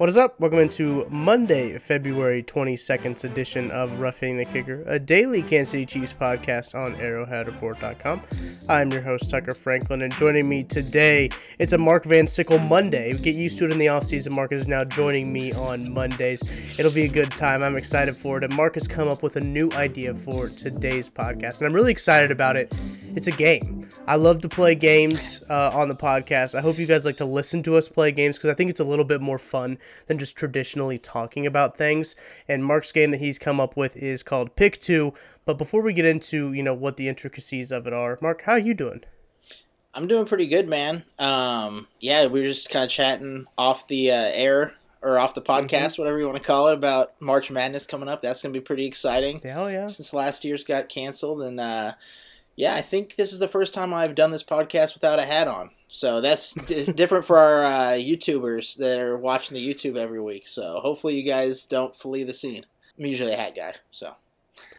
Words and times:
What 0.00 0.08
is 0.08 0.16
up? 0.16 0.40
Welcome 0.40 0.60
into 0.60 1.06
Monday, 1.10 1.78
February 1.78 2.42
22nd 2.42 3.22
edition 3.22 3.70
of 3.70 4.00
Roughing 4.00 4.38
the 4.38 4.46
Kicker, 4.46 4.82
a 4.86 4.98
daily 4.98 5.42
Kansas 5.42 5.72
City 5.72 5.84
Chiefs 5.84 6.14
podcast 6.18 6.74
on 6.74 6.94
arrowheadreport.com. 6.96 8.22
I'm 8.70 8.90
your 8.90 9.02
host, 9.02 9.28
Tucker 9.28 9.52
Franklin, 9.52 10.00
and 10.00 10.10
joining 10.14 10.48
me 10.48 10.64
today, 10.64 11.28
it's 11.58 11.74
a 11.74 11.78
Mark 11.78 12.06
Van 12.06 12.26
Sickle 12.26 12.58
Monday. 12.60 13.12
Get 13.12 13.34
used 13.34 13.58
to 13.58 13.66
it 13.66 13.72
in 13.72 13.78
the 13.78 13.88
offseason. 13.88 14.32
Mark 14.32 14.52
is 14.52 14.66
now 14.66 14.84
joining 14.84 15.34
me 15.34 15.52
on 15.52 15.92
Mondays. 15.92 16.42
It'll 16.78 16.90
be 16.90 17.04
a 17.04 17.08
good 17.08 17.30
time. 17.30 17.62
I'm 17.62 17.76
excited 17.76 18.16
for 18.16 18.38
it. 18.38 18.44
And 18.44 18.56
Mark 18.56 18.76
has 18.76 18.88
come 18.88 19.06
up 19.06 19.22
with 19.22 19.36
a 19.36 19.40
new 19.42 19.68
idea 19.72 20.14
for 20.14 20.48
today's 20.48 21.10
podcast, 21.10 21.58
and 21.58 21.66
I'm 21.66 21.74
really 21.74 21.92
excited 21.92 22.30
about 22.30 22.56
it. 22.56 22.74
It's 23.16 23.26
a 23.26 23.32
game. 23.32 23.86
I 24.06 24.16
love 24.16 24.40
to 24.40 24.48
play 24.48 24.74
games 24.74 25.42
uh, 25.50 25.70
on 25.74 25.88
the 25.88 25.96
podcast. 25.96 26.56
I 26.56 26.62
hope 26.62 26.78
you 26.78 26.86
guys 26.86 27.04
like 27.04 27.18
to 27.18 27.24
listen 27.26 27.62
to 27.64 27.76
us 27.76 27.88
play 27.88 28.12
games 28.12 28.36
because 28.36 28.50
I 28.50 28.54
think 28.54 28.70
it's 28.70 28.80
a 28.80 28.84
little 28.84 29.04
bit 29.04 29.20
more 29.20 29.38
fun 29.38 29.78
than 30.06 30.18
just 30.18 30.36
traditionally 30.36 30.98
talking 30.98 31.46
about 31.46 31.76
things. 31.76 32.16
And 32.48 32.64
Mark's 32.64 32.92
game 32.92 33.10
that 33.10 33.20
he's 33.20 33.38
come 33.38 33.60
up 33.60 33.76
with 33.76 33.96
is 33.96 34.22
called 34.22 34.56
Pick 34.56 34.78
Two. 34.78 35.14
But 35.44 35.58
before 35.58 35.82
we 35.82 35.92
get 35.92 36.04
into 36.04 36.52
you 36.52 36.62
know 36.62 36.74
what 36.74 36.96
the 36.96 37.08
intricacies 37.08 37.72
of 37.72 37.86
it 37.86 37.92
are, 37.92 38.18
Mark, 38.20 38.42
how 38.42 38.52
are 38.52 38.58
you 38.58 38.74
doing? 38.74 39.02
I'm 39.92 40.06
doing 40.06 40.26
pretty 40.26 40.46
good, 40.46 40.68
man. 40.68 41.02
Um, 41.18 41.88
yeah, 41.98 42.26
we 42.26 42.40
were 42.40 42.46
just 42.46 42.70
kind 42.70 42.84
of 42.84 42.90
chatting 42.90 43.46
off 43.58 43.88
the 43.88 44.12
uh, 44.12 44.30
air 44.32 44.74
or 45.02 45.18
off 45.18 45.34
the 45.34 45.42
podcast, 45.42 45.68
mm-hmm. 45.68 46.02
whatever 46.02 46.18
you 46.18 46.26
want 46.26 46.38
to 46.38 46.44
call 46.44 46.68
it, 46.68 46.74
about 46.74 47.20
March 47.20 47.50
Madness 47.50 47.86
coming 47.86 48.08
up. 48.08 48.22
That's 48.22 48.42
going 48.42 48.52
to 48.52 48.60
be 48.60 48.64
pretty 48.64 48.86
exciting. 48.86 49.40
Hell 49.40 49.70
yeah! 49.70 49.88
Since 49.88 50.12
last 50.12 50.44
year's 50.44 50.62
got 50.62 50.88
canceled, 50.88 51.42
and 51.42 51.58
uh, 51.58 51.94
yeah, 52.56 52.74
I 52.74 52.82
think 52.82 53.16
this 53.16 53.32
is 53.32 53.38
the 53.38 53.48
first 53.48 53.74
time 53.74 53.92
I've 53.92 54.14
done 54.14 54.30
this 54.30 54.44
podcast 54.44 54.94
without 54.94 55.18
a 55.18 55.24
hat 55.24 55.48
on. 55.48 55.70
So 55.92 56.20
that's 56.20 56.54
d- 56.54 56.90
different 56.92 57.24
for 57.24 57.36
our 57.36 57.64
uh, 57.64 57.90
YouTubers 57.98 58.76
that 58.76 59.02
are 59.02 59.16
watching 59.16 59.56
the 59.56 59.74
YouTube 59.74 59.96
every 59.96 60.20
week. 60.20 60.46
So 60.46 60.78
hopefully 60.80 61.20
you 61.20 61.24
guys 61.24 61.66
don't 61.66 61.94
flee 61.94 62.22
the 62.22 62.32
scene. 62.32 62.64
I'm 62.96 63.06
usually 63.06 63.32
a 63.32 63.36
hat 63.36 63.56
guy, 63.56 63.74
so. 63.90 64.14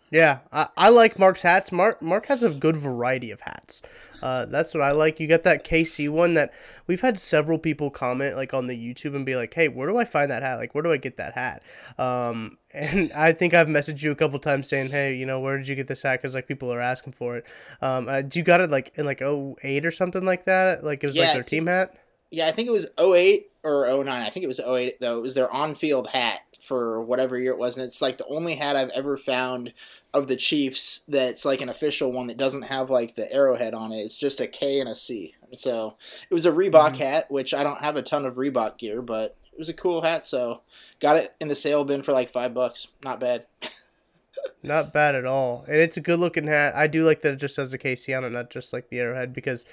Yeah, 0.09 0.39
I, 0.51 0.67
I 0.77 0.89
like 0.89 1.19
Mark's 1.19 1.41
hats. 1.41 1.71
Mark 1.71 2.01
Mark 2.01 2.25
has 2.27 2.43
a 2.43 2.49
good 2.49 2.75
variety 2.75 3.31
of 3.31 3.41
hats. 3.41 3.81
Uh, 4.21 4.45
that's 4.45 4.73
what 4.73 4.83
I 4.83 4.91
like. 4.91 5.19
You 5.19 5.27
got 5.27 5.43
that 5.43 5.65
KC 5.65 6.09
one 6.09 6.33
that 6.33 6.53
we've 6.85 7.01
had 7.01 7.17
several 7.17 7.57
people 7.57 7.89
comment 7.89 8.35
like 8.35 8.53
on 8.53 8.67
the 8.67 8.75
YouTube 8.75 9.15
and 9.15 9.25
be 9.25 9.35
like, 9.35 9.53
"Hey, 9.53 9.67
where 9.69 9.87
do 9.87 9.97
I 9.97 10.03
find 10.03 10.29
that 10.29 10.43
hat? 10.43 10.59
Like, 10.59 10.75
where 10.75 10.81
do 10.81 10.91
I 10.91 10.97
get 10.97 11.17
that 11.17 11.33
hat?" 11.33 11.63
Um, 11.97 12.57
and 12.73 13.11
I 13.13 13.33
think 13.33 13.53
I've 13.53 13.67
messaged 13.67 14.01
you 14.01 14.11
a 14.11 14.15
couple 14.15 14.39
times 14.39 14.69
saying, 14.69 14.89
"Hey, 14.89 15.15
you 15.15 15.25
know, 15.25 15.39
where 15.39 15.57
did 15.57 15.67
you 15.67 15.75
get 15.75 15.87
this 15.87 16.01
hat?" 16.01 16.21
Because 16.21 16.35
like 16.35 16.47
people 16.47 16.71
are 16.73 16.81
asking 16.81 17.13
for 17.13 17.37
it. 17.37 17.45
Um, 17.81 18.07
uh, 18.07 18.23
you 18.33 18.43
got 18.43 18.61
it 18.61 18.69
like 18.69 18.91
in 18.95 19.05
like 19.05 19.21
08 19.21 19.85
or 19.85 19.91
something 19.91 20.23
like 20.23 20.45
that. 20.45 20.83
Like 20.83 21.03
it 21.03 21.07
was 21.07 21.15
yeah, 21.15 21.25
like 21.25 21.33
their 21.33 21.43
team 21.43 21.67
hat. 21.67 21.93
Yeah, 22.31 22.47
I 22.47 22.51
think 22.51 22.69
it 22.69 22.71
was 22.71 22.87
08 22.97 23.51
or 23.63 24.03
09. 24.03 24.07
I 24.07 24.29
think 24.29 24.43
it 24.43 24.47
was 24.47 24.59
08 24.59 25.01
though. 25.01 25.17
It 25.17 25.21
was 25.21 25.35
their 25.35 25.51
on-field 25.51 26.07
hat 26.07 26.39
for 26.61 27.01
whatever 27.01 27.37
year 27.37 27.51
it 27.51 27.57
was, 27.57 27.75
and 27.75 27.83
it's 27.83 28.01
like 28.01 28.17
the 28.17 28.27
only 28.27 28.55
hat 28.55 28.75
I've 28.75 28.91
ever 28.91 29.17
found 29.17 29.73
of 30.13 30.27
the 30.27 30.35
Chiefs 30.37 31.01
that's 31.07 31.43
like 31.43 31.61
an 31.61 31.69
official 31.69 32.11
one 32.11 32.27
that 32.27 32.37
doesn't 32.37 32.63
have 32.63 32.89
like 32.89 33.15
the 33.15 33.31
arrowhead 33.33 33.73
on 33.73 33.91
it. 33.91 33.97
It's 33.97 34.17
just 34.17 34.39
a 34.39 34.47
K 34.47 34.79
and 34.79 34.87
a 34.87 34.95
C. 34.95 35.35
So 35.57 35.97
it 36.29 36.33
was 36.33 36.45
a 36.45 36.51
Reebok 36.51 36.93
mm-hmm. 36.93 37.01
hat, 37.01 37.31
which 37.31 37.53
I 37.53 37.63
don't 37.63 37.81
have 37.81 37.97
a 37.97 38.01
ton 38.01 38.25
of 38.25 38.35
Reebok 38.35 38.77
gear, 38.77 39.01
but 39.01 39.35
it 39.53 39.59
was 39.59 39.69
a 39.69 39.73
cool 39.73 40.01
hat. 40.01 40.25
So 40.25 40.61
got 40.99 41.17
it 41.17 41.33
in 41.39 41.47
the 41.47 41.55
sale 41.55 41.83
bin 41.83 42.03
for 42.03 42.11
like 42.11 42.29
five 42.29 42.53
bucks. 42.53 42.87
Not 43.03 43.19
bad. 43.19 43.45
not 44.63 44.93
bad 44.93 45.15
at 45.15 45.25
all, 45.25 45.65
and 45.67 45.77
it's 45.77 45.97
a 45.97 46.01
good 46.01 46.19
looking 46.19 46.47
hat. 46.47 46.73
I 46.75 46.87
do 46.87 47.03
like 47.03 47.21
that 47.21 47.33
it 47.33 47.39
just 47.39 47.57
has 47.57 47.71
the 47.71 47.77
KC 47.77 48.15
on 48.17 48.23
it, 48.23 48.31
not 48.31 48.49
just 48.49 48.73
like 48.73 48.89
the 48.89 48.99
arrowhead, 48.99 49.33
because 49.33 49.65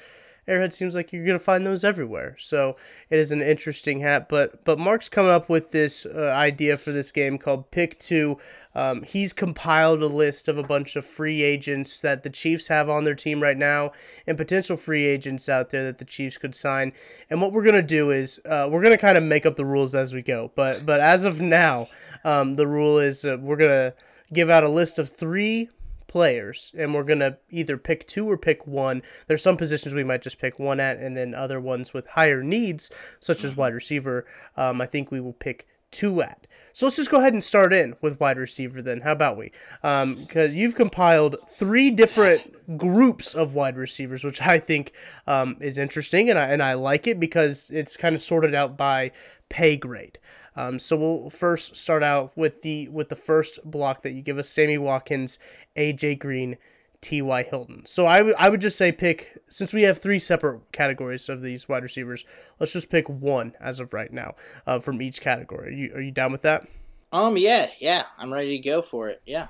Arrowhead 0.49 0.73
seems 0.73 0.95
like 0.95 1.13
you're 1.13 1.27
gonna 1.27 1.39
find 1.39 1.67
those 1.67 1.85
everywhere. 1.85 2.35
So 2.41 2.77
it 3.11 3.19
is 3.19 3.31
an 3.31 3.43
interesting 3.43 4.01
hat. 4.01 4.29
But 4.29 4.65
but 4.65 4.79
Mark's 4.79 5.09
come 5.09 5.27
up 5.27 5.49
with 5.49 5.71
this 5.71 6.07
uh, 6.07 6.33
idea 6.35 6.79
for 6.79 6.91
this 6.91 7.13
game 7.13 7.39
called 7.39 7.71
Pick 7.71 7.99
Two. 7.99 8.39
Um, 8.75 9.03
he's 9.03 9.33
compiled 9.33 10.03
a 10.03 10.07
list 10.07 10.49
of 10.49 10.57
a 10.57 10.63
bunch 10.63 10.97
of 10.97 11.05
free 11.05 11.43
agents 11.43 12.01
that 12.01 12.23
the 12.23 12.31
Chiefs 12.31 12.69
have 12.69 12.89
on 12.89 13.05
their 13.05 13.15
team 13.15 13.43
right 13.43 13.57
now, 13.57 13.93
and 14.27 14.39
potential 14.39 14.77
free 14.77 15.05
agents 15.05 15.49
out 15.49 15.71
there 15.71 15.85
that 15.85 15.99
the 15.99 16.05
Chiefs 16.05 16.39
could 16.39 16.55
sign. 16.55 16.93
And 17.29 17.43
what 17.43 17.53
we're 17.53 17.65
gonna 17.65 17.83
do 17.83 18.11
is 18.11 18.41
uh, 18.47 18.69
we're 18.71 18.83
gonna 18.83 18.97
kind 18.99 19.19
of 19.19 19.25
make 19.25 19.45
up 19.45 19.57
the 19.57 19.67
rules 19.67 19.95
as 19.95 20.15
we 20.15 20.23
go. 20.23 20.51
But 20.55 20.87
but 20.87 21.01
as 21.01 21.25
of 21.25 21.41
now, 21.41 21.89
um, 22.25 22.57
the 22.57 22.67
rule 22.67 22.99
is 22.99 23.25
uh, 23.25 23.37
we're 23.39 23.57
gonna 23.57 23.93
give 24.33 24.49
out 24.49 24.65
a 24.65 24.69
list 24.69 24.99
of 24.99 25.11
three 25.11 25.69
players, 26.09 26.73
and 26.77 26.93
we're 26.93 27.05
gonna 27.05 27.39
either 27.51 27.77
pick 27.77 28.09
two 28.09 28.29
or 28.29 28.37
pick 28.37 28.67
one. 28.67 29.03
There's 29.29 29.43
some 29.43 29.57
positions 29.57 29.95
we 29.95 30.05
might 30.05 30.23
just 30.23 30.41
pick 30.41 30.59
one 30.59 30.81
at, 30.81 30.99
and 30.99 31.17
then 31.17 31.35
other 31.35 31.61
ones 31.61 31.95
with 31.95 32.07
higher 32.07 32.43
needs, 32.43 32.91
such 33.21 33.45
as 33.45 33.57
wide 33.57 33.75
receiver. 33.75 34.27
Um, 34.57 34.81
I 34.81 34.87
think 34.87 35.11
we 35.11 35.21
will 35.21 35.35
pick 35.35 35.67
two 35.91 36.21
at. 36.23 36.47
So 36.73 36.87
let's 36.87 36.97
just 36.97 37.11
go 37.11 37.19
ahead 37.19 37.33
and 37.33 37.43
start 37.43 37.73
in 37.73 37.97
with 38.01 38.21
wide 38.21 38.39
receiver 38.39 38.83
then. 38.83 39.01
How 39.01 39.13
about 39.13 39.37
we? 39.37 39.53
Because 39.83 40.51
um, 40.51 40.55
you've 40.55 40.75
compiled 40.75 41.37
three 41.49 41.91
different 41.91 42.79
groups 42.79 43.35
of 43.35 43.55
wide 43.55 43.77
receivers, 43.77 44.23
which 44.23 44.41
I 44.43 44.59
think 44.59 44.93
um, 45.27 45.57
is 45.61 45.79
interesting, 45.79 46.31
and 46.31 46.39
I 46.39 46.47
and 46.49 46.63
I 46.63 46.75
like 46.75 47.07
it 47.07 47.19
because 47.19 47.71
it's 47.73 47.97
kind 47.97 48.15
of 48.15 48.23
sorted 48.23 48.55
out 48.55 48.77
by 48.77 49.13
pay 49.49 49.77
grade. 49.77 50.19
Um, 50.59 50.81
so 50.81 50.97
we'll 50.97 51.31
first 51.31 51.77
start 51.77 52.03
out 52.03 52.37
with 52.37 52.63
the 52.63 52.89
with 52.89 53.11
the 53.11 53.17
first 53.17 53.61
block 53.65 54.03
that 54.03 54.13
you 54.13 54.23
give 54.23 54.39
us: 54.39 54.49
Sammy 54.49 54.77
Watkins, 54.77 55.39
AJ 55.77 56.19
Green, 56.19 56.57
T.Y. 57.01 57.45
Hilton. 57.45 57.87
So 57.87 58.09
I, 58.09 58.19
w- 58.19 58.35
I 58.37 58.49
would 58.49 58.61
just 58.61 58.77
say 58.77 58.91
pick 58.91 59.41
since 59.49 59.73
we 59.73 59.85
have 59.85 59.99
three 59.99 60.19
separate 60.19 60.61
categories 60.73 61.29
of 61.29 61.43
these 61.43 61.69
wide 61.69 61.85
receivers. 61.85 62.25
Let's 62.59 62.73
just 62.73 62.91
pick 62.91 63.09
one 63.09 63.55
as 63.61 63.79
of 63.79 63.93
right 63.93 64.13
now 64.13 64.35
uh, 64.67 64.81
from 64.81 65.01
each 65.01 65.21
category. 65.21 65.69
Are 65.69 65.77
you 65.77 65.95
are 65.95 66.01
you 66.01 66.11
down 66.11 66.33
with 66.33 66.43
that? 66.43 66.67
Um. 67.13 67.37
Yeah. 67.37 67.69
Yeah. 67.79 68.03
I'm 68.19 68.33
ready 68.33 68.59
to 68.61 68.69
go 68.69 68.83
for 68.83 69.09
it. 69.09 69.23
Yeah. 69.25 69.47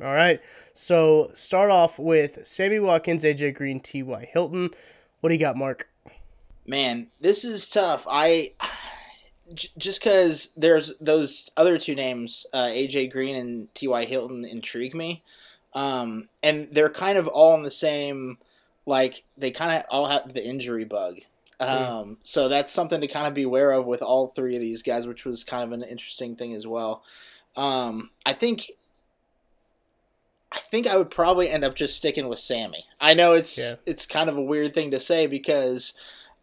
All 0.00 0.14
right. 0.14 0.40
So 0.74 1.32
start 1.34 1.72
off 1.72 1.98
with 1.98 2.46
Sammy 2.46 2.78
Watkins, 2.78 3.24
AJ 3.24 3.54
Green, 3.56 3.80
T.Y. 3.80 4.28
Hilton. 4.32 4.70
What 5.20 5.30
do 5.30 5.34
you 5.34 5.40
got, 5.40 5.56
Mark? 5.56 5.88
Man, 6.66 7.08
this 7.20 7.44
is 7.44 7.68
tough. 7.68 8.06
I 8.08 8.52
just 9.54 10.00
because 10.00 10.50
there's 10.56 10.92
those 11.00 11.50
other 11.56 11.78
two 11.78 11.94
names, 11.94 12.46
uh, 12.52 12.66
AJ 12.66 13.12
Green 13.12 13.36
and 13.36 13.74
T.Y. 13.74 14.04
Hilton, 14.04 14.44
intrigue 14.44 14.94
me. 14.94 15.22
Um, 15.74 16.28
and 16.42 16.68
they're 16.72 16.90
kind 16.90 17.18
of 17.18 17.28
all 17.28 17.54
in 17.54 17.62
the 17.62 17.70
same, 17.70 18.38
like, 18.86 19.24
they 19.36 19.50
kind 19.50 19.72
of 19.72 19.84
all 19.90 20.06
have 20.06 20.32
the 20.32 20.44
injury 20.44 20.84
bug. 20.84 21.20
Um, 21.60 21.68
mm. 21.68 22.16
So 22.22 22.48
that's 22.48 22.72
something 22.72 23.00
to 23.00 23.06
kind 23.06 23.26
of 23.26 23.34
be 23.34 23.44
aware 23.44 23.72
of 23.72 23.86
with 23.86 24.02
all 24.02 24.28
three 24.28 24.54
of 24.54 24.60
these 24.60 24.82
guys, 24.82 25.06
which 25.06 25.24
was 25.24 25.44
kind 25.44 25.64
of 25.64 25.72
an 25.72 25.82
interesting 25.82 26.36
thing 26.36 26.54
as 26.54 26.66
well. 26.66 27.02
Um, 27.56 28.10
I 28.24 28.32
think. 28.32 28.72
I 30.52 30.58
think 30.58 30.86
I 30.86 30.96
would 30.96 31.10
probably 31.10 31.50
end 31.50 31.64
up 31.64 31.74
just 31.74 31.96
sticking 31.96 32.28
with 32.28 32.38
Sammy. 32.38 32.86
I 33.00 33.14
know 33.14 33.32
it's 33.32 33.58
yeah. 33.58 33.74
it's 33.84 34.06
kind 34.06 34.30
of 34.30 34.38
a 34.38 34.42
weird 34.42 34.72
thing 34.72 34.92
to 34.92 35.00
say 35.00 35.26
because 35.26 35.92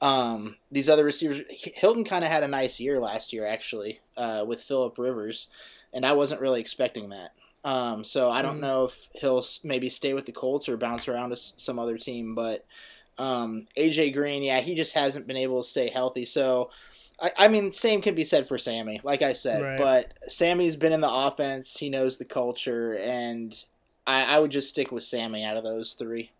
um, 0.03 0.57
these 0.69 0.89
other 0.89 1.05
receivers, 1.05 1.39
Hilton 1.75 2.03
kind 2.03 2.25
of 2.25 2.29
had 2.29 2.43
a 2.43 2.47
nice 2.49 2.77
year 2.77 2.99
last 2.99 3.31
year, 3.31 3.47
actually, 3.47 4.01
uh, 4.17 4.43
with 4.45 4.61
Philip 4.61 4.97
Rivers, 4.97 5.47
and 5.93 6.05
I 6.05 6.11
wasn't 6.11 6.41
really 6.41 6.59
expecting 6.59 7.09
that. 7.09 7.31
Um, 7.63 8.03
so 8.03 8.29
I 8.29 8.41
don't 8.41 8.57
mm. 8.57 8.63
know 8.63 8.83
if 8.83 9.07
he'll 9.13 9.41
maybe 9.63 9.87
stay 9.87 10.13
with 10.13 10.25
the 10.25 10.33
Colts 10.33 10.67
or 10.67 10.75
bounce 10.75 11.07
around 11.07 11.29
to 11.29 11.37
some 11.37 11.79
other 11.79 11.97
team. 11.97 12.35
But 12.35 12.65
um, 13.17 13.65
AJ 13.77 14.13
Green, 14.13 14.43
yeah, 14.43 14.59
he 14.59 14.75
just 14.75 14.93
hasn't 14.93 15.25
been 15.25 15.37
able 15.37 15.63
to 15.63 15.69
stay 15.69 15.87
healthy. 15.87 16.25
So 16.25 16.69
I, 17.21 17.31
I 17.37 17.47
mean, 17.47 17.71
same 17.71 18.01
can 18.01 18.13
be 18.13 18.25
said 18.25 18.45
for 18.45 18.57
Sammy, 18.57 18.99
like 19.05 19.21
I 19.21 19.31
said. 19.31 19.61
Right. 19.61 19.77
But 19.77 20.11
Sammy's 20.27 20.75
been 20.75 20.91
in 20.91 20.99
the 20.99 21.09
offense; 21.09 21.77
he 21.77 21.89
knows 21.89 22.17
the 22.17 22.25
culture, 22.25 22.97
and 22.97 23.55
I, 24.05 24.35
I 24.35 24.39
would 24.39 24.51
just 24.51 24.67
stick 24.67 24.91
with 24.91 25.03
Sammy 25.03 25.45
out 25.45 25.55
of 25.55 25.63
those 25.63 25.93
three. 25.93 26.31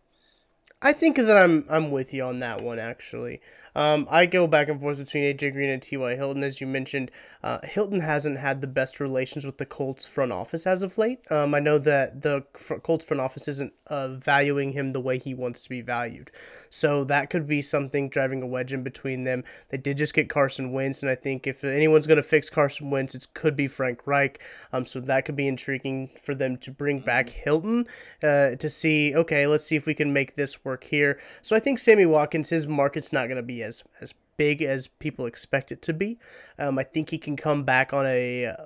I 0.84 0.92
think 0.92 1.16
that 1.16 1.38
I'm 1.38 1.66
I'm 1.70 1.92
with 1.92 2.14
you 2.14 2.24
on 2.24 2.40
that 2.40 2.62
one 2.62 2.78
actually. 2.78 3.40
Um, 3.76 4.08
I 4.10 4.26
go 4.26 4.48
back 4.48 4.70
and 4.70 4.80
forth 4.80 4.98
between 4.98 5.24
AJ 5.24 5.54
Green 5.54 5.70
and 5.70 5.82
T.Y. 5.82 6.16
Hilton. 6.16 6.44
As 6.44 6.62
you 6.62 6.68
mentioned, 6.68 7.12
uh, 7.44 7.60
Hilton 7.64 8.02
hasn't 8.02 8.38
had 8.38 8.62
the 8.62 8.68
best 8.68 9.00
relations 9.00 9.46
with 9.46 9.58
the 9.58 9.66
Colts 9.66 10.06
front 10.06 10.32
office 10.32 10.66
as 10.66 10.82
of 10.84 10.98
late. 10.98 11.20
Um, 11.32 11.54
I 11.54 11.60
know 11.60 11.78
that 11.80 12.22
the 12.22 12.42
Colts 12.84 13.04
front 13.04 13.20
office 13.22 13.48
isn't 13.48 13.74
uh, 13.88 14.10
valuing 14.10 14.72
him 14.72 14.94
the 14.94 15.02
way 15.02 15.18
he 15.18 15.34
wants 15.34 15.64
to 15.64 15.70
be 15.70 15.82
valued. 15.82 16.32
So 16.70 17.04
that 17.06 17.30
could 17.30 17.48
be 17.48 17.62
something 17.62 18.10
driving 18.10 18.42
a 18.42 18.48
wedge 18.48 18.72
in 18.72 18.84
between 18.84 19.24
them. 19.24 19.44
They 19.70 19.78
did 19.78 19.98
just 19.98 20.14
get 20.14 20.30
Carson 20.30 20.72
Wentz, 20.72 21.02
and 21.02 21.10
I 21.10 21.16
think 21.16 21.48
if 21.48 21.64
anyone's 21.64 22.08
going 22.08 22.18
to 22.18 22.24
fix 22.24 22.50
Carson 22.50 22.90
Wentz, 22.90 23.16
it 23.16 23.28
could 23.34 23.56
be 23.56 23.68
Frank 23.68 24.06
Reich. 24.06 24.40
Um, 24.72 24.86
so 24.86 25.00
that 25.02 25.26
could 25.26 25.36
be 25.36 25.48
intriguing 25.48 26.12
for 26.22 26.34
them 26.36 26.58
to 26.58 26.72
bring 26.72 27.00
back 27.00 27.30
Hilton 27.30 27.88
uh, 28.24 28.52
to 28.56 28.70
see, 28.70 29.14
okay, 29.16 29.48
let's 29.48 29.66
see 29.66 29.76
if 29.76 29.86
we 29.86 29.94
can 29.94 30.14
make 30.14 30.36
this 30.36 30.64
work 30.64 30.86
here. 30.86 31.20
So 31.42 31.56
I 31.56 31.60
think 31.60 31.80
Sammy 31.80 32.06
Watkins, 32.06 32.50
his 32.50 32.68
market's 32.68 33.12
not 33.12 33.28
going 33.28 33.38
to 33.38 33.44
be 33.44 33.63
as 33.64 33.84
as 34.02 34.14
big 34.38 34.62
as 34.62 34.88
people 34.88 35.26
expect 35.26 35.72
it 35.72 35.82
to 35.84 35.94
be. 35.94 36.18
Um, 36.60 36.80
I 36.80 36.84
think 36.84 37.10
he 37.10 37.18
can 37.18 37.36
come 37.36 37.64
back 37.64 37.94
on 37.94 38.06
a 38.06 38.46
uh, 38.46 38.66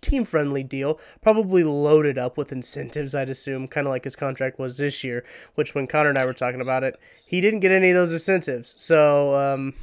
team 0.00 0.24
friendly 0.24 0.62
deal, 0.62 1.00
probably 1.20 1.64
loaded 1.64 2.18
up 2.18 2.36
with 2.36 2.52
incentives, 2.52 3.14
I'd 3.14 3.30
assume, 3.30 3.68
kind 3.68 3.86
of 3.86 3.90
like 3.90 4.04
his 4.04 4.16
contract 4.16 4.58
was 4.58 4.78
this 4.78 5.02
year, 5.02 5.24
which 5.54 5.74
when 5.74 5.86
Connor 5.86 6.10
and 6.10 6.18
I 6.18 6.24
were 6.24 6.34
talking 6.34 6.60
about 6.60 6.84
it, 6.84 6.98
he 7.24 7.40
didn't 7.40 7.60
get 7.60 7.72
any 7.72 7.90
of 7.90 7.96
those 7.96 8.12
incentives. 8.12 8.74
So, 8.78 9.34
um, 9.34 9.74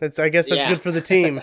that's 0.00 0.18
I 0.18 0.30
guess 0.30 0.48
that's 0.48 0.62
yeah. 0.62 0.68
good 0.68 0.80
for 0.80 0.90
the 0.90 1.00
team. 1.00 1.40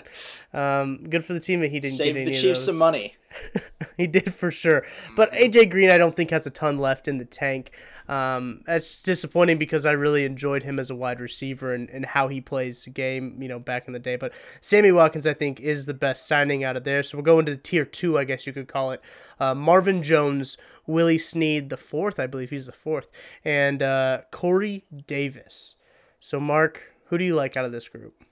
Um, 0.52 0.98
good 1.08 1.24
for 1.24 1.32
the 1.32 1.40
team 1.40 1.60
that 1.60 1.70
he 1.70 1.80
didn't 1.80 1.96
Save 1.96 2.14
get 2.14 2.22
any 2.22 2.32
the 2.32 2.40
Chiefs 2.40 2.64
some 2.64 2.76
money. 2.76 3.16
he 3.96 4.06
did 4.06 4.34
for 4.34 4.50
sure. 4.50 4.84
But 5.16 5.32
AJ 5.32 5.70
Green, 5.70 5.90
I 5.90 5.96
don't 5.96 6.14
think 6.14 6.30
has 6.30 6.46
a 6.46 6.50
ton 6.50 6.78
left 6.78 7.08
in 7.08 7.18
the 7.18 7.24
tank. 7.24 7.70
Um, 8.10 8.62
that's 8.66 9.02
disappointing 9.02 9.56
because 9.56 9.86
I 9.86 9.92
really 9.92 10.24
enjoyed 10.24 10.64
him 10.64 10.80
as 10.80 10.90
a 10.90 10.96
wide 10.96 11.20
receiver 11.20 11.72
and, 11.72 11.88
and 11.90 12.04
how 12.04 12.26
he 12.26 12.40
plays 12.40 12.82
the 12.82 12.90
game, 12.90 13.40
you 13.40 13.46
know, 13.46 13.60
back 13.60 13.86
in 13.86 13.92
the 13.92 14.00
day. 14.00 14.16
But 14.16 14.32
Sammy 14.60 14.90
Watkins, 14.90 15.28
I 15.28 15.32
think, 15.32 15.60
is 15.60 15.86
the 15.86 15.94
best 15.94 16.26
signing 16.26 16.64
out 16.64 16.76
of 16.76 16.82
there. 16.82 17.04
So 17.04 17.16
we'll 17.16 17.24
go 17.24 17.38
into 17.38 17.56
tier 17.56 17.84
two, 17.84 18.18
I 18.18 18.24
guess 18.24 18.48
you 18.48 18.52
could 18.52 18.66
call 18.66 18.90
it. 18.90 19.00
Uh, 19.38 19.54
Marvin 19.54 20.02
Jones, 20.02 20.56
Willie 20.88 21.18
Snead, 21.18 21.68
the 21.68 21.76
fourth, 21.76 22.18
I 22.18 22.26
believe 22.26 22.50
he's 22.50 22.66
the 22.66 22.72
fourth, 22.72 23.06
and 23.44 23.80
uh, 23.80 24.22
Corey 24.32 24.84
Davis. 25.06 25.76
So, 26.18 26.40
Mark, 26.40 26.92
who 27.06 27.18
do 27.18 27.24
you 27.24 27.36
like 27.36 27.56
out 27.56 27.64
of 27.64 27.70
this 27.70 27.86
group? 27.86 28.24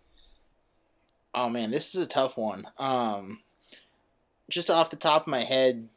Oh 1.32 1.48
man, 1.48 1.70
this 1.70 1.94
is 1.94 2.02
a 2.02 2.06
tough 2.06 2.36
one. 2.36 2.66
Um, 2.78 3.42
just 4.50 4.70
off 4.70 4.90
the 4.90 4.96
top 4.96 5.22
of 5.22 5.30
my 5.30 5.44
head, 5.44 5.88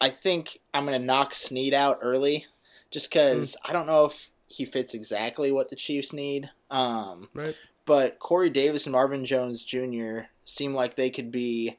I 0.00 0.08
think 0.08 0.60
I'm 0.72 0.86
gonna 0.86 0.98
knock 0.98 1.34
Snead 1.34 1.74
out 1.74 1.98
early 2.00 2.46
just 2.90 3.10
because 3.10 3.56
mm. 3.56 3.70
I 3.70 3.72
don't 3.72 3.86
know 3.86 4.04
if 4.04 4.30
he 4.46 4.64
fits 4.64 4.94
exactly 4.94 5.52
what 5.52 5.70
the 5.70 5.76
Chiefs 5.76 6.12
need. 6.12 6.50
Um, 6.70 7.28
right. 7.34 7.56
But 7.86 8.18
Corey 8.18 8.50
Davis 8.50 8.86
and 8.86 8.92
Marvin 8.92 9.24
Jones 9.24 9.62
Jr. 9.62 10.22
seem 10.44 10.72
like 10.72 10.94
they 10.94 11.10
could 11.10 11.30
be 11.30 11.78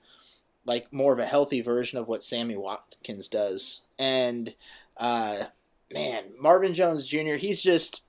like 0.66 0.92
more 0.92 1.14
of 1.14 1.20
a 1.20 1.26
healthy 1.26 1.62
version 1.62 1.98
of 1.98 2.08
what 2.08 2.24
Sammy 2.24 2.58
Watkins 2.58 3.28
does. 3.28 3.82
And 4.00 4.54
uh, 4.98 5.46
man, 5.94 6.24
Marvin 6.40 6.74
Jones 6.74 7.06
Jr. 7.06 7.36
He's 7.36 7.62
just 7.62 8.04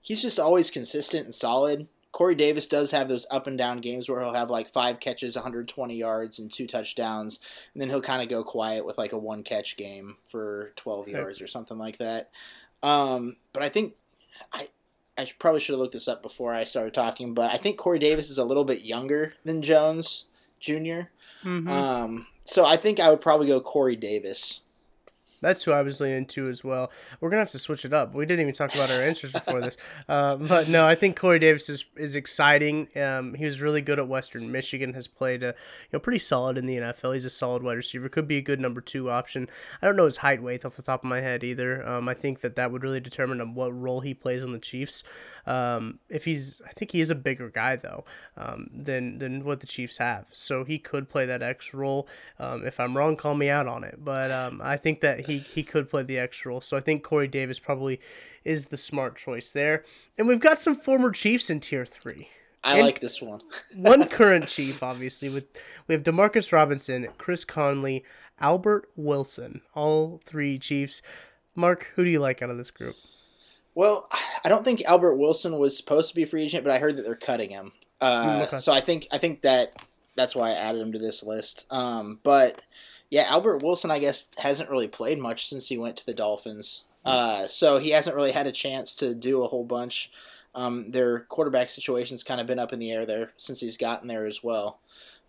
he's 0.00 0.22
just 0.22 0.38
always 0.38 0.70
consistent 0.70 1.24
and 1.24 1.34
solid. 1.34 1.88
Corey 2.16 2.34
Davis 2.34 2.66
does 2.66 2.92
have 2.92 3.08
those 3.08 3.26
up 3.30 3.46
and 3.46 3.58
down 3.58 3.76
games 3.76 4.08
where 4.08 4.22
he'll 4.22 4.32
have 4.32 4.48
like 4.48 4.72
five 4.72 5.00
catches, 5.00 5.34
120 5.34 5.94
yards, 5.94 6.38
and 6.38 6.50
two 6.50 6.66
touchdowns, 6.66 7.40
and 7.74 7.82
then 7.82 7.90
he'll 7.90 8.00
kind 8.00 8.22
of 8.22 8.30
go 8.30 8.42
quiet 8.42 8.86
with 8.86 8.96
like 8.96 9.12
a 9.12 9.18
one 9.18 9.42
catch 9.42 9.76
game 9.76 10.16
for 10.24 10.72
12 10.76 11.08
yards 11.08 11.42
or 11.42 11.46
something 11.46 11.76
like 11.76 11.98
that. 11.98 12.30
Um, 12.82 13.36
but 13.52 13.62
I 13.62 13.68
think 13.68 13.96
I 14.50 14.68
I 15.18 15.30
probably 15.38 15.60
should 15.60 15.74
have 15.74 15.80
looked 15.80 15.92
this 15.92 16.08
up 16.08 16.22
before 16.22 16.54
I 16.54 16.64
started 16.64 16.94
talking, 16.94 17.34
but 17.34 17.52
I 17.52 17.58
think 17.58 17.76
Corey 17.76 17.98
Davis 17.98 18.30
is 18.30 18.38
a 18.38 18.46
little 18.46 18.64
bit 18.64 18.80
younger 18.80 19.34
than 19.44 19.60
Jones 19.60 20.24
junior 20.58 21.10
mm-hmm. 21.44 21.68
um, 21.68 22.26
so 22.46 22.64
I 22.64 22.78
think 22.78 22.98
I 22.98 23.10
would 23.10 23.20
probably 23.20 23.48
go 23.48 23.60
Corey 23.60 23.94
Davis. 23.94 24.60
That's 25.46 25.62
who 25.62 25.70
I 25.70 25.82
was 25.82 26.00
leaning 26.00 26.26
to 26.26 26.48
as 26.48 26.64
well. 26.64 26.90
We're 27.20 27.30
gonna 27.30 27.38
have 27.38 27.52
to 27.52 27.58
switch 27.60 27.84
it 27.84 27.92
up. 27.92 28.12
We 28.12 28.26
didn't 28.26 28.40
even 28.40 28.52
talk 28.52 28.74
about 28.74 28.90
our 28.90 29.00
answers 29.00 29.30
before 29.30 29.60
this, 29.60 29.76
uh, 30.08 30.34
but 30.34 30.68
no, 30.68 30.84
I 30.84 30.96
think 30.96 31.16
Corey 31.16 31.38
Davis 31.38 31.68
is 31.68 31.84
is 31.96 32.16
exciting. 32.16 32.88
Um, 32.96 33.34
he 33.34 33.44
was 33.44 33.60
really 33.60 33.80
good 33.80 34.00
at 34.00 34.08
Western 34.08 34.50
Michigan. 34.50 34.94
Has 34.94 35.06
played 35.06 35.44
a, 35.44 35.46
you 35.46 35.52
know 35.92 36.00
pretty 36.00 36.18
solid 36.18 36.58
in 36.58 36.66
the 36.66 36.78
NFL. 36.78 37.14
He's 37.14 37.24
a 37.24 37.30
solid 37.30 37.62
wide 37.62 37.76
receiver. 37.76 38.08
Could 38.08 38.26
be 38.26 38.38
a 38.38 38.42
good 38.42 38.60
number 38.60 38.80
two 38.80 39.08
option. 39.08 39.48
I 39.80 39.86
don't 39.86 39.94
know 39.94 40.06
his 40.06 40.16
height 40.16 40.42
weight 40.42 40.64
off 40.64 40.74
the 40.74 40.82
top 40.82 41.04
of 41.04 41.08
my 41.08 41.20
head 41.20 41.44
either. 41.44 41.86
Um, 41.88 42.08
I 42.08 42.14
think 42.14 42.40
that 42.40 42.56
that 42.56 42.72
would 42.72 42.82
really 42.82 42.98
determine 42.98 43.54
what 43.54 43.70
role 43.72 44.00
he 44.00 44.14
plays 44.14 44.42
on 44.42 44.50
the 44.50 44.58
Chiefs. 44.58 45.04
Um, 45.46 46.00
if 46.08 46.24
he's, 46.24 46.60
I 46.66 46.70
think 46.70 46.90
he 46.90 47.00
is 47.00 47.10
a 47.10 47.14
bigger 47.14 47.48
guy 47.50 47.76
though 47.76 48.04
um, 48.36 48.68
than 48.74 49.18
than 49.18 49.44
what 49.44 49.60
the 49.60 49.66
Chiefs 49.66 49.98
have, 49.98 50.26
so 50.32 50.64
he 50.64 50.78
could 50.78 51.08
play 51.08 51.24
that 51.26 51.42
X 51.42 51.72
role. 51.72 52.08
Um, 52.38 52.66
if 52.66 52.80
I'm 52.80 52.96
wrong, 52.96 53.16
call 53.16 53.34
me 53.34 53.48
out 53.48 53.66
on 53.66 53.84
it. 53.84 54.04
But 54.04 54.30
um, 54.30 54.60
I 54.62 54.76
think 54.76 55.00
that 55.00 55.26
he 55.26 55.38
he 55.38 55.62
could 55.62 55.88
play 55.88 56.02
the 56.02 56.18
X 56.18 56.44
role. 56.44 56.60
So 56.60 56.76
I 56.76 56.80
think 56.80 57.04
Corey 57.04 57.28
Davis 57.28 57.58
probably 57.58 58.00
is 58.44 58.66
the 58.66 58.76
smart 58.76 59.16
choice 59.16 59.52
there. 59.52 59.84
And 60.18 60.26
we've 60.26 60.40
got 60.40 60.58
some 60.58 60.74
former 60.74 61.10
Chiefs 61.10 61.50
in 61.50 61.60
tier 61.60 61.84
three. 61.84 62.28
I 62.64 62.78
and 62.78 62.82
like 62.86 63.00
this 63.00 63.22
one. 63.22 63.40
one 63.76 64.08
current 64.08 64.48
Chief, 64.48 64.82
obviously, 64.82 65.28
with 65.28 65.44
we 65.86 65.94
have 65.94 66.02
Demarcus 66.02 66.52
Robinson, 66.52 67.06
Chris 67.18 67.44
Conley, 67.44 68.04
Albert 68.40 68.90
Wilson, 68.96 69.62
all 69.74 70.20
three 70.24 70.58
Chiefs. 70.58 71.02
Mark, 71.54 71.92
who 71.94 72.04
do 72.04 72.10
you 72.10 72.18
like 72.18 72.42
out 72.42 72.50
of 72.50 72.58
this 72.58 72.70
group? 72.70 72.96
Well, 73.76 74.08
I 74.44 74.48
don't 74.48 74.64
think 74.64 74.82
Albert 74.84 75.14
Wilson 75.14 75.56
was 75.58 75.76
supposed 75.76 76.08
to 76.08 76.16
be 76.16 76.24
a 76.24 76.26
free 76.26 76.42
agent, 76.42 76.64
but 76.64 76.72
I 76.72 76.80
heard 76.80 76.96
that 76.96 77.02
they're 77.02 77.14
cutting 77.14 77.50
him. 77.50 77.70
Uh, 78.00 78.46
okay. 78.48 78.58
So 78.58 78.72
I 78.72 78.80
think 78.80 79.06
I 79.12 79.18
think 79.18 79.42
that 79.42 79.72
that's 80.16 80.34
why 80.34 80.50
I 80.50 80.54
added 80.54 80.80
him 80.82 80.92
to 80.92 80.98
this 80.98 81.22
list. 81.22 81.66
Um, 81.70 82.18
but 82.24 82.60
yeah, 83.10 83.26
Albert 83.28 83.62
Wilson, 83.62 83.90
I 83.90 84.00
guess, 84.00 84.26
hasn't 84.38 84.70
really 84.70 84.88
played 84.88 85.18
much 85.18 85.46
since 85.46 85.68
he 85.68 85.78
went 85.78 85.96
to 85.98 86.06
the 86.06 86.14
Dolphins. 86.14 86.84
Hmm. 87.04 87.10
Uh, 87.10 87.46
so 87.46 87.78
he 87.78 87.90
hasn't 87.90 88.16
really 88.16 88.32
had 88.32 88.46
a 88.46 88.52
chance 88.52 88.96
to 88.96 89.14
do 89.14 89.44
a 89.44 89.48
whole 89.48 89.64
bunch. 89.64 90.10
Um, 90.54 90.90
their 90.90 91.20
quarterback 91.20 91.68
situation's 91.68 92.22
kind 92.22 92.40
of 92.40 92.46
been 92.46 92.58
up 92.58 92.72
in 92.72 92.78
the 92.78 92.90
air 92.90 93.04
there 93.04 93.32
since 93.36 93.60
he's 93.60 93.76
gotten 93.76 94.08
there 94.08 94.26
as 94.26 94.42
well. 94.42 94.80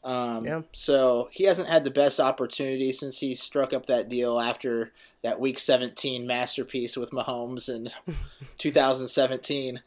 Um, 0.04 0.46
yeah. 0.46 0.62
So 0.72 1.30
he 1.32 1.44
hasn't 1.46 1.70
had 1.70 1.84
the 1.84 1.92
best 1.92 2.20
opportunity 2.20 2.92
since 2.92 3.20
he 3.20 3.36
struck 3.36 3.74
up 3.74 3.88
that 3.88 4.10
deal 4.10 4.40
after 4.40 4.94
that 5.24 5.40
Week 5.40 5.60
17 5.60 6.26
masterpiece 6.26 6.96
with 6.96 7.12
Mahomes 7.12 7.70
in 7.70 7.90
2017. 8.58 9.82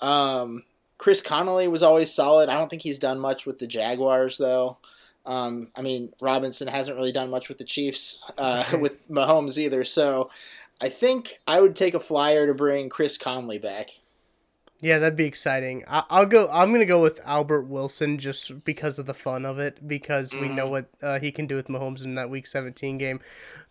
Um, 0.00 0.62
Chris 0.98 1.20
Conley 1.20 1.68
was 1.68 1.82
always 1.82 2.14
solid. 2.14 2.48
I 2.48 2.56
don't 2.56 2.70
think 2.70 2.82
he's 2.82 2.98
done 2.98 3.18
much 3.18 3.44
with 3.44 3.58
the 3.58 3.66
Jaguars 3.66 4.38
though. 4.38 4.78
Um, 5.26 5.68
I 5.76 5.82
mean, 5.82 6.12
Robinson 6.20 6.68
hasn't 6.68 6.96
really 6.96 7.12
done 7.12 7.30
much 7.30 7.48
with 7.48 7.58
the 7.58 7.64
Chiefs 7.64 8.20
uh, 8.38 8.64
with 8.80 9.08
Mahomes 9.10 9.58
either. 9.58 9.84
So 9.84 10.30
I 10.80 10.88
think 10.88 11.40
I 11.46 11.60
would 11.60 11.74
take 11.74 11.94
a 11.94 12.00
flyer 12.00 12.46
to 12.46 12.54
bring 12.54 12.88
Chris 12.88 13.18
Conley 13.18 13.58
back. 13.58 13.90
Yeah, 14.80 14.98
that'd 14.98 15.16
be 15.16 15.24
exciting. 15.24 15.84
I- 15.88 16.20
will 16.20 16.26
go. 16.26 16.48
I'm 16.50 16.72
gonna 16.72 16.84
go 16.84 17.02
with 17.02 17.20
Albert 17.24 17.62
Wilson 17.62 18.18
just 18.18 18.64
because 18.64 18.98
of 18.98 19.06
the 19.06 19.14
fun 19.14 19.44
of 19.44 19.58
it. 19.58 19.86
Because 19.86 20.32
we 20.32 20.48
know 20.48 20.66
mm. 20.66 20.70
what 20.70 20.86
uh, 21.02 21.18
he 21.18 21.32
can 21.32 21.46
do 21.46 21.56
with 21.56 21.68
Mahomes 21.68 22.04
in 22.04 22.14
that 22.16 22.30
Week 22.30 22.46
17 22.46 22.98
game. 22.98 23.20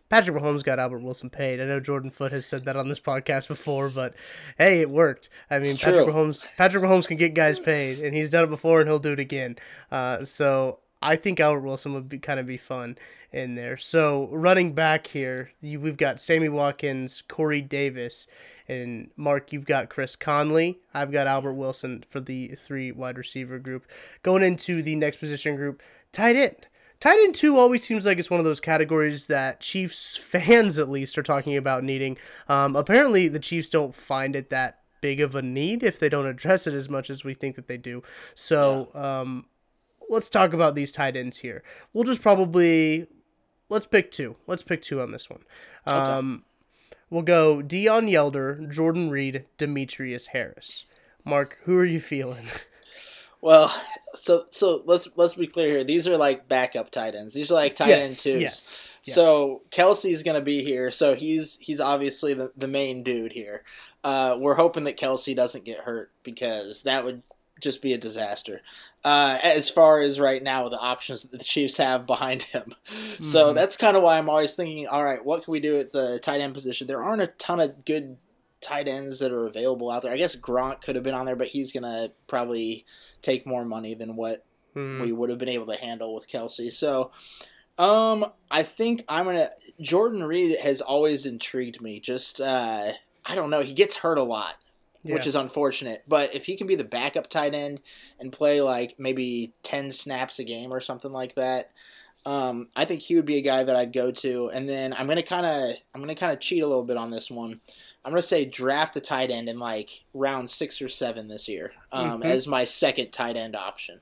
Patrick 0.09 0.37
Mahomes 0.37 0.63
got 0.63 0.79
Albert 0.79 0.99
Wilson 0.99 1.29
paid. 1.29 1.59
I 1.59 1.65
know 1.65 1.79
Jordan 1.79 2.11
Foot 2.11 2.31
has 2.31 2.45
said 2.45 2.65
that 2.65 2.77
on 2.77 2.89
this 2.89 2.99
podcast 2.99 3.47
before, 3.47 3.89
but 3.89 4.13
hey, 4.57 4.81
it 4.81 4.89
worked. 4.89 5.29
I 5.49 5.59
mean, 5.59 5.77
Patrick 5.77 6.07
Mahomes. 6.07 6.45
Patrick 6.57 6.83
Mahomes 6.83 7.07
can 7.07 7.17
get 7.17 7.33
guys 7.33 7.59
paid, 7.59 7.99
and 7.99 8.15
he's 8.15 8.29
done 8.29 8.43
it 8.43 8.49
before, 8.49 8.79
and 8.79 8.87
he'll 8.87 8.99
do 8.99 9.13
it 9.13 9.19
again. 9.19 9.55
Uh, 9.91 10.23
so 10.23 10.79
I 11.01 11.15
think 11.15 11.39
Albert 11.39 11.61
Wilson 11.61 11.93
would 11.93 12.07
be 12.07 12.19
kind 12.19 12.39
of 12.39 12.45
be 12.45 12.57
fun 12.57 12.97
in 13.31 13.55
there. 13.55 13.77
So 13.77 14.29
running 14.31 14.73
back 14.73 15.07
here, 15.07 15.51
you, 15.59 15.79
we've 15.79 15.97
got 15.97 16.19
Sammy 16.19 16.49
Watkins, 16.49 17.23
Corey 17.27 17.61
Davis, 17.61 18.27
and 18.67 19.09
Mark. 19.15 19.51
You've 19.51 19.65
got 19.65 19.89
Chris 19.89 20.15
Conley. 20.15 20.79
I've 20.93 21.11
got 21.11 21.27
Albert 21.27 21.53
Wilson 21.53 22.03
for 22.07 22.19
the 22.19 22.49
three 22.49 22.91
wide 22.91 23.17
receiver 23.17 23.59
group. 23.59 23.85
Going 24.23 24.43
into 24.43 24.81
the 24.81 24.95
next 24.95 25.17
position 25.17 25.55
group, 25.55 25.81
tight 26.11 26.35
end. 26.35 26.67
Tight 26.99 27.19
end 27.19 27.35
two 27.35 27.57
always 27.57 27.83
seems 27.83 28.05
like 28.05 28.17
it's 28.17 28.29
one 28.29 28.39
of 28.39 28.45
those 28.45 28.61
categories 28.61 29.27
that 29.27 29.59
Chiefs 29.59 30.15
fans, 30.15 30.79
at 30.79 30.89
least, 30.89 31.17
are 31.17 31.23
talking 31.23 31.57
about 31.57 31.83
needing. 31.83 32.17
Um, 32.47 32.75
apparently, 32.75 33.27
the 33.27 33.39
Chiefs 33.39 33.69
don't 33.69 33.93
find 33.93 34.35
it 34.35 34.49
that 34.49 34.79
big 35.01 35.19
of 35.19 35.35
a 35.35 35.41
need 35.41 35.83
if 35.83 35.99
they 35.99 36.09
don't 36.09 36.25
address 36.25 36.65
it 36.65 36.73
as 36.73 36.89
much 36.89 37.09
as 37.09 37.23
we 37.23 37.33
think 37.33 37.55
that 37.57 37.67
they 37.67 37.77
do. 37.77 38.01
So, 38.33 38.89
yeah. 38.95 39.19
um, 39.19 39.45
let's 40.09 40.29
talk 40.29 40.53
about 40.53 40.73
these 40.73 40.91
tight 40.91 41.15
ends 41.15 41.37
here. 41.37 41.63
We'll 41.93 42.05
just 42.05 42.21
probably 42.21 43.07
let's 43.69 43.85
pick 43.85 44.11
two. 44.11 44.37
Let's 44.47 44.63
pick 44.63 44.81
two 44.81 45.01
on 45.01 45.11
this 45.11 45.29
one. 45.29 45.43
Okay. 45.87 45.97
Um, 45.97 46.43
we'll 47.09 47.21
go 47.21 47.61
Deon 47.61 48.09
Yelder, 48.09 48.69
Jordan 48.69 49.09
Reed, 49.09 49.45
Demetrius 49.57 50.27
Harris. 50.27 50.85
Mark, 51.23 51.57
who 51.63 51.75
are 51.77 51.85
you 51.85 51.99
feeling? 51.99 52.47
Well, 53.45 53.71
so 54.15 54.45
so 54.49 54.81
let's 54.85 55.07
let's 55.17 55.35
be 55.35 55.45
clear 55.45 55.67
here. 55.67 55.83
These 55.83 56.07
are 56.07 56.17
like 56.17 56.47
backup 56.47 56.89
tight 56.89 57.13
ends. 57.13 57.31
These 57.31 57.51
are 57.51 57.53
like 57.53 57.75
tight 57.75 57.89
yes, 57.89 58.09
end 58.09 58.17
twos. 58.17 58.41
Yes, 58.41 58.89
yes. 59.03 59.13
So 59.13 59.61
Kelce's 59.69 60.23
gonna 60.23 60.41
be 60.41 60.63
here. 60.63 60.89
So 60.89 61.13
he's 61.13 61.59
he's 61.61 61.79
obviously 61.79 62.33
the, 62.33 62.51
the 62.57 62.67
main 62.67 63.03
dude 63.03 63.33
here. 63.33 63.63
Uh, 64.03 64.35
we're 64.39 64.55
hoping 64.55 64.85
that 64.85 64.97
Kelce 64.97 65.35
doesn't 65.35 65.63
get 65.63 65.81
hurt 65.81 66.11
because 66.23 66.81
that 66.83 67.05
would 67.05 67.21
just 67.61 67.81
be 67.81 67.93
a 67.93 67.97
disaster. 67.97 68.61
Uh, 69.03 69.37
as 69.43 69.69
far 69.69 70.01
as 70.01 70.19
right 70.19 70.41
now 70.41 70.67
the 70.67 70.79
options 70.79 71.23
that 71.23 71.37
the 71.37 71.43
Chiefs 71.43 71.77
have 71.77 72.05
behind 72.05 72.43
him, 72.43 72.63
mm-hmm. 72.87 73.23
so 73.23 73.53
that's 73.53 73.77
kind 73.77 73.95
of 73.95 74.03
why 74.03 74.17
I'm 74.17 74.29
always 74.29 74.55
thinking, 74.55 74.87
all 74.87 75.03
right, 75.03 75.23
what 75.23 75.43
can 75.43 75.51
we 75.51 75.59
do 75.59 75.79
at 75.79 75.91
the 75.91 76.19
tight 76.19 76.41
end 76.41 76.53
position? 76.53 76.87
There 76.87 77.03
aren't 77.03 77.21
a 77.21 77.27
ton 77.27 77.59
of 77.59 77.85
good 77.85 78.17
tight 78.61 78.87
ends 78.87 79.19
that 79.19 79.31
are 79.31 79.45
available 79.45 79.91
out 79.91 80.03
there. 80.03 80.13
I 80.13 80.17
guess 80.17 80.35
Gronk 80.35 80.81
could 80.81 80.95
have 80.95 81.03
been 81.03 81.13
on 81.13 81.25
there, 81.25 81.35
but 81.35 81.47
he's 81.47 81.71
gonna 81.71 82.11
probably 82.27 82.85
take 83.21 83.45
more 83.45 83.65
money 83.65 83.93
than 83.93 84.15
what 84.15 84.43
mm-hmm. 84.75 85.01
we 85.01 85.11
would 85.11 85.29
have 85.29 85.39
been 85.39 85.49
able 85.49 85.67
to 85.67 85.75
handle 85.75 86.13
with 86.13 86.29
Kelce. 86.29 86.71
So. 86.71 87.11
Um, 87.77 88.25
I 88.49 88.63
think 88.63 89.03
I'm 89.09 89.25
gonna. 89.25 89.49
Jordan 89.81 90.23
Reed 90.23 90.57
has 90.59 90.79
always 90.79 91.25
intrigued 91.25 91.81
me. 91.81 91.99
Just 91.99 92.39
uh, 92.39 92.93
I 93.25 93.35
don't 93.35 93.49
know. 93.49 93.61
He 93.61 93.73
gets 93.73 93.97
hurt 93.97 94.17
a 94.17 94.23
lot, 94.23 94.55
yeah. 95.05 95.13
which 95.13 95.27
is 95.27 95.35
unfortunate. 95.35 96.03
But 96.07 96.35
if 96.35 96.45
he 96.45 96.55
can 96.55 96.67
be 96.67 96.75
the 96.75 96.83
backup 96.83 97.29
tight 97.29 97.53
end 97.53 97.81
and 98.19 98.33
play 98.33 98.61
like 98.61 98.95
maybe 98.97 99.53
ten 99.63 99.91
snaps 99.91 100.39
a 100.39 100.43
game 100.43 100.71
or 100.73 100.79
something 100.79 101.11
like 101.11 101.35
that, 101.35 101.71
um, 102.25 102.69
I 102.75 102.85
think 102.85 103.01
he 103.01 103.15
would 103.15 103.25
be 103.25 103.37
a 103.37 103.41
guy 103.41 103.63
that 103.63 103.75
I'd 103.75 103.93
go 103.93 104.11
to. 104.11 104.49
And 104.53 104.67
then 104.67 104.93
I'm 104.93 105.07
gonna 105.07 105.23
kind 105.23 105.45
of 105.45 105.75
I'm 105.93 106.01
gonna 106.01 106.15
kind 106.15 106.33
of 106.33 106.39
cheat 106.39 106.63
a 106.63 106.67
little 106.67 106.83
bit 106.83 106.97
on 106.97 107.11
this 107.11 107.29
one. 107.29 107.61
I'm 108.03 108.11
gonna 108.11 108.23
say 108.23 108.45
draft 108.45 108.95
a 108.95 109.01
tight 109.01 109.29
end 109.29 109.47
in 109.47 109.59
like 109.59 110.05
round 110.13 110.49
six 110.49 110.81
or 110.81 110.89
seven 110.89 111.27
this 111.27 111.47
year 111.47 111.73
um, 111.91 112.21
mm-hmm. 112.21 112.23
as 112.23 112.47
my 112.47 112.65
second 112.65 113.11
tight 113.11 113.37
end 113.37 113.55
option. 113.55 113.99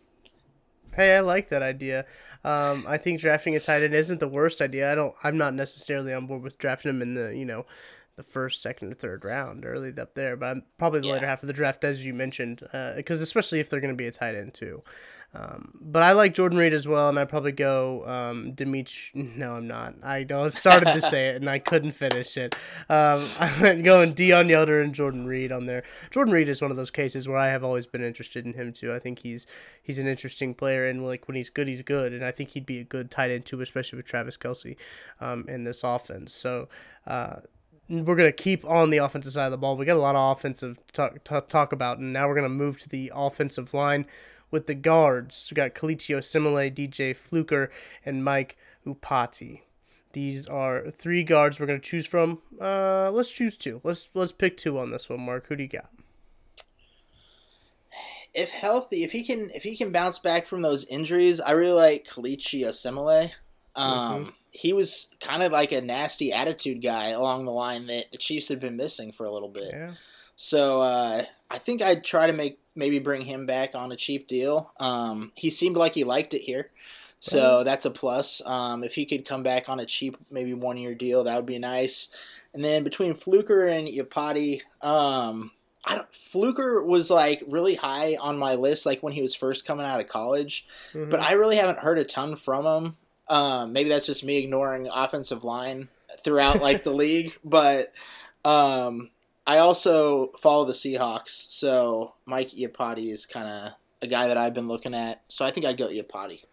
Hey, 0.95 1.17
I 1.17 1.19
like 1.19 1.50
that 1.50 1.63
idea. 1.63 2.05
Um, 2.45 2.86
I 2.88 2.98
think 2.98 3.19
drafting 3.19 3.55
a 3.55 3.60
tight 3.60 3.83
end 3.83 3.93
isn't 3.93 4.19
the 4.19 4.27
worst 4.27 4.62
idea. 4.62 4.91
I 4.91 4.95
don't. 4.95 5.15
I'm 5.24 5.38
not 5.38 5.53
necessarily 5.53 6.13
on 6.13 6.27
board 6.27 6.43
with 6.43 6.57
drafting 6.57 6.89
him 6.89 7.01
in 7.01 7.13
the 7.13 7.36
you 7.36 7.45
know 7.45 7.65
the 8.15 8.24
first, 8.24 8.62
second, 8.62 8.91
or 8.91 8.96
third 8.96 9.25
round, 9.25 9.65
early 9.65 9.93
up 9.98 10.15
there. 10.15 10.36
But 10.36 10.58
probably 10.77 11.01
the 11.01 11.08
yeah. 11.08 11.13
later 11.13 11.27
half 11.27 11.43
of 11.43 11.48
the 11.48 11.53
draft, 11.53 11.84
as 11.84 12.05
you 12.05 12.13
mentioned, 12.13 12.60
because 12.96 13.22
uh, 13.22 13.24
especially 13.24 13.60
if 13.60 13.70
they're 13.70 13.79
going 13.79 13.93
to 13.93 13.98
be 13.98 14.08
a 14.08 14.12
tight 14.12 14.36
end 14.36 14.53
too. 14.53 14.84
Um, 15.36 15.72
but 15.82 16.03
I 16.03 16.12
like 16.12 16.36
Jordan 16.36 16.60
Reed 16.60 16.74
as 16.74 16.88
well, 16.88 17.10
and 17.10 17.17
I'd 17.17 17.29
probably 17.29 17.53
go 17.53 18.08
um, 18.08 18.51
Dimitri. 18.53 19.12
No, 19.36 19.55
I'm 19.55 19.67
not. 19.67 19.96
I 20.03 20.24
started 20.50 20.93
to 20.93 21.01
say 21.01 21.29
it 21.29 21.38
and 21.38 21.50
I 21.50 21.58
couldn't 21.58 21.93
finish 21.93 22.38
it. 22.38 22.55
Um, 22.88 23.25
I 23.39 23.51
went 23.60 23.84
going 23.84 24.13
Deon 24.13 24.48
Yelder 24.48 24.82
and 24.82 24.93
Jordan 24.93 25.25
Reed 25.25 25.51
on 25.51 25.65
there. 25.65 25.84
Jordan 26.12 26.34
Reed 26.34 26.50
is 26.50 26.62
one 26.62 26.70
of 26.72 26.77
those 26.77 26.91
cases 26.91 27.27
where 27.27 27.38
I 27.38 27.48
have 27.48 27.63
always 27.63 27.88
been 27.88 28.03
interested 28.03 28.46
in 28.46 28.53
him 28.53 28.74
too. 28.74 28.93
I 28.93 29.00
think 29.00 29.20
he's 29.20 29.48
he's 29.82 29.98
an 29.98 30.08
interesting 30.08 30.53
player, 30.53 30.88
and 30.88 31.05
like 31.05 31.27
when 31.27 31.36
he's 31.36 31.50
good, 31.50 31.67
he's 31.67 31.82
good, 31.82 32.13
and 32.13 32.24
I 32.24 32.32
think 32.32 32.51
he'd 32.51 32.65
be 32.65 32.79
a 32.79 32.84
good 32.84 33.10
tight 33.10 33.32
end 33.32 33.46
too, 33.46 33.60
especially 33.62 33.98
with 33.98 34.05
Travis 34.05 34.38
Kelce 34.38 34.75
um, 35.20 35.46
in 35.48 35.63
this 35.63 35.84
offense. 35.84 36.34
So. 36.34 36.70
Uh, 37.08 37.38
we're 37.89 38.15
going 38.15 38.29
to 38.29 38.31
keep 38.31 38.65
on 38.65 38.89
the 38.89 38.97
offensive 38.97 39.33
side 39.33 39.45
of 39.45 39.51
the 39.51 39.57
ball. 39.57 39.75
We 39.75 39.85
got 39.85 39.97
a 39.97 39.99
lot 39.99 40.15
of 40.15 40.37
offensive 40.37 40.79
talk, 40.91 41.23
talk, 41.23 41.49
talk 41.49 41.71
about, 41.71 41.99
and 41.99 42.13
now 42.13 42.27
we're 42.27 42.35
going 42.35 42.43
to 42.43 42.49
move 42.49 42.79
to 42.81 42.89
the 42.89 43.11
offensive 43.13 43.73
line 43.73 44.05
with 44.51 44.67
the 44.67 44.75
guards. 44.75 45.49
We 45.51 45.55
got 45.55 45.73
Kelechi 45.73 46.15
Osemele, 46.15 46.73
DJ 46.73 47.15
Fluker, 47.15 47.71
and 48.05 48.23
Mike 48.23 48.55
Iupati. 48.85 49.61
These 50.13 50.45
are 50.45 50.91
three 50.91 51.23
guards 51.23 51.59
we're 51.59 51.65
gonna 51.65 51.79
choose 51.79 52.05
from. 52.05 52.39
Uh, 52.61 53.09
let's 53.11 53.31
choose 53.31 53.57
two. 53.57 53.81
Let's 53.83 54.09
let's 54.13 54.31
pick 54.31 54.57
two 54.57 54.77
on 54.77 54.91
this 54.91 55.09
one. 55.09 55.21
Mark, 55.21 55.47
who 55.47 55.55
do 55.55 55.63
you 55.63 55.69
got? 55.69 55.89
If 58.31 58.51
healthy, 58.51 59.03
if 59.03 59.11
he 59.11 59.23
can, 59.23 59.49
if 59.55 59.63
he 59.63 59.75
can 59.75 59.91
bounce 59.91 60.19
back 60.19 60.45
from 60.45 60.61
those 60.61 60.85
injuries, 60.85 61.41
I 61.41 61.51
really 61.51 61.73
like 61.73 62.07
Kelechi 62.07 62.61
Osemele. 62.61 63.31
Um, 63.75 64.25
mm-hmm. 64.25 64.29
He 64.55 64.72
was 64.72 65.10
kind 65.19 65.41
of 65.41 65.51
like 65.51 65.72
a 65.72 65.81
nasty 65.81 66.31
attitude 66.31 66.81
guy 66.81 67.10
along 67.10 67.45
the 67.45 67.51
line 67.51 67.88
that 67.88 68.12
the 68.12 68.19
Chiefs 68.19 68.48
had 68.48 68.60
been 68.60 68.77
missing 68.77 69.12
for 69.12 69.25
a 69.25 69.31
little 69.31 69.50
bit. 69.50 69.72
Yeah. 69.74 69.93
So 70.36 70.81
uh, 70.81 71.24
I 71.50 71.57
think 71.57 71.81
I'd 71.81 72.03
try 72.03 72.27
to 72.27 72.33
make 72.33 72.60
maybe 72.75 73.00
bring 73.00 73.22
him 73.22 73.45
back 73.45 73.75
on 73.75 73.91
a 73.91 73.95
cheap 73.95 74.27
deal. 74.27 74.72
Um, 74.79 75.31
he 75.36 75.50
seemed 75.50 75.75
like 75.75 75.95
he 75.95 76.03
liked 76.03 76.33
it 76.33 76.41
here, 76.41 76.69
so 77.19 77.57
right. 77.57 77.65
that's 77.65 77.86
a 77.86 77.91
plus. 77.91 78.41
Um, 78.45 78.83
if 78.83 78.95
he 78.95 79.05
could 79.05 79.25
come 79.25 79.43
back 79.43 79.69
on 79.69 79.79
a 79.79 79.86
cheap, 79.86 80.17
maybe 80.29 80.53
one 80.53 80.77
year 80.77 80.95
deal, 80.95 81.24
that 81.24 81.36
would 81.36 81.45
be 81.45 81.60
nice. 81.60 82.10
And 82.53 82.63
then 82.63 82.83
between 82.83 83.15
Fluker 83.15 83.67
and 83.67 83.88
Iupati, 83.88 84.62
um, 84.81 85.51
I 85.86 85.95
don't, 85.95 86.12
Fluker 86.12 86.83
was 86.83 87.10
like 87.10 87.43
really 87.48 87.75
high 87.75 88.15
on 88.19 88.38
my 88.38 88.55
list, 88.55 88.86
like 88.86 89.01
when 89.01 89.13
he 89.13 89.22
was 89.22 89.36
first 89.36 89.65
coming 89.65 89.86
out 89.86 90.00
of 90.00 90.07
college, 90.07 90.67
mm-hmm. 90.93 91.10
but 91.10 91.19
I 91.19 91.33
really 91.33 91.55
haven't 91.55 91.79
heard 91.79 91.98
a 91.98 92.03
ton 92.03 92.36
from 92.36 92.65
him. 92.65 92.98
Um, 93.29 93.73
maybe 93.73 93.89
that's 93.89 94.05
just 94.05 94.23
me 94.23 94.37
ignoring 94.37 94.89
offensive 94.93 95.43
line 95.43 95.87
throughout 96.23 96.61
like 96.61 96.83
the 96.83 96.91
league, 96.93 97.37
but 97.43 97.93
um, 98.45 99.09
I 99.47 99.59
also 99.59 100.27
follow 100.39 100.65
the 100.65 100.73
Seahawks, 100.73 101.29
so 101.29 102.13
Mike 102.25 102.51
Iupati 102.51 103.11
is 103.11 103.25
kind 103.25 103.47
of 103.47 103.73
a 104.01 104.07
guy 104.07 104.27
that 104.27 104.37
I've 104.37 104.53
been 104.53 104.67
looking 104.67 104.93
at. 104.93 105.21
So 105.29 105.45
I 105.45 105.51
think 105.51 105.65
I'd 105.65 105.77
go 105.77 105.87
Iupati. 105.87 106.43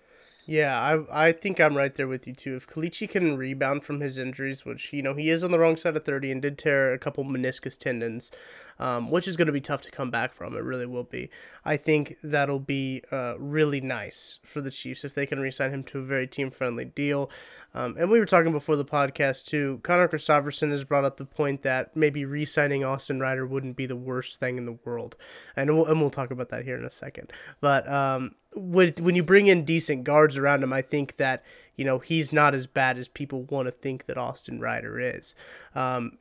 Yeah, 0.46 0.80
I 0.80 1.26
I 1.26 1.32
think 1.32 1.60
I'm 1.60 1.76
right 1.76 1.94
there 1.94 2.08
with 2.08 2.26
you 2.26 2.32
too. 2.32 2.56
If 2.56 2.66
Kelechi 2.66 3.08
can 3.08 3.36
rebound 3.36 3.84
from 3.84 4.00
his 4.00 4.18
injuries, 4.18 4.64
which 4.64 4.92
you 4.92 5.00
know 5.00 5.14
he 5.14 5.30
is 5.30 5.44
on 5.44 5.52
the 5.52 5.60
wrong 5.60 5.76
side 5.76 5.96
of 5.96 6.04
thirty 6.04 6.32
and 6.32 6.42
did 6.42 6.58
tear 6.58 6.92
a 6.92 6.98
couple 6.98 7.24
meniscus 7.24 7.78
tendons, 7.78 8.32
um, 8.80 9.10
which 9.10 9.28
is 9.28 9.37
going 9.37 9.46
to 9.46 9.52
be 9.52 9.60
tough 9.60 9.82
to 9.82 9.90
come 9.90 10.10
back 10.10 10.32
from. 10.32 10.56
It 10.56 10.64
really 10.64 10.87
will 10.87 11.04
be. 11.04 11.30
I 11.64 11.76
think 11.76 12.16
that'll 12.25 12.58
be 12.58 13.02
uh, 13.12 13.34
really 13.38 13.80
nice 13.80 14.40
for 14.42 14.62
the 14.62 14.70
Chiefs 14.70 15.04
if 15.04 15.14
they 15.14 15.26
can 15.26 15.38
resign 15.38 15.70
him 15.70 15.84
to 15.84 15.99
a 15.99 16.02
very 16.02 16.26
team 16.26 16.50
friendly 16.50 16.87
deal. 16.87 17.30
Um, 17.75 17.94
and 17.99 18.10
we 18.10 18.18
were 18.18 18.26
talking 18.26 18.52
before 18.52 18.76
the 18.76 18.84
podcast 18.84 19.44
too. 19.44 19.80
Connor 19.82 20.08
Christopherson 20.08 20.70
has 20.70 20.82
brought 20.82 21.04
up 21.04 21.18
the 21.18 21.26
point 21.26 21.62
that 21.62 21.94
maybe 21.94 22.25
re-signing 22.25 22.82
Austin 22.82 23.20
Reiter 23.20 23.46
wouldn't 23.46 23.76
be 23.76 23.87
the 23.87 23.94
worst 23.94 24.40
thing 24.40 24.56
in 24.56 24.64
the 24.64 24.78
world, 24.84 25.14
and 25.54 25.76
we'll, 25.76 25.87
and 25.87 26.00
we'll 26.00 26.10
talk 26.10 26.30
about 26.30 26.49
that 26.49 26.64
here 26.64 26.76
in 26.76 26.84
a 26.84 26.90
second. 26.90 27.30
But 27.60 27.88
um, 27.88 28.34
when 28.54 28.94
when 28.99 29.14
you 29.14 29.22
bring 29.22 29.46
in 29.46 29.64
decent 29.64 30.02
guards 30.04 30.37
around 30.37 30.64
him, 30.64 30.72
I 30.72 30.82
think 30.82 31.16
that 31.16 31.44
you 31.76 31.84
know 31.84 32.00
he's 32.00 32.32
not 32.32 32.54
as 32.54 32.66
bad 32.66 32.99
as 32.99 33.06
people 33.06 33.42
want 33.44 33.68
to 33.68 33.72
think 33.72 34.06
that 34.06 34.18
Austin 34.18 34.58
Reiter 34.58 34.99
is. 34.99 35.37
Um, 35.75 36.18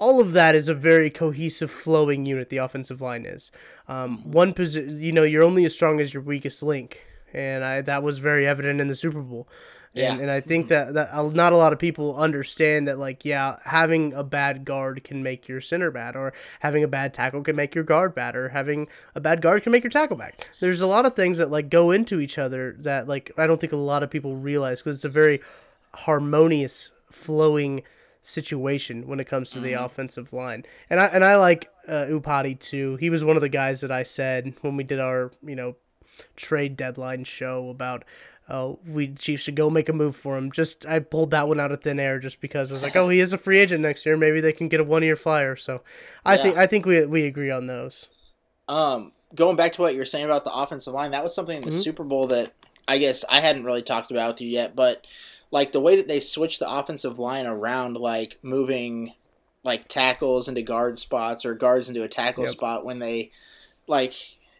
all 0.00 0.20
of 0.20 0.32
that 0.32 0.56
is 0.56 0.68
a 0.68 0.74
very 0.74 1.10
cohesive, 1.10 1.70
flowing 1.70 2.26
unit. 2.26 2.48
The 2.48 2.56
offensive 2.56 3.00
line 3.00 3.26
is 3.26 3.52
um, 3.86 4.28
one 4.28 4.52
position. 4.54 5.00
You 5.00 5.12
know, 5.12 5.22
you're 5.22 5.44
only 5.44 5.64
as 5.64 5.74
strong 5.74 6.00
as 6.00 6.12
your 6.12 6.22
weakest 6.24 6.62
link, 6.62 7.04
and 7.32 7.62
I, 7.62 7.82
that 7.82 8.02
was 8.02 8.18
very 8.18 8.48
evident 8.48 8.80
in 8.80 8.88
the 8.88 8.96
Super 8.96 9.20
Bowl. 9.20 9.46
Yeah. 9.92 10.12
And, 10.12 10.22
and 10.22 10.30
I 10.30 10.40
think 10.40 10.68
that, 10.68 10.94
that 10.94 11.12
not 11.34 11.52
a 11.52 11.56
lot 11.56 11.72
of 11.72 11.80
people 11.80 12.14
understand 12.14 12.86
that, 12.86 12.96
like, 12.96 13.24
yeah, 13.24 13.56
having 13.64 14.14
a 14.14 14.22
bad 14.22 14.64
guard 14.64 15.02
can 15.02 15.20
make 15.22 15.48
your 15.48 15.60
center 15.60 15.90
bad, 15.90 16.14
or 16.14 16.32
having 16.60 16.84
a 16.84 16.88
bad 16.88 17.12
tackle 17.12 17.42
can 17.42 17.56
make 17.56 17.74
your 17.74 17.82
guard 17.82 18.14
bad, 18.14 18.36
or 18.36 18.50
having 18.50 18.86
a 19.16 19.20
bad 19.20 19.42
guard 19.42 19.64
can 19.64 19.72
make 19.72 19.82
your 19.82 19.90
tackle 19.90 20.16
bad. 20.16 20.32
There's 20.60 20.80
a 20.80 20.86
lot 20.86 21.06
of 21.06 21.14
things 21.14 21.38
that, 21.38 21.50
like, 21.50 21.70
go 21.70 21.90
into 21.90 22.20
each 22.20 22.38
other 22.38 22.76
that, 22.78 23.08
like, 23.08 23.32
I 23.36 23.48
don't 23.48 23.60
think 23.60 23.72
a 23.72 23.76
lot 23.76 24.04
of 24.04 24.10
people 24.10 24.36
realize 24.36 24.78
because 24.78 24.94
it's 24.94 25.04
a 25.04 25.08
very 25.08 25.40
harmonious, 25.92 26.92
flowing 27.10 27.82
situation 28.30 29.06
when 29.06 29.20
it 29.20 29.26
comes 29.26 29.50
to 29.50 29.58
mm-hmm. 29.58 29.66
the 29.66 29.72
offensive 29.84 30.32
line. 30.32 30.64
And 30.88 31.00
I 31.00 31.06
and 31.06 31.24
I 31.24 31.36
like 31.36 31.70
uh, 31.88 32.06
Iupati 32.08 32.58
too. 32.58 32.96
He 32.96 33.10
was 33.10 33.24
one 33.24 33.36
of 33.36 33.42
the 33.42 33.48
guys 33.48 33.80
that 33.80 33.90
I 33.90 34.02
said 34.02 34.54
when 34.60 34.76
we 34.76 34.84
did 34.84 35.00
our, 35.00 35.32
you 35.42 35.56
know, 35.56 35.76
trade 36.36 36.76
deadline 36.76 37.24
show 37.24 37.68
about 37.68 38.04
oh, 38.48 38.80
we 38.86 39.08
Chiefs 39.08 39.44
should 39.44 39.56
go 39.56 39.70
make 39.70 39.88
a 39.88 39.92
move 39.92 40.16
for 40.16 40.36
him. 40.36 40.50
Just 40.50 40.84
I 40.86 40.98
pulled 40.98 41.30
that 41.30 41.48
one 41.48 41.60
out 41.60 41.72
of 41.72 41.82
thin 41.82 42.00
air 42.00 42.18
just 42.18 42.40
because 42.40 42.70
I 42.70 42.74
was 42.74 42.82
like, 42.82 42.96
oh, 42.96 43.08
he 43.08 43.20
is 43.20 43.32
a 43.32 43.38
free 43.38 43.58
agent 43.58 43.80
next 43.80 44.04
year. 44.04 44.16
Maybe 44.16 44.40
they 44.40 44.52
can 44.52 44.68
get 44.68 44.80
a 44.80 44.84
one 44.84 45.02
year 45.02 45.16
flyer. 45.16 45.56
So 45.56 45.82
I 46.24 46.36
yeah. 46.36 46.42
think 46.42 46.56
I 46.56 46.66
think 46.66 46.86
we 46.86 47.06
we 47.06 47.24
agree 47.24 47.50
on 47.50 47.66
those. 47.66 48.08
Um, 48.68 49.12
going 49.34 49.56
back 49.56 49.72
to 49.74 49.80
what 49.80 49.94
you 49.94 49.98
were 49.98 50.04
saying 50.04 50.24
about 50.24 50.44
the 50.44 50.52
offensive 50.52 50.94
line, 50.94 51.12
that 51.12 51.22
was 51.22 51.34
something 51.34 51.56
in 51.56 51.62
the 51.62 51.70
mm-hmm. 51.70 51.80
Super 51.80 52.04
Bowl 52.04 52.26
that 52.28 52.52
I 52.86 52.98
guess 52.98 53.24
I 53.30 53.40
hadn't 53.40 53.64
really 53.64 53.82
talked 53.82 54.10
about 54.10 54.34
with 54.34 54.40
you 54.40 54.48
yet, 54.48 54.74
but 54.74 55.06
like 55.50 55.72
the 55.72 55.80
way 55.80 55.96
that 55.96 56.08
they 56.08 56.20
switch 56.20 56.58
the 56.58 56.70
offensive 56.70 57.18
line 57.18 57.46
around, 57.46 57.96
like 57.96 58.38
moving 58.42 59.12
like 59.62 59.88
tackles 59.88 60.48
into 60.48 60.62
guard 60.62 60.98
spots 60.98 61.44
or 61.44 61.54
guards 61.54 61.88
into 61.88 62.02
a 62.02 62.08
tackle 62.08 62.44
yep. 62.44 62.52
spot 62.52 62.84
when 62.84 62.98
they 62.98 63.30
like 63.86 64.14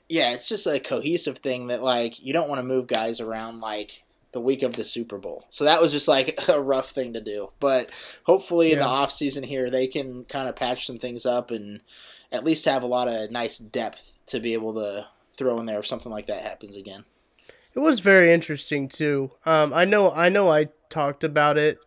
yeah, 0.09 0.33
it's 0.33 0.49
just 0.49 0.67
a 0.67 0.81
cohesive 0.81 1.39
thing 1.39 1.69
that 1.69 1.83
like 1.83 2.21
you 2.21 2.33
don't 2.33 2.49
want 2.49 2.59
to 2.59 2.67
move 2.67 2.87
guys 2.87 3.21
around 3.21 3.61
like 3.61 4.05
the 4.33 4.41
week 4.41 4.63
of 4.63 4.75
the 4.75 4.85
Super 4.85 5.19
Bowl. 5.19 5.47
So 5.51 5.65
that 5.65 5.81
was 5.81 5.93
just 5.93 6.09
like 6.09 6.39
a 6.49 6.61
rough 6.61 6.91
thing 6.91 7.15
to 7.15 7.21
do. 7.21 7.53
But 7.61 7.91
hopefully 8.25 8.69
yeah. 8.69 8.75
in 8.75 8.79
the 8.81 8.87
off 8.87 9.13
season 9.13 9.45
here 9.45 9.71
they 9.71 9.87
can 9.87 10.25
kind 10.25 10.49
of 10.49 10.57
patch 10.57 10.87
some 10.87 10.99
things 10.99 11.25
up 11.25 11.51
and 11.51 11.81
at 12.33 12.45
least 12.45 12.65
have 12.65 12.83
a 12.83 12.89
lot 12.89 13.09
of 13.09 13.31
nice 13.31 13.59
depth 13.59 14.15
to 14.27 14.41
be 14.41 14.53
able 14.53 14.75
to 14.75 15.07
throw 15.37 15.59
in 15.59 15.67
there 15.67 15.79
if 15.79 15.87
something 15.87 16.13
like 16.13 16.27
that 16.27 16.43
happens 16.43 16.77
again. 16.77 17.05
It 17.75 17.79
was 17.79 18.01
very 18.01 18.33
interesting 18.33 18.89
too. 18.89 19.31
Um, 19.47 19.73
I 19.73 19.85
know 19.85 20.11
I 20.11 20.29
know 20.29 20.51
I 20.51 20.69
talked 20.91 21.25
about 21.25 21.57
it 21.57 21.79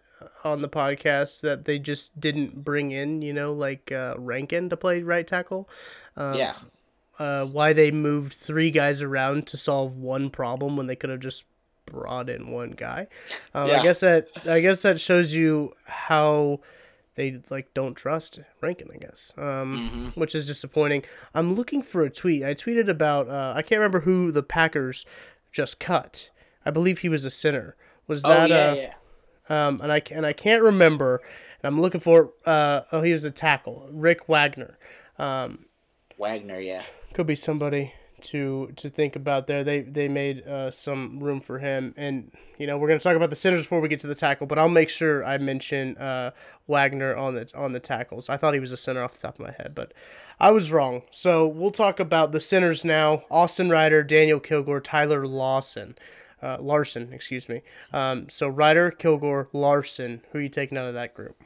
on 0.43 0.61
the 0.61 0.69
podcast 0.69 1.41
that 1.41 1.65
they 1.65 1.77
just 1.79 2.19
didn't 2.19 2.63
bring 2.63 2.91
in, 2.91 3.21
you 3.21 3.33
know, 3.33 3.53
like 3.53 3.91
uh, 3.91 4.15
Rankin 4.17 4.69
to 4.69 4.77
play 4.77 5.03
right 5.03 5.27
tackle. 5.27 5.69
Um, 6.15 6.35
yeah 6.35 6.55
uh, 7.19 7.45
why 7.45 7.73
they 7.73 7.91
moved 7.91 8.33
three 8.33 8.71
guys 8.71 9.01
around 9.01 9.47
to 9.47 9.57
solve 9.57 9.97
one 9.97 10.29
problem 10.29 10.75
when 10.75 10.87
they 10.87 10.95
could 10.95 11.09
have 11.09 11.19
just 11.19 11.45
brought 11.85 12.29
in 12.29 12.51
one 12.51 12.71
guy. 12.71 13.07
Um, 13.53 13.69
yeah. 13.69 13.79
I 13.79 13.83
guess 13.83 13.99
that 13.99 14.27
I 14.47 14.59
guess 14.61 14.81
that 14.81 14.99
shows 14.99 15.33
you 15.33 15.73
how 15.85 16.61
they 17.15 17.41
like 17.49 17.73
don't 17.73 17.95
trust 17.95 18.39
Rankin, 18.61 18.89
I 18.93 18.97
guess, 18.97 19.31
um, 19.37 20.11
which 20.15 20.33
is 20.33 20.47
disappointing. 20.47 21.03
I'm 21.35 21.53
looking 21.53 21.83
for 21.83 22.01
a 22.01 22.09
tweet. 22.09 22.43
I 22.43 22.55
tweeted 22.55 22.89
about 22.89 23.29
uh, 23.29 23.53
I 23.55 23.61
can't 23.61 23.79
remember 23.79 24.01
who 24.01 24.31
the 24.31 24.43
Packers 24.43 25.05
just 25.51 25.79
cut. 25.79 26.29
I 26.65 26.71
believe 26.71 26.99
he 26.99 27.09
was 27.09 27.25
a 27.25 27.31
center. 27.31 27.75
Was 28.07 28.23
Oh 28.25 28.29
that 28.29 28.49
yeah, 28.49 28.55
uh, 28.55 28.75
yeah. 29.49 29.67
um, 29.67 29.81
and 29.81 29.91
I 29.91 30.01
and 30.11 30.25
I 30.25 30.33
can't 30.33 30.61
remember. 30.61 31.21
And 31.61 31.73
I'm 31.73 31.81
looking 31.81 32.01
for 32.01 32.33
uh, 32.45 32.81
oh 32.91 33.01
he 33.01 33.13
was 33.13 33.23
a 33.25 33.31
tackle, 33.31 33.87
Rick 33.91 34.27
Wagner. 34.27 34.77
Um, 35.17 35.65
Wagner, 36.17 36.59
yeah. 36.59 36.83
could 37.13 37.27
be 37.27 37.35
somebody 37.35 37.93
to 38.23 38.71
to 38.77 38.89
think 38.89 39.15
about 39.15 39.47
there. 39.47 39.63
They 39.63 39.81
they 39.81 40.07
made 40.07 40.47
uh, 40.47 40.71
some 40.71 41.19
room 41.19 41.41
for 41.41 41.59
him, 41.59 41.93
and 41.97 42.31
you 42.57 42.65
know 42.65 42.77
we're 42.77 42.87
gonna 42.87 42.99
talk 42.99 43.15
about 43.15 43.29
the 43.29 43.35
centers 43.35 43.61
before 43.61 43.79
we 43.81 43.89
get 43.89 43.99
to 43.99 44.07
the 44.07 44.15
tackle, 44.15 44.47
but 44.47 44.57
I'll 44.57 44.69
make 44.69 44.89
sure 44.89 45.23
I 45.23 45.37
mention 45.37 45.97
uh, 45.97 46.31
Wagner 46.67 47.15
on 47.15 47.35
the 47.35 47.51
on 47.55 47.73
the 47.73 47.79
tackles. 47.79 48.29
I 48.29 48.37
thought 48.37 48.53
he 48.53 48.59
was 48.59 48.71
a 48.71 48.77
center 48.77 49.03
off 49.03 49.13
the 49.13 49.27
top 49.27 49.39
of 49.39 49.45
my 49.45 49.51
head, 49.51 49.73
but 49.75 49.93
I 50.39 50.51
was 50.51 50.71
wrong. 50.71 51.03
So 51.11 51.47
we'll 51.47 51.71
talk 51.71 51.99
about 51.99 52.31
the 52.31 52.39
centers 52.39 52.83
now: 52.83 53.23
Austin 53.29 53.69
Reiter, 53.69 54.03
Daniel 54.03 54.39
Kilgore, 54.39 54.81
Tyler 54.81 55.27
Lawson. 55.27 55.95
Uh, 56.43 56.57
Larson, 56.59 57.13
excuse 57.13 57.47
me. 57.47 57.61
Um, 57.93 58.27
so 58.27 58.49
Reiter, 58.49 58.91
Kilgore, 58.91 59.47
Larson. 59.53 60.21
Who 60.31 60.39
are 60.39 60.41
you 60.41 60.49
taking 60.49 60.77
out 60.77 60.87
of 60.87 60.93
that 60.93 61.13
group? 61.13 61.37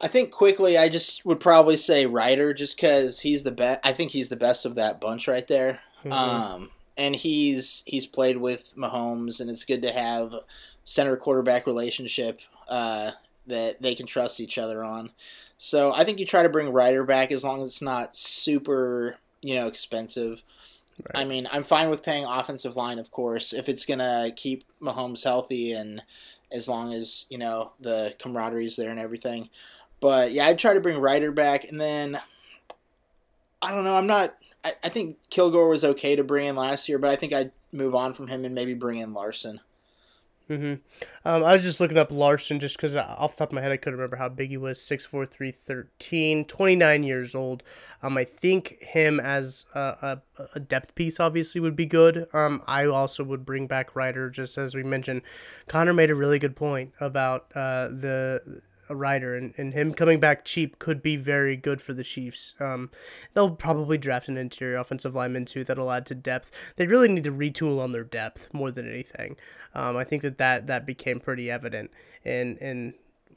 I 0.00 0.08
think 0.08 0.32
quickly, 0.32 0.76
I 0.76 0.88
just 0.88 1.24
would 1.24 1.38
probably 1.38 1.76
say 1.76 2.06
Reiter, 2.06 2.52
just 2.52 2.76
because 2.76 3.20
he's 3.20 3.44
the 3.44 3.52
best. 3.52 3.80
I 3.84 3.92
think 3.92 4.10
he's 4.10 4.28
the 4.28 4.36
best 4.36 4.66
of 4.66 4.74
that 4.74 5.00
bunch 5.00 5.28
right 5.28 5.46
there. 5.46 5.80
Um, 6.10 6.70
and 6.96 7.14
he's 7.14 7.82
he's 7.86 8.06
played 8.06 8.36
with 8.36 8.74
Mahomes, 8.76 9.40
and 9.40 9.48
it's 9.48 9.64
good 9.64 9.82
to 9.82 9.92
have 9.92 10.34
center 10.84 11.16
quarterback 11.16 11.66
relationship 11.66 12.40
uh, 12.68 13.12
that 13.46 13.80
they 13.80 13.94
can 13.94 14.06
trust 14.06 14.40
each 14.40 14.58
other 14.58 14.84
on. 14.84 15.10
So 15.58 15.94
I 15.94 16.04
think 16.04 16.18
you 16.18 16.26
try 16.26 16.42
to 16.42 16.48
bring 16.48 16.72
Reiter 16.72 17.04
back 17.04 17.32
as 17.32 17.44
long 17.44 17.62
as 17.62 17.68
it's 17.70 17.82
not 17.82 18.16
super, 18.16 19.16
you 19.42 19.54
know, 19.54 19.68
expensive. 19.68 20.42
I 21.14 21.24
mean, 21.24 21.46
I'm 21.50 21.62
fine 21.62 21.90
with 21.90 22.02
paying 22.02 22.24
offensive 22.24 22.76
line, 22.76 22.98
of 22.98 23.10
course, 23.10 23.52
if 23.52 23.68
it's 23.68 23.84
gonna 23.84 24.32
keep 24.34 24.64
Mahomes 24.80 25.22
healthy 25.24 25.72
and 25.72 26.02
as 26.52 26.68
long 26.68 26.92
as 26.92 27.26
you 27.28 27.38
know 27.38 27.72
the 27.80 28.14
camaraderie's 28.18 28.76
there 28.76 28.90
and 28.90 29.00
everything. 29.00 29.48
But 30.00 30.32
yeah, 30.32 30.46
I'd 30.46 30.58
try 30.58 30.74
to 30.74 30.80
bring 30.80 31.00
Reiter 31.00 31.32
back, 31.32 31.64
and 31.68 31.80
then 31.80 32.18
I 33.62 33.72
don't 33.72 33.84
know. 33.84 33.96
I'm 33.96 34.06
not. 34.06 34.36
I, 34.64 34.74
I 34.84 34.88
think 34.88 35.18
Kilgore 35.30 35.68
was 35.68 35.84
okay 35.84 36.16
to 36.16 36.24
bring 36.24 36.46
in 36.46 36.56
last 36.56 36.88
year, 36.88 36.98
but 36.98 37.10
I 37.10 37.16
think 37.16 37.32
I'd 37.32 37.52
move 37.72 37.94
on 37.94 38.12
from 38.12 38.28
him 38.28 38.44
and 38.44 38.54
maybe 38.54 38.74
bring 38.74 38.98
in 38.98 39.12
Larson. 39.12 39.60
Hmm 40.48 40.74
Um, 41.24 41.42
I 41.42 41.52
was 41.52 41.64
just 41.64 41.80
looking 41.80 41.98
up 41.98 42.12
Larson 42.12 42.60
just 42.60 42.76
because 42.76 42.94
off 42.94 43.32
the 43.32 43.38
top 43.38 43.48
of 43.48 43.54
my 43.54 43.62
head 43.62 43.72
I 43.72 43.76
couldn't 43.76 43.98
remember 43.98 44.16
how 44.16 44.28
big 44.28 44.50
he 44.50 44.56
was 44.56 44.78
6'4", 44.78 45.26
313, 45.26 46.44
29 46.44 47.02
years 47.02 47.34
old. 47.34 47.64
Um, 48.00 48.16
I 48.16 48.22
think 48.22 48.76
him 48.80 49.18
as 49.18 49.64
a, 49.74 50.20
a, 50.38 50.46
a 50.54 50.60
depth 50.60 50.94
piece 50.94 51.18
obviously 51.18 51.60
would 51.60 51.74
be 51.74 51.86
good. 51.86 52.28
Um, 52.32 52.62
I 52.68 52.86
also 52.86 53.24
would 53.24 53.44
bring 53.44 53.66
back 53.66 53.96
Reiter 53.96 54.30
just 54.30 54.56
as 54.56 54.74
we 54.74 54.84
mentioned. 54.84 55.22
Connor 55.66 55.92
made 55.92 56.10
a 56.10 56.14
really 56.14 56.38
good 56.38 56.54
point 56.54 56.92
about 57.00 57.46
uh, 57.56 57.88
the 57.88 58.62
a 58.88 58.96
Reiter 58.96 59.34
and, 59.34 59.54
and 59.56 59.72
him 59.74 59.94
coming 59.94 60.20
back 60.20 60.44
cheap 60.44 60.78
could 60.78 61.02
be 61.02 61.16
very 61.16 61.56
good 61.56 61.80
for 61.80 61.92
the 61.92 62.04
Chiefs. 62.04 62.54
Um, 62.60 62.90
they'll 63.34 63.50
probably 63.50 63.98
draft 63.98 64.28
an 64.28 64.36
interior 64.36 64.76
offensive 64.76 65.14
lineman 65.14 65.44
too 65.44 65.64
that'll 65.64 65.90
add 65.90 66.06
to 66.06 66.14
depth. 66.14 66.50
They 66.76 66.86
really 66.86 67.08
need 67.08 67.24
to 67.24 67.32
retool 67.32 67.80
on 67.80 67.92
their 67.92 68.04
depth 68.04 68.52
more 68.52 68.70
than 68.70 68.90
anything. 68.90 69.36
Um, 69.74 69.96
I 69.96 70.04
think 70.04 70.22
that, 70.22 70.38
that 70.38 70.66
that 70.66 70.86
became 70.86 71.20
pretty 71.20 71.50
evident 71.50 71.90
in 72.24 72.56
in 72.58 72.94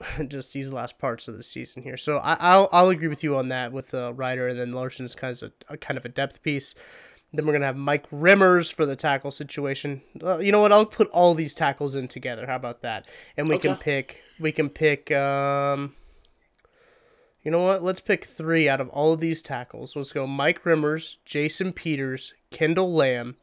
just 0.28 0.54
these 0.54 0.72
last 0.74 0.98
parts 0.98 1.28
of 1.28 1.36
the 1.36 1.44
season 1.44 1.84
here. 1.84 1.98
So 1.98 2.18
I, 2.18 2.38
I'll 2.40 2.70
I'll 2.72 2.90
agree 2.90 3.08
with 3.08 3.24
you 3.24 3.36
on 3.38 3.50
that 3.50 3.72
with 3.72 3.94
uh, 3.94 4.14
Reiter 4.14 4.48
and 4.48 4.60
then 4.60 4.72
Larson's 4.72 5.16
kind 5.16 5.36
of 5.36 5.52
a, 5.70 5.74
a 5.74 5.78
kind 5.78 5.98
of 5.98 6.06
a 6.06 6.10
depth 6.10 6.42
piece. 6.42 6.76
Then 7.34 7.46
we're 7.46 7.54
gonna 7.54 7.66
have 7.66 7.78
Mike 7.78 8.10
Remmers 8.10 8.74
for 8.74 8.86
the 8.86 8.96
tackle 8.96 9.32
situation. 9.32 10.02
Uh, 10.24 10.40
you 10.40 10.52
know 10.52 10.62
what? 10.62 10.72
I'll 10.72 10.86
put 10.86 11.10
all 11.10 11.36
these 11.36 11.54
tackles 11.54 11.94
in 11.96 12.08
together. 12.08 12.48
How 12.48 12.56
about 12.56 12.82
that? 12.82 13.08
And 13.38 13.48
we 13.48 13.58
can 13.58 13.76
pick. 13.78 14.24
We 14.40 14.52
can 14.52 14.70
pick. 14.70 15.12
Um, 15.12 15.96
you 17.44 17.52
know 17.52 17.64
what? 17.64 17.84
Let's 17.84 18.00
pick 18.00 18.26
three 18.26 18.68
out 18.70 18.82
of 18.82 18.90
all 18.90 19.14
of 19.14 19.20
these 19.20 19.42
tackles. 19.42 19.96
Let's 19.96 20.12
go 20.12 20.28
Mike 20.28 20.64
Remmers, 20.64 21.18
Jason 21.26 21.74
Peters, 21.74 22.34
Kendall 22.52 22.94
Lamm, 22.94 23.36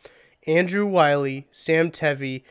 Andrew 0.47 0.87
Wylie, 0.87 1.47
Sam 1.53 1.91
Tevi, 1.91 2.43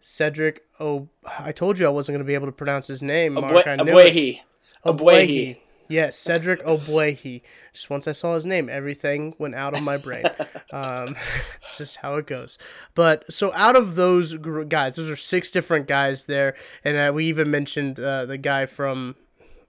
Cedric. 0.00 0.62
Oh, 0.80 1.08
I 1.38 1.52
told 1.52 1.78
you 1.78 1.86
I 1.86 1.90
wasn't 1.90 2.14
going 2.14 2.24
to 2.24 2.28
be 2.28 2.34
able 2.34 2.46
to 2.46 2.52
pronounce 2.52 2.86
his 2.88 3.02
name. 3.02 3.34
Mark, 3.34 3.66
I 3.66 3.76
knew 3.76 3.92
it. 3.98 4.40
Ogbuehi. 4.86 5.58
Yes, 5.92 6.16
Cedric 6.16 6.62
Ogbuehi. 6.64 7.42
Just 7.74 7.90
once 7.90 8.08
I 8.08 8.12
saw 8.12 8.34
his 8.34 8.46
name, 8.46 8.70
everything 8.70 9.34
went 9.38 9.54
out 9.54 9.76
of 9.76 9.82
my 9.82 9.98
brain. 9.98 10.24
um, 10.72 11.16
just 11.76 11.96
how 11.96 12.16
it 12.16 12.26
goes. 12.26 12.56
But 12.94 13.30
so 13.32 13.52
out 13.54 13.76
of 13.76 13.94
those 13.94 14.34
gr- 14.36 14.62
guys, 14.62 14.96
those 14.96 15.10
are 15.10 15.16
six 15.16 15.50
different 15.50 15.86
guys 15.86 16.24
there, 16.26 16.54
and 16.82 16.96
uh, 16.96 17.12
we 17.12 17.26
even 17.26 17.50
mentioned 17.50 18.00
uh, 18.00 18.24
the 18.24 18.38
guy 18.38 18.64
from 18.66 19.16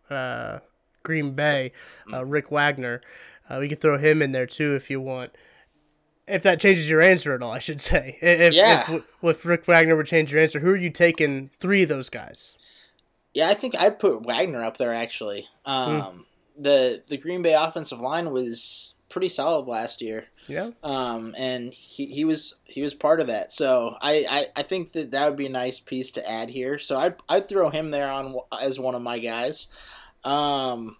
uh, 0.09 0.59
Green 1.03 1.31
Bay, 1.31 1.73
uh, 2.11 2.23
Rick 2.25 2.51
Wagner. 2.51 3.01
Uh, 3.49 3.57
we 3.59 3.67
could 3.67 3.81
throw 3.81 3.97
him 3.97 4.21
in 4.21 4.31
there 4.31 4.47
too 4.47 4.75
if 4.75 4.89
you 4.89 5.01
want. 5.01 5.31
If 6.25 6.41
that 6.43 6.61
changes 6.61 6.89
your 6.89 7.01
answer 7.01 7.33
at 7.33 7.41
all, 7.43 7.51
I 7.51 7.59
should 7.59 7.81
say. 7.81 8.17
If, 8.21 8.53
Yeah. 8.53 8.89
if, 8.89 9.03
if 9.21 9.45
Rick 9.45 9.65
Wagner 9.67 9.97
would 9.97 10.05
change 10.05 10.31
your 10.31 10.41
answer, 10.41 10.61
who 10.61 10.69
are 10.69 10.77
you 10.77 10.89
taking 10.89 11.49
three 11.59 11.83
of 11.83 11.89
those 11.89 12.09
guys? 12.09 12.55
Yeah, 13.33 13.49
I 13.49 13.53
think 13.55 13.75
I'd 13.79 13.99
put 13.99 14.25
Wagner 14.25 14.61
up 14.61 14.77
there 14.77 14.93
actually. 14.93 15.47
Um, 15.65 16.25
The 16.57 17.01
the 17.07 17.17
Green 17.17 17.41
Bay 17.41 17.53
offensive 17.55 17.99
line 17.99 18.31
was 18.31 18.93
pretty 19.09 19.29
solid 19.29 19.67
last 19.67 20.01
year, 20.01 20.25
Yeah. 20.47 20.71
um, 20.83 21.33
and 21.37 21.73
he, 21.73 22.05
he 22.07 22.25
was 22.25 22.55
he 22.65 22.81
was 22.83 22.93
part 22.93 23.19
of 23.19 23.27
that. 23.27 23.51
So 23.51 23.95
I, 24.01 24.25
I, 24.29 24.45
I 24.57 24.63
think 24.63 24.91
that 24.93 25.11
that 25.11 25.27
would 25.27 25.37
be 25.37 25.47
a 25.47 25.51
nice 25.51 25.79
piece 25.79 26.11
to 26.13 26.29
add 26.29 26.49
here. 26.49 26.77
So 26.77 26.99
I'd 26.99 27.15
I'd 27.27 27.49
throw 27.49 27.69
him 27.71 27.89
there 27.89 28.09
on 28.11 28.35
as 28.61 28.79
one 28.79 28.93
of 28.95 29.01
my 29.01 29.17
guys. 29.19 29.67
Um, 30.23 30.97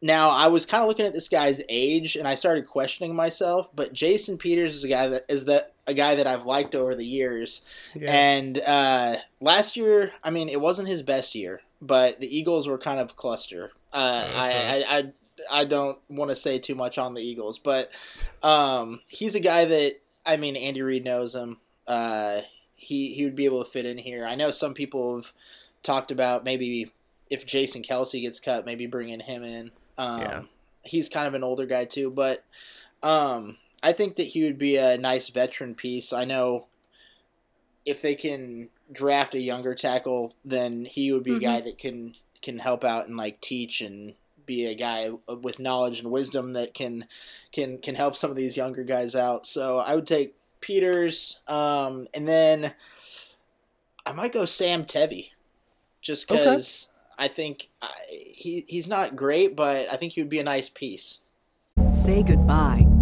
now 0.00 0.30
I 0.30 0.48
was 0.48 0.64
kind 0.66 0.82
of 0.82 0.88
looking 0.88 1.06
at 1.06 1.12
this 1.12 1.28
guy's 1.28 1.62
age, 1.68 2.16
and 2.16 2.26
I 2.26 2.34
started 2.34 2.66
questioning 2.66 3.14
myself. 3.14 3.68
But 3.74 3.92
Jason 3.92 4.38
Peters 4.38 4.74
is 4.74 4.84
a 4.84 4.88
guy 4.88 5.06
that 5.08 5.24
is 5.28 5.44
that 5.46 5.73
a 5.86 5.94
guy 5.94 6.14
that 6.14 6.26
I've 6.26 6.46
liked 6.46 6.74
over 6.74 6.94
the 6.94 7.06
years. 7.06 7.62
Yeah. 7.94 8.10
And 8.10 8.58
uh, 8.58 9.16
last 9.40 9.76
year, 9.76 10.12
I 10.22 10.30
mean, 10.30 10.48
it 10.48 10.60
wasn't 10.60 10.88
his 10.88 11.02
best 11.02 11.34
year, 11.34 11.60
but 11.80 12.20
the 12.20 12.36
Eagles 12.36 12.66
were 12.68 12.78
kind 12.78 13.00
of 13.00 13.16
cluster. 13.16 13.72
Uh, 13.92 14.28
I, 14.34 14.52
I, 14.52 14.98
I, 14.98 15.12
I 15.60 15.64
don't 15.64 15.98
want 16.08 16.30
to 16.30 16.36
say 16.36 16.58
too 16.58 16.74
much 16.74 16.98
on 16.98 17.14
the 17.14 17.22
Eagles, 17.22 17.58
but 17.58 17.90
um, 18.42 19.00
he's 19.08 19.34
a 19.34 19.40
guy 19.40 19.64
that 19.66 20.00
I 20.26 20.36
mean, 20.36 20.56
Andy 20.56 20.82
Reid 20.82 21.04
knows 21.04 21.34
him. 21.34 21.58
Uh, 21.86 22.40
he 22.76 23.12
he 23.14 23.24
would 23.24 23.36
be 23.36 23.44
able 23.44 23.62
to 23.62 23.70
fit 23.70 23.86
in 23.86 23.98
here. 23.98 24.24
I 24.26 24.34
know 24.34 24.50
some 24.50 24.74
people 24.74 25.16
have 25.16 25.32
talked 25.82 26.10
about 26.10 26.44
maybe 26.44 26.92
if 27.30 27.44
Jason 27.46 27.82
Kelce 27.82 28.22
gets 28.22 28.40
cut, 28.40 28.64
maybe 28.66 28.86
bringing 28.86 29.20
him 29.20 29.42
in. 29.42 29.70
Um, 29.98 30.20
Yeah. 30.20 30.42
He's 30.82 31.08
kind 31.08 31.26
of 31.26 31.34
an 31.34 31.42
older 31.44 31.64
guy 31.66 31.84
too, 31.86 32.10
but 32.10 32.44
um, 33.02 33.56
I 33.84 33.92
think 33.92 34.16
that 34.16 34.28
he 34.28 34.44
would 34.44 34.56
be 34.56 34.78
a 34.78 34.96
nice 34.96 35.28
veteran 35.28 35.74
piece. 35.74 36.14
I 36.14 36.24
know 36.24 36.68
if 37.84 38.00
they 38.00 38.14
can 38.14 38.70
draft 38.90 39.34
a 39.34 39.40
younger 39.40 39.74
tackle, 39.74 40.32
then 40.42 40.86
he 40.86 41.12
would 41.12 41.22
be 41.22 41.36
a 41.36 41.38
guy 41.38 41.60
that 41.60 41.76
can 41.76 42.14
can 42.40 42.58
help 42.58 42.82
out 42.82 43.08
and 43.08 43.16
like 43.18 43.42
teach 43.42 43.82
and 43.82 44.14
be 44.46 44.66
a 44.66 44.74
guy 44.74 45.10
with 45.42 45.58
knowledge 45.58 46.00
and 46.00 46.10
wisdom 46.10 46.54
that 46.54 46.72
can 46.72 47.04
can 47.52 47.76
can 47.76 47.94
help 47.94 48.16
some 48.16 48.30
of 48.30 48.36
these 48.36 48.56
younger 48.56 48.84
guys 48.84 49.14
out. 49.14 49.46
So 49.46 49.80
I 49.80 49.94
would 49.94 50.06
take 50.06 50.34
Peters, 50.62 51.40
um, 51.46 52.08
and 52.14 52.26
then 52.26 52.72
I 54.06 54.12
might 54.14 54.32
go 54.32 54.46
Sam 54.46 54.86
Tevi, 54.86 55.32
just 56.00 56.30
Okay. 56.30 56.42
because 56.42 56.88
I 57.18 57.28
think 57.28 57.68
I, 57.82 57.90
he 58.10 58.64
he's 58.66 58.88
not 58.88 59.14
great, 59.14 59.54
but 59.54 59.92
I 59.92 59.96
think 59.96 60.14
he 60.14 60.22
would 60.22 60.30
be 60.30 60.40
a 60.40 60.44
nice 60.44 60.70
piece. 60.70 61.18
Say 61.90 62.22
goodbye 62.22 62.83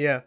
Yeah, 0.00 0.20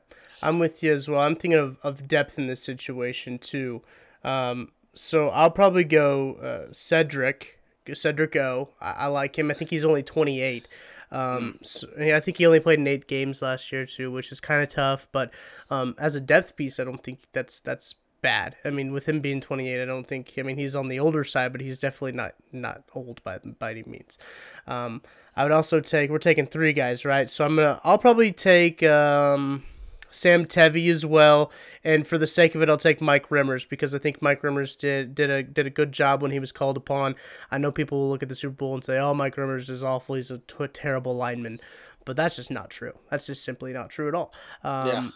I'm 0.44 0.60
with 0.60 0.84
you 0.84 0.94
as 0.94 1.10
well. 1.10 1.22
I'm 1.22 1.36
thinking 1.36 1.60
of, 1.60 1.78
of 1.82 2.08
depth 2.08 2.38
in 2.38 2.46
this 2.46 2.62
situation 2.62 3.40
too. 3.40 3.82
Um, 4.24 4.72
so 4.94 5.30
I'll 5.30 5.50
probably 5.50 5.84
go 5.84 6.36
uh, 6.36 6.72
Cedric 6.72 7.60
Cedric 7.92 8.36
O. 8.36 8.70
I, 8.80 8.92
I 8.92 9.06
like 9.08 9.38
him. 9.38 9.50
I 9.50 9.56
think 9.56 9.72
he's 9.72 9.84
only 9.84 10.04
28. 10.04 10.68
Um, 11.12 11.58
so, 11.64 11.88
I 12.00 12.20
think 12.20 12.38
he 12.38 12.46
only 12.46 12.60
played 12.60 12.80
in 12.80 12.88
eight 12.88 13.08
games 13.08 13.42
last 13.42 13.72
year 13.72 13.88
too, 13.88 14.12
which 14.12 14.32
is 14.32 14.40
kind 14.40 14.62
of 14.62 14.70
tough. 14.70 15.08
But 15.12 15.32
um, 15.72 15.96
as 15.98 16.16
a 16.16 16.22
depth 16.22 16.56
piece, 16.56 16.80
I 16.80 16.84
don't 16.84 17.04
think 17.04 17.22
that's 17.34 17.60
that's 17.60 17.96
bad. 18.22 18.56
I 18.64 18.70
mean, 18.70 18.92
with 18.92 19.08
him 19.08 19.22
being 19.22 19.42
28, 19.42 19.82
I 19.82 19.86
don't 19.86 20.08
think. 20.08 20.34
I 20.38 20.44
mean, 20.44 20.58
he's 20.58 20.76
on 20.76 20.88
the 20.88 21.00
older 21.00 21.24
side, 21.24 21.52
but 21.52 21.62
he's 21.62 21.80
definitely 21.80 22.14
not 22.14 22.36
not 22.52 22.84
old 22.94 23.24
by 23.24 23.40
by 23.40 23.72
any 23.72 23.84
means. 23.88 24.20
Um, 24.68 25.02
I 25.36 25.44
would 25.44 25.52
also 25.52 25.80
take. 25.80 26.10
We're 26.10 26.20
taking 26.20 26.46
three 26.46 26.74
guys, 26.74 27.06
right? 27.06 27.30
So 27.30 27.46
I'm 27.46 27.56
gonna. 27.56 27.82
I'll 27.84 27.98
probably 27.98 28.32
take. 28.32 28.84
Um, 28.84 29.64
Sam 30.14 30.46
Tevi 30.46 30.90
as 30.92 31.06
well, 31.06 31.52
and 31.84 32.06
for 32.06 32.20
the 32.20 32.28
sake 32.28 32.54
of 32.54 32.62
it, 32.62 32.70
I'll 32.70 32.78
take 32.78 33.02
Mike 33.02 33.30
Remmers 33.30 33.68
because 33.68 33.96
I 33.96 33.98
think 33.98 34.22
Mike 34.22 34.44
Remmers 34.44 34.78
did 34.78 35.16
did 35.16 35.32
a 35.32 35.42
did 35.42 35.66
a 35.66 35.72
good 35.72 35.92
job 35.92 36.22
when 36.22 36.30
he 36.30 36.40
was 36.40 36.52
called 36.52 36.78
upon. 36.78 37.16
I 37.50 37.58
know 37.58 37.72
people 37.72 38.00
will 38.00 38.10
look 38.10 38.22
at 38.22 38.30
the 38.30 38.36
Super 38.36 38.54
Bowl 38.54 38.76
and 38.76 38.84
say, 38.84 39.00
"Oh, 39.00 39.14
Mike 39.14 39.36
Remmers 39.36 39.70
is 39.70 39.84
awful. 39.84 40.16
He's 40.16 40.30
a, 40.30 40.38
t- 40.38 40.68
terrible 40.68 41.16
lineman," 41.16 41.60
but 42.06 42.16
that's 42.16 42.36
just 42.36 42.52
not 42.52 42.70
true. 42.70 42.94
That's 43.10 43.26
just 43.26 43.44
simply 43.44 43.74
not 43.74 43.90
true 43.90 44.08
at 44.08 44.16
all. 44.16 44.32
Um, 44.64 44.88
yeah. 44.88 45.10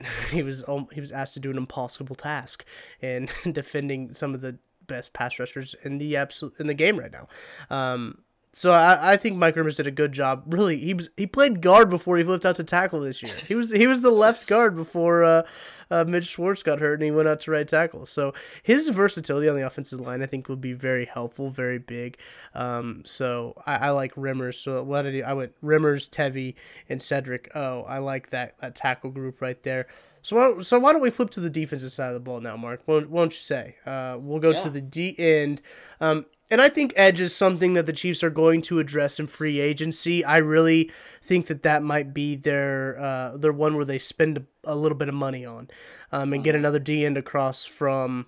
He 0.30 0.44
was 0.44 0.64
he 0.92 1.00
was 1.00 1.10
asked 1.10 1.34
to 1.34 1.40
do 1.40 1.50
an 1.50 1.56
impossible 1.56 2.14
task 2.14 2.64
in 3.02 3.28
defending 3.52 4.14
some 4.14 4.32
of 4.32 4.40
the 4.40 4.56
best 4.86 5.12
pass 5.12 5.40
rushers 5.40 5.74
in 5.82 5.98
the 5.98 6.16
absolute 6.16 6.54
in 6.60 6.68
the 6.68 6.74
game 6.74 6.98
right 6.98 7.10
now. 7.10 7.26
Um, 7.68 8.18
so 8.52 8.72
I, 8.72 9.12
I 9.12 9.16
think 9.16 9.36
Mike 9.36 9.54
Remmers 9.56 9.76
did 9.76 9.86
a 9.86 9.92
good 9.92 10.12
job. 10.12 10.44
Really, 10.46 10.78
he 10.78 10.94
was 10.94 11.10
he 11.16 11.26
played 11.26 11.60
guard 11.60 11.90
before 11.90 12.16
he 12.16 12.24
flipped 12.24 12.46
out 12.46 12.56
to 12.56 12.64
tackle 12.64 13.00
this 13.00 13.22
year. 13.22 13.34
He 13.46 13.54
was 13.54 13.70
he 13.70 13.86
was 13.86 14.02
the 14.02 14.10
left 14.10 14.46
guard 14.46 14.74
before 14.74 15.24
uh, 15.24 15.42
uh, 15.90 16.04
Mitch 16.04 16.26
Schwartz 16.26 16.62
got 16.62 16.80
hurt 16.80 16.94
and 16.94 17.04
he 17.04 17.10
went 17.10 17.28
out 17.28 17.40
to 17.40 17.50
right 17.50 17.66
tackle. 17.66 18.06
So 18.06 18.32
his 18.62 18.88
versatility 18.88 19.48
on 19.48 19.56
the 19.56 19.66
offensive 19.66 20.00
line 20.00 20.22
I 20.22 20.26
think 20.26 20.48
would 20.48 20.60
be 20.60 20.72
very 20.72 21.04
helpful, 21.04 21.50
very 21.50 21.78
big. 21.78 22.18
Um, 22.54 23.02
so 23.04 23.60
I, 23.66 23.76
I 23.76 23.90
like 23.90 24.14
Remmers. 24.14 24.56
So 24.56 24.82
what 24.82 25.02
did 25.02 25.14
he, 25.14 25.22
I 25.22 25.34
went 25.34 25.52
Remmers, 25.62 26.08
Tevi, 26.08 26.54
and 26.88 27.02
Cedric. 27.02 27.50
Oh, 27.54 27.82
I 27.82 27.98
like 27.98 28.30
that 28.30 28.58
that 28.60 28.74
tackle 28.74 29.10
group 29.10 29.40
right 29.40 29.62
there. 29.62 29.86
So 30.22 30.36
why, 30.36 30.62
so 30.62 30.78
why 30.78 30.92
don't 30.92 31.02
we 31.02 31.10
flip 31.10 31.30
to 31.30 31.40
the 31.40 31.50
defensive 31.50 31.92
side 31.92 32.08
of 32.08 32.14
the 32.14 32.20
ball 32.20 32.40
now, 32.40 32.56
Mark? 32.56 32.82
Why 32.86 33.00
don't 33.00 33.12
you 33.24 33.30
say? 33.30 33.76
Uh, 33.86 34.16
we'll 34.18 34.40
go 34.40 34.50
yeah. 34.50 34.62
to 34.62 34.70
the 34.70 34.80
D 34.80 35.14
end. 35.18 35.62
Um, 36.00 36.26
and 36.50 36.60
I 36.60 36.68
think 36.68 36.92
edge 36.96 37.20
is 37.20 37.34
something 37.34 37.74
that 37.74 37.86
the 37.86 37.92
Chiefs 37.92 38.22
are 38.22 38.30
going 38.30 38.62
to 38.62 38.78
address 38.78 39.20
in 39.20 39.26
free 39.26 39.60
agency. 39.60 40.24
I 40.24 40.38
really 40.38 40.90
think 41.22 41.46
that 41.46 41.62
that 41.62 41.82
might 41.82 42.14
be 42.14 42.36
their 42.36 42.98
uh, 42.98 43.36
their 43.36 43.52
one 43.52 43.76
where 43.76 43.84
they 43.84 43.98
spend 43.98 44.46
a, 44.64 44.74
little 44.74 44.96
bit 44.96 45.08
of 45.08 45.14
money 45.14 45.44
on, 45.44 45.68
um, 46.10 46.32
and 46.32 46.44
get 46.44 46.54
another 46.54 46.78
D 46.78 47.04
end 47.04 47.18
across 47.18 47.64
from 47.64 48.26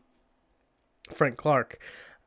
Frank 1.12 1.38
Clark, 1.38 1.78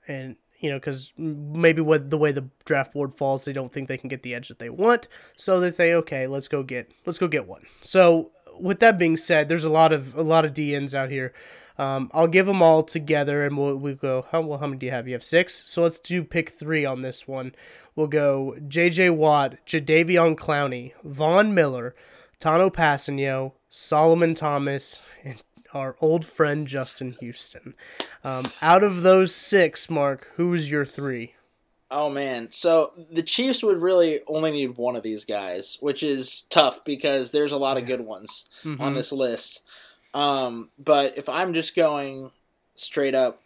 and 0.07 0.35
you 0.59 0.69
know 0.69 0.77
because 0.77 1.13
maybe 1.17 1.81
what 1.81 2.09
the 2.09 2.17
way 2.17 2.31
the 2.31 2.49
draft 2.65 2.93
board 2.93 3.15
falls, 3.15 3.45
they 3.45 3.53
don't 3.53 3.71
think 3.71 3.87
they 3.87 3.97
can 3.97 4.09
get 4.09 4.23
the 4.23 4.33
edge 4.33 4.47
that 4.47 4.59
they 4.59 4.69
want, 4.69 5.07
so 5.35 5.59
they 5.59 5.71
say 5.71 5.93
okay, 5.93 6.25
let's 6.25 6.47
go 6.47 6.63
get 6.63 6.91
let's 7.05 7.19
go 7.19 7.27
get 7.27 7.47
one. 7.47 7.65
So 7.81 8.31
with 8.59 8.79
that 8.79 8.97
being 8.97 9.17
said, 9.17 9.47
there's 9.47 9.63
a 9.63 9.69
lot 9.69 9.93
of 9.93 10.15
a 10.15 10.23
lot 10.23 10.45
of 10.45 10.53
D 10.53 10.73
ends 10.73 10.95
out 10.95 11.11
here. 11.11 11.33
Um, 11.77 12.11
I'll 12.13 12.27
give 12.27 12.45
them 12.45 12.61
all 12.61 12.83
together, 12.83 13.45
and 13.45 13.57
we'll 13.57 13.75
we 13.75 13.93
go. 13.93 14.25
How 14.31 14.41
well? 14.41 14.59
How 14.59 14.67
many 14.67 14.79
do 14.79 14.85
you 14.85 14.91
have? 14.91 15.07
You 15.07 15.13
have 15.13 15.23
six. 15.23 15.53
So 15.53 15.81
let's 15.81 15.99
do 15.99 16.23
pick 16.23 16.49
three 16.49 16.85
on 16.85 17.01
this 17.01 17.27
one. 17.27 17.55
We'll 17.95 18.07
go 18.07 18.57
J.J. 18.67 19.11
Watt, 19.11 19.57
Jadeveon 19.65 20.35
Clowney, 20.35 20.93
Von 21.03 21.53
Miller, 21.53 21.95
Tanoh 22.39 22.71
Kpassagnon, 22.71 23.53
Solomon 23.69 24.33
Thomas, 24.33 24.99
and 25.23 25.41
our 25.73 25.95
old 26.01 26.25
friend 26.25 26.67
Justin 26.67 27.15
Houston. 27.19 27.73
Um, 28.23 28.45
out 28.61 28.83
of 28.83 29.01
those 29.01 29.33
six, 29.33 29.89
Mark, 29.89 30.31
who's 30.35 30.69
your 30.69 30.85
three? 30.85 31.35
Oh 31.89 32.09
man, 32.09 32.51
so 32.51 32.91
the 33.11 33.21
Chiefs 33.21 33.61
would 33.61 33.77
really 33.77 34.19
only 34.27 34.51
need 34.51 34.77
one 34.77 34.95
of 34.95 35.03
these 35.03 35.25
guys, 35.25 35.77
which 35.79 36.01
is 36.01 36.43
tough 36.49 36.83
because 36.83 37.29
there's 37.29 37.51
a 37.51 37.57
lot 37.57 37.77
of 37.77 37.85
good 37.85 38.01
ones 38.01 38.45
mm-hmm. 38.63 38.81
on 38.81 38.95
this 38.95 39.11
list. 39.11 39.61
Um, 40.13 40.69
but 40.77 41.17
if 41.17 41.29
I'm 41.29 41.53
just 41.53 41.75
going 41.75 42.31
straight 42.75 43.15
up 43.15 43.41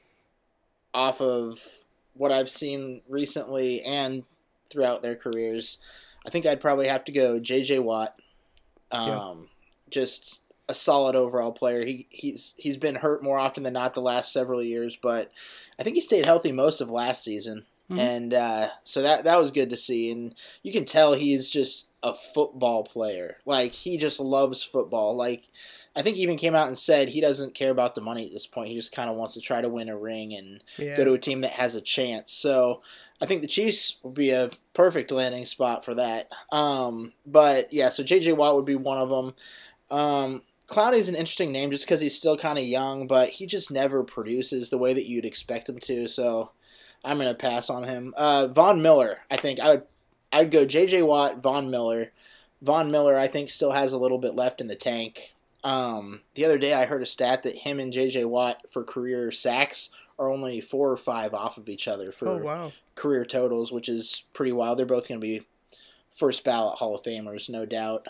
off 0.93 1.21
of 1.21 1.59
what 2.13 2.31
I've 2.31 2.49
seen 2.49 3.01
recently 3.07 3.81
and 3.81 4.23
throughout 4.69 5.01
their 5.01 5.15
careers, 5.15 5.77
I 6.25 6.29
think 6.29 6.45
I'd 6.45 6.61
probably 6.61 6.87
have 6.87 7.05
to 7.05 7.11
go 7.11 7.39
J.J. 7.39 7.79
Watt. 7.79 8.19
Um, 8.91 9.07
yeah. 9.07 9.33
Just 9.89 10.41
a 10.69 10.75
solid 10.75 11.15
overall 11.15 11.51
player. 11.51 11.85
He 11.85 12.07
he's 12.09 12.53
he's 12.57 12.77
been 12.77 12.95
hurt 12.95 13.23
more 13.23 13.37
often 13.37 13.63
than 13.63 13.73
not 13.73 13.93
the 13.93 14.01
last 14.01 14.33
several 14.33 14.61
years, 14.61 14.97
but 14.97 15.31
I 15.79 15.83
think 15.83 15.95
he 15.95 16.01
stayed 16.01 16.25
healthy 16.25 16.51
most 16.51 16.81
of 16.81 16.89
last 16.89 17.23
season. 17.23 17.65
Mm-hmm. 17.89 17.99
And 18.01 18.33
uh, 18.33 18.67
so 18.83 19.01
that 19.01 19.23
that 19.23 19.39
was 19.39 19.51
good 19.51 19.69
to 19.69 19.77
see, 19.77 20.11
and 20.11 20.35
you 20.61 20.73
can 20.73 20.83
tell 20.83 21.13
he's 21.13 21.47
just 21.47 21.87
a 22.03 22.13
football 22.13 22.83
player. 22.83 23.37
Like 23.45 23.71
he 23.71 23.97
just 23.97 24.19
loves 24.19 24.61
football. 24.61 25.15
Like 25.15 25.47
I 25.97 26.03
think 26.03 26.15
he 26.15 26.21
even 26.21 26.37
came 26.37 26.53
out 26.53 26.67
and 26.67 26.77
said 26.77 27.09
he 27.09 27.21
doesn't 27.21 27.55
care 27.55 27.71
about 27.71 27.95
the 27.95 28.01
money 28.01 28.27
at 28.27 28.31
this 28.31 28.45
point. 28.45 28.69
He 28.69 28.75
just 28.75 28.91
kind 28.91 29.09
of 29.09 29.15
wants 29.15 29.33
to 29.33 29.41
try 29.41 29.61
to 29.61 29.67
win 29.67 29.89
a 29.89 29.97
ring 29.97 30.33
and 30.33 30.63
yeah. 30.77 30.95
go 30.95 31.03
to 31.03 31.13
a 31.13 31.19
team 31.19 31.41
that 31.41 31.53
has 31.53 31.73
a 31.73 31.81
chance. 31.81 32.31
So 32.31 32.83
I 33.19 33.25
think 33.25 33.41
the 33.41 33.47
Chiefs 33.47 33.97
would 34.03 34.13
be 34.13 34.29
a 34.29 34.51
perfect 34.73 35.09
landing 35.09 35.45
spot 35.45 35.83
for 35.83 35.95
that. 35.95 36.29
Um, 36.51 37.13
but 37.25 37.73
yeah, 37.73 37.89
so 37.89 38.03
J.J. 38.03 38.33
Watt 38.33 38.55
would 38.55 38.65
be 38.65 38.75
one 38.75 38.99
of 38.99 39.09
them. 39.09 39.33
Um, 39.89 40.41
is 40.93 41.09
an 41.09 41.15
interesting 41.15 41.51
name 41.51 41.71
just 41.71 41.85
because 41.85 42.01
he's 42.01 42.15
still 42.15 42.37
kind 42.37 42.59
of 42.59 42.65
young, 42.65 43.07
but 43.07 43.29
he 43.29 43.47
just 43.47 43.71
never 43.71 44.03
produces 44.03 44.69
the 44.69 44.77
way 44.77 44.93
that 44.93 45.07
you'd 45.07 45.25
expect 45.25 45.67
him 45.67 45.79
to. 45.79 46.07
So 46.07 46.51
I'm 47.03 47.17
gonna 47.17 47.33
pass 47.33 47.71
on 47.71 47.85
him. 47.85 48.13
Uh, 48.15 48.47
Von 48.47 48.83
Miller, 48.83 49.19
I 49.31 49.37
think 49.37 49.59
I 49.59 49.69
would 49.69 49.83
I'd 50.31 50.51
go 50.51 50.65
J.J. 50.65 51.03
Watt, 51.03 51.41
Von 51.41 51.71
Miller. 51.71 52.11
Von 52.61 52.91
Miller, 52.91 53.17
I 53.17 53.27
think, 53.27 53.49
still 53.49 53.71
has 53.71 53.93
a 53.93 53.97
little 53.97 54.17
bit 54.17 54.35
left 54.35 54.61
in 54.61 54.67
the 54.67 54.75
tank. 54.75 55.33
Um, 55.63 56.21
the 56.35 56.45
other 56.45 56.57
day, 56.57 56.73
I 56.73 56.85
heard 56.85 57.01
a 57.01 57.05
stat 57.05 57.43
that 57.43 57.55
him 57.55 57.79
and 57.79 57.91
J.J. 57.91 58.25
Watt 58.25 58.61
for 58.69 58.83
career 58.83 59.31
sacks 59.31 59.89
are 60.19 60.29
only 60.29 60.61
four 60.61 60.91
or 60.91 60.97
five 60.97 61.33
off 61.33 61.57
of 61.57 61.69
each 61.69 61.87
other 61.87 62.11
for 62.11 62.27
oh, 62.27 62.37
wow. 62.37 62.71
career 62.95 63.25
totals, 63.25 63.71
which 63.71 63.89
is 63.89 64.23
pretty 64.33 64.51
wild. 64.51 64.77
They're 64.79 64.85
both 64.85 65.07
going 65.07 65.19
to 65.19 65.25
be 65.25 65.45
first 66.13 66.43
ballot 66.43 66.79
Hall 66.79 66.95
of 66.95 67.03
Famers, 67.03 67.49
no 67.49 67.65
doubt. 67.65 68.07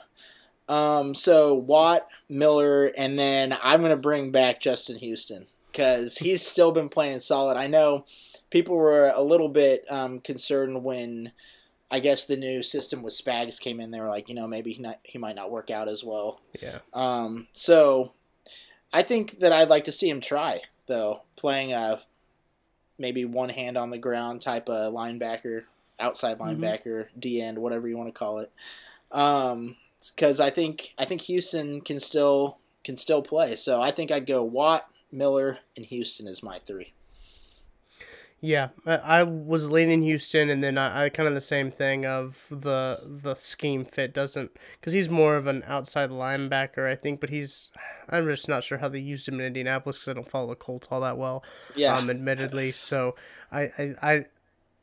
Um, 0.70 1.14
so 1.14 1.54
Watt, 1.54 2.08
Miller, 2.30 2.92
and 2.98 3.18
then 3.18 3.58
I'm 3.62 3.82
going 3.82 3.92
to 3.92 3.98
bring 3.98 4.32
back 4.32 4.62
Justin 4.62 4.98
Houston 4.98 5.48
because 5.72 6.18
he's 6.18 6.46
still 6.46 6.72
been 6.72 6.90
playing 6.90 7.20
solid. 7.20 7.58
I 7.58 7.68
know 7.68 8.06
people 8.50 8.76
were 8.76 9.12
a 9.14 9.22
little 9.22 9.50
bit 9.50 9.86
um, 9.90 10.20
concerned 10.20 10.84
when 10.84 11.32
I 11.90 12.00
guess 12.00 12.26
the 12.26 12.38
new 12.38 12.64
system 12.64 13.02
with 13.02 13.14
Spags 13.14 13.60
came 13.60 13.80
in. 13.80 13.92
They 13.92 14.00
were 14.00 14.10
like, 14.10 14.28
you 14.30 14.36
know, 14.36 14.48
maybe 14.48 14.74
he 14.74 14.82
not 14.82 15.00
he 15.04 15.18
might 15.18 15.36
not 15.36 15.52
work 15.52 15.70
out 15.70 15.88
as 15.88 16.04
well. 16.04 16.42
Yeah. 16.62 16.80
Um. 16.94 17.48
So, 17.54 18.14
I 18.92 19.04
think 19.04 19.40
that 19.40 19.54
I'd 19.54 19.70
like 19.70 19.86
to 19.86 19.92
see 19.92 20.10
him 20.10 20.22
try 20.22 20.62
though, 20.88 21.24
playing 21.36 21.74
a 21.74 22.00
maybe 22.98 23.26
one 23.26 23.50
hand 23.50 23.78
on 23.78 23.90
the 23.90 23.98
ground 23.98 24.42
type 24.42 24.68
of 24.70 24.94
linebacker, 24.94 25.64
outside 26.00 26.40
mm-hmm. 26.40 26.62
linebacker, 26.62 27.06
mm-hmm. 27.06 27.20
D 27.20 27.42
end, 27.42 27.58
whatever 27.58 27.88
you 27.88 27.98
want 27.98 28.14
to 28.14 28.20
call 28.20 28.40
it. 28.40 28.52
Um. 29.12 29.76
Because 30.16 30.40
I 30.40 30.52
think 30.52 30.94
I 30.98 31.06
think 31.06 31.22
Houston 31.22 31.82
can 31.82 32.00
still 32.00 32.60
can 32.84 32.96
still 32.98 33.22
play. 33.22 33.56
So 33.56 33.82
I 33.82 33.92
think 33.92 34.12
I'd 34.12 34.28
go 34.28 34.44
Watt, 34.44 34.86
Miller, 35.12 35.58
and 35.76 35.86
Houston 35.86 36.28
as 36.28 36.44
my 36.44 36.60
three. 36.60 36.94
Yeah, 38.40 38.70
I, 38.86 39.24
was 39.24 39.72
leaning 39.72 40.04
Houston, 40.04 40.52
and 40.52 40.64
then 40.64 40.78
I, 40.78 41.06
I 41.06 41.10
kind 41.10 41.28
of 41.28 41.34
the 41.34 41.42
same 41.42 41.72
thing 41.72 42.06
of 42.06 42.46
the 42.52 43.02
the 43.04 43.34
scheme 43.34 43.84
fit 43.84 44.14
doesn't 44.14 44.52
because 44.80 44.94
he's 44.94 45.10
more 45.10 45.38
of 45.38 45.48
an 45.48 45.64
outside 45.66 46.12
linebacker, 46.12 46.88
I 46.88 46.94
think, 46.94 47.20
but 47.20 47.32
he's 47.32 47.72
I'm 48.10 48.28
just 48.28 48.48
not 48.48 48.64
sure 48.64 48.78
how 48.78 48.90
they 48.90 49.00
used 49.00 49.28
him 49.28 49.40
in 49.40 49.48
Indianapolis 49.48 49.98
because 49.98 50.10
I 50.10 50.14
don't 50.14 50.30
follow 50.30 50.50
the 50.50 50.56
Colts 50.56 50.88
all 50.92 51.02
that 51.02 51.18
well. 51.18 51.44
Yeah, 51.76 51.98
um, 51.98 52.10
admittedly, 52.10 52.72
so 52.72 53.16
I 53.52 53.72
I. 53.78 53.96
I 54.02 54.26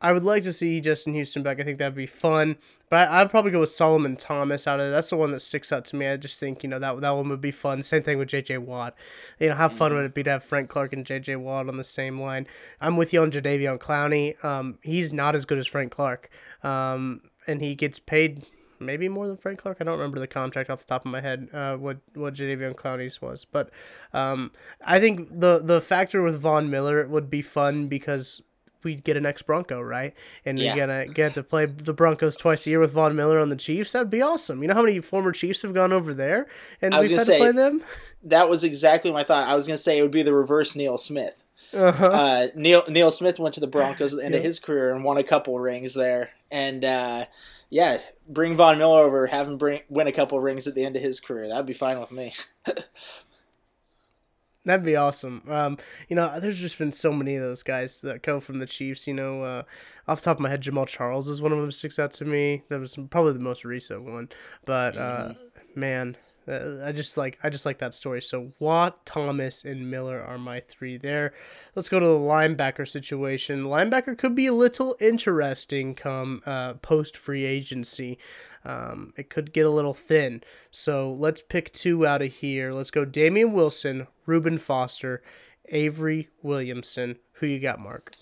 I 0.05 0.13
would 0.13 0.23
like 0.23 0.43
to 0.43 0.53
see 0.53 0.83
Justin 0.83 1.15
Houston 1.15 1.43
back. 1.43 1.59
I 1.59 1.63
think 1.63 1.79
that'd 1.79 1.95
be 1.95 2.05
fun. 2.05 2.59
But 2.91 3.09
I, 3.09 3.23
would 3.23 3.31
probably 3.31 3.53
go 3.53 3.61
with 3.61 3.71
Solomon 3.71 4.17
Thomas 4.17 4.67
out 4.67 4.79
of 4.79 4.91
That's 4.91 5.09
the 5.09 5.17
one 5.17 5.31
that 5.31 5.41
sticks 5.41 5.73
out 5.73 5.87
to 5.87 5.97
me. 5.97 6.07
I 6.07 6.19
just 6.19 6.39
think 6.39 6.63
you 6.63 6.69
know 6.69 6.79
that 6.79 7.01
that 7.01 7.11
one 7.11 7.31
would 7.31 7.41
be 7.41 7.51
fun. 7.51 7.83
Same 7.83 8.03
thing 8.03 8.19
with 8.19 8.29
J.J. 8.29 8.59
Watt. 8.59 8.95
You 9.41 9.49
know 9.49 9.55
how 9.55 9.71
fun 9.71 9.93
mm-hmm. 9.93 9.97
would 9.97 10.05
it 10.05 10.15
be 10.15 10.23
to 10.25 10.31
have 10.33 10.45
Frank 10.45 10.69
Clark 10.69 10.93
and 10.93 11.07
J.J. 11.07 11.37
Watt 11.37 11.71
on 11.71 11.79
the 11.79 11.85
same 11.85 12.21
line? 12.21 12.47
I'm 12.83 12.99
with 12.99 13.15
you 13.15 13.23
on 13.23 13.31
Jadeveon 13.31 13.79
Clowney. 13.79 14.45
Um, 14.45 14.79
he's 14.83 15.11
not 15.11 15.35
as 15.35 15.47
good 15.47 15.57
as 15.57 15.67
Frank 15.67 15.91
Clark. 15.91 16.29
Um, 16.63 17.23
and 17.47 17.63
he 17.63 17.75
gets 17.75 17.99
paid 17.99 18.45
maybe 18.79 19.09
more 19.09 19.27
than 19.27 19.39
Frank 19.39 19.59
Clark. 19.59 19.79
I 19.81 19.85
don't 19.85 19.99
remember 19.99 20.21
the 20.21 20.27
contract 20.27 20.69
off 20.69 20.81
the 20.81 20.87
top 20.87 21.07
of 21.07 21.13
my 21.13 21.23
head. 21.23 21.49
Uh, 21.51 21.77
what 21.77 22.01
what 22.13 22.35
Jadeveon 22.35 22.75
Clowney's 22.75 23.23
was, 23.23 23.47
but 23.47 23.71
um, 24.13 24.53
I 24.85 25.01
think 25.01 25.41
the 25.41 25.63
the 25.65 25.81
factor 25.81 26.21
with 26.21 26.39
Von 26.39 26.69
Miller 26.69 27.09
would 27.09 27.31
be 27.31 27.41
fun 27.41 27.89
because 27.89 28.43
we 28.85 28.97
get 28.97 29.17
an 29.17 29.27
ex 29.27 29.43
Bronco, 29.43 29.81
right? 29.81 30.15
And 30.45 30.59
yeah. 30.59 30.75
we're 30.75 30.81
gonna 30.81 31.07
get 31.07 31.35
to 31.35 31.43
play 31.43 31.67
the 31.67 31.93
Broncos 31.93 32.37
twice 32.37 32.67
a 32.67 32.71
year 32.71 32.81
with 32.81 32.93
Von 32.93 33.17
Miller 33.17 33.39
on 33.39 33.49
the 33.49 33.57
Chiefs. 33.57 33.93
That'd 33.93 34.11
be 34.11 34.23
awesome. 34.23 34.63
You 34.63 34.69
know 34.69 34.75
how 34.75 34.83
many 34.83 35.01
former 35.01 35.33
Chiefs 35.33 35.63
have 35.63 35.75
gone 35.75 35.93
over 35.93 36.15
there, 36.15 36.47
and 36.81 36.95
we've 36.97 37.11
had 37.11 37.21
say, 37.21 37.39
to 37.39 37.39
play 37.39 37.53
them. 37.53 37.83
That 38.23 38.49
was 38.49 38.65
exactly 38.65 39.13
my 39.13 39.25
thought. 39.25 39.49
I 39.49 39.55
was 39.55 39.67
gonna 39.67 39.79
say 39.79 39.99
it 39.99 40.03
would 40.03 40.11
be 40.11 40.23
the 40.23 40.35
reverse 40.35 40.77
Neil 40.77 40.99
Smith. 40.99 41.43
Uh-huh. 41.73 42.07
Uh, 42.07 42.47
Neil 42.55 42.85
Neil 42.89 43.11
Smith 43.11 43.39
went 43.39 43.55
to 43.55 43.61
the 43.61 43.67
Broncos 43.67 44.13
at 44.13 44.21
the 44.21 44.25
end 44.25 44.35
yeah. 44.35 44.39
of 44.39 44.45
his 44.45 44.61
career 44.61 44.95
and 44.95 45.05
won 45.05 45.17
a 45.17 45.23
couple 45.25 45.59
rings 45.59 45.95
there, 45.95 46.31
and 46.51 46.85
uh, 46.85 47.25
yeah, 47.71 47.99
bring 48.29 48.57
Von 48.57 48.79
Miller 48.79 49.03
over, 49.03 49.27
have 49.27 49.49
him 49.49 49.59
bring 49.59 49.81
win 49.89 50.07
a 50.07 50.13
couple 50.13 50.39
rings 50.41 50.67
at 50.67 50.75
the 50.75 50.85
end 50.85 50.97
of 50.97 51.03
his 51.03 51.21
career. 51.21 51.49
That'd 51.49 51.67
be 51.67 51.73
fine 51.73 51.99
with 51.99 52.13
me. 52.13 52.35
That'd 54.65 54.85
be 54.85 54.97
awesome. 54.97 55.43
Um, 55.49 55.79
you 56.09 56.17
know, 56.17 56.41
there's 56.41 56.59
just 56.59 56.79
been 56.79 56.93
so 56.93 57.13
many 57.13 57.37
of 57.37 57.43
those 57.43 57.63
guys 57.63 58.01
that 58.01 58.23
come 58.23 58.41
from 58.41 58.61
the 58.61 58.67
Chiefs. 58.67 59.07
You 59.07 59.15
know, 59.15 59.43
uh, 59.43 59.63
off 60.09 60.21
the 60.21 60.25
top 60.25 60.39
of 60.39 60.43
my 60.43 60.49
head, 60.49 60.63
Jamaal 60.63 60.89
Charles 60.89 61.29
is 61.29 61.43
one 61.43 61.53
of 61.53 61.59
them 61.59 61.71
sticks 61.71 61.99
out 61.99 62.13
to 62.15 62.25
me. 62.25 62.63
That 62.71 62.81
was 62.81 62.99
probably 63.11 63.35
the 63.35 63.41
most 63.41 63.65
recent 63.65 64.05
one. 64.05 64.31
But 64.65 64.97
uh, 64.97 65.29
mm-hmm. 65.29 65.81
man, 65.81 66.17
uh, 66.49 66.79
I 66.85 66.93
just 66.93 67.17
like 67.17 67.39
I 67.43 67.51
just 67.51 67.67
like 67.67 67.79
that 67.79 67.95
story. 67.95 68.21
So 68.23 68.53
Watt, 68.59 69.05
Thomas, 69.07 69.65
and 69.65 69.91
Miller 69.91 70.23
are 70.23 70.39
my 70.39 70.61
three 70.61 70.97
there. 70.97 71.33
Let's 71.75 71.89
go 71.89 72.01
to 72.01 72.07
the 72.07 72.13
linebacker 72.15 72.89
situation. 72.89 73.65
Linebacker 73.65 74.17
could 74.17 74.35
be 74.35 74.47
a 74.47 74.53
little 74.53 74.97
interesting 75.01 75.95
come 75.95 76.43
uh, 76.47 76.75
post 76.75 77.17
free 77.17 77.45
agency. 77.45 78.19
Um, 78.65 79.13
it 79.17 79.29
could 79.29 79.53
get 79.53 79.67
a 79.67 79.71
little 79.71 79.95
thin. 79.95 80.43
So 80.71 81.13
let's 81.13 81.43
pick 81.43 81.73
two 81.73 82.07
out 82.07 82.23
of 82.23 82.33
here. 82.33 82.73
Let's 82.73 82.91
go 82.91 83.05
Damien 83.05 83.53
Wilson, 83.53 84.07
Reuben 84.27 84.59
Foster, 84.59 85.23
Avery 85.69 86.29
Williamson. 86.43 87.19
Who 87.35 87.47
you 87.47 87.61
got, 87.61 87.81
Mark? 87.81 88.13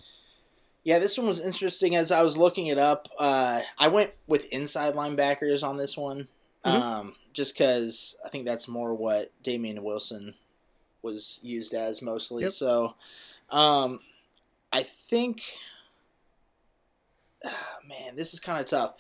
Yeah, 0.85 0.99
this 0.99 1.17
one 1.17 1.29
was 1.29 1.39
interesting 1.39 1.95
as 1.95 2.11
I 2.11 2.23
was 2.23 2.37
looking 2.37 2.67
it 2.67 2.79
up. 2.79 3.09
Uh, 3.19 3.61
I 3.79 3.89
went 3.89 4.13
with 4.27 4.53
inside 4.53 4.95
linebackers 4.95 5.63
on 5.67 5.77
this 5.77 5.97
one. 5.97 6.29
Mm-hmm. 6.65 6.83
Um, 6.83 7.15
just 7.33 7.55
because 7.55 8.17
I 8.25 8.29
think 8.29 8.45
that's 8.45 8.69
more 8.69 8.95
what 8.95 9.33
Damien 9.43 9.83
Wilson 9.83 10.35
was 11.03 11.41
used 11.43 11.75
as 11.75 12.03
mostly. 12.03 12.45
Yep. 12.45 12.53
So, 12.53 12.95
um, 13.51 14.01
I 14.73 14.83
think, 14.83 15.43
oh, 17.45 17.75
man, 17.89 18.17
this 18.17 18.33
is 18.35 18.41
kind 18.41 18.61
of 18.61 18.67
tough. 18.67 18.95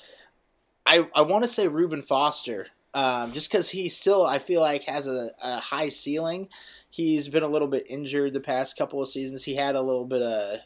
I 0.87 1.07
I 1.14 1.23
want 1.23 1.45
to 1.45 1.49
say 1.49 1.68
Reuben 1.68 2.03
Foster, 2.03 2.66
um, 2.95 3.33
just 3.33 3.51
because 3.51 3.71
he 3.71 3.88
still 3.88 4.25
I 4.25 4.38
feel 4.38 4.61
like 4.61 4.85
has 4.85 5.07
a, 5.07 5.31
a 5.42 5.59
high 5.59 5.88
ceiling. 5.88 6.49
He's 6.90 7.29
been 7.29 7.42
a 7.42 7.49
little 7.49 7.68
bit 7.68 7.87
injured 7.88 8.33
the 8.33 8.40
past 8.40 8.77
couple 8.77 9.01
of 9.01 9.09
seasons. 9.09 9.45
He 9.45 9.57
had 9.57 9.75
a 9.75 9.83
little 9.83 10.05
bit 10.05 10.23
of 10.23 10.61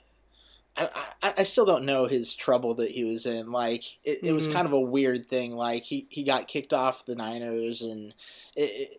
I, 0.77 0.89
I, 1.23 1.35
I, 1.39 1.43
still 1.45 1.65
don't 1.65 1.87
know 1.87 2.07
his 2.07 2.35
trouble 2.35 2.75
that 2.75 2.91
he 2.91 3.05
was 3.05 3.25
in. 3.25 3.51
Like 3.51 3.85
it, 4.05 4.19
mm-hmm. 4.19 4.27
it, 4.27 4.33
was 4.33 4.45
mm-hmm. 4.45 4.57
kind 4.57 4.67
of 4.67 4.73
a 4.73 4.81
weird 4.81 5.27
thing. 5.27 5.57
Like 5.57 5.85
he, 5.85 6.07
he 6.11 6.23
got 6.23 6.49
kicked 6.49 6.73
off 6.73 7.07
the 7.07 7.15
Niners 7.15 7.83
and 7.83 8.13
it, 8.55 8.91
it 8.93 8.99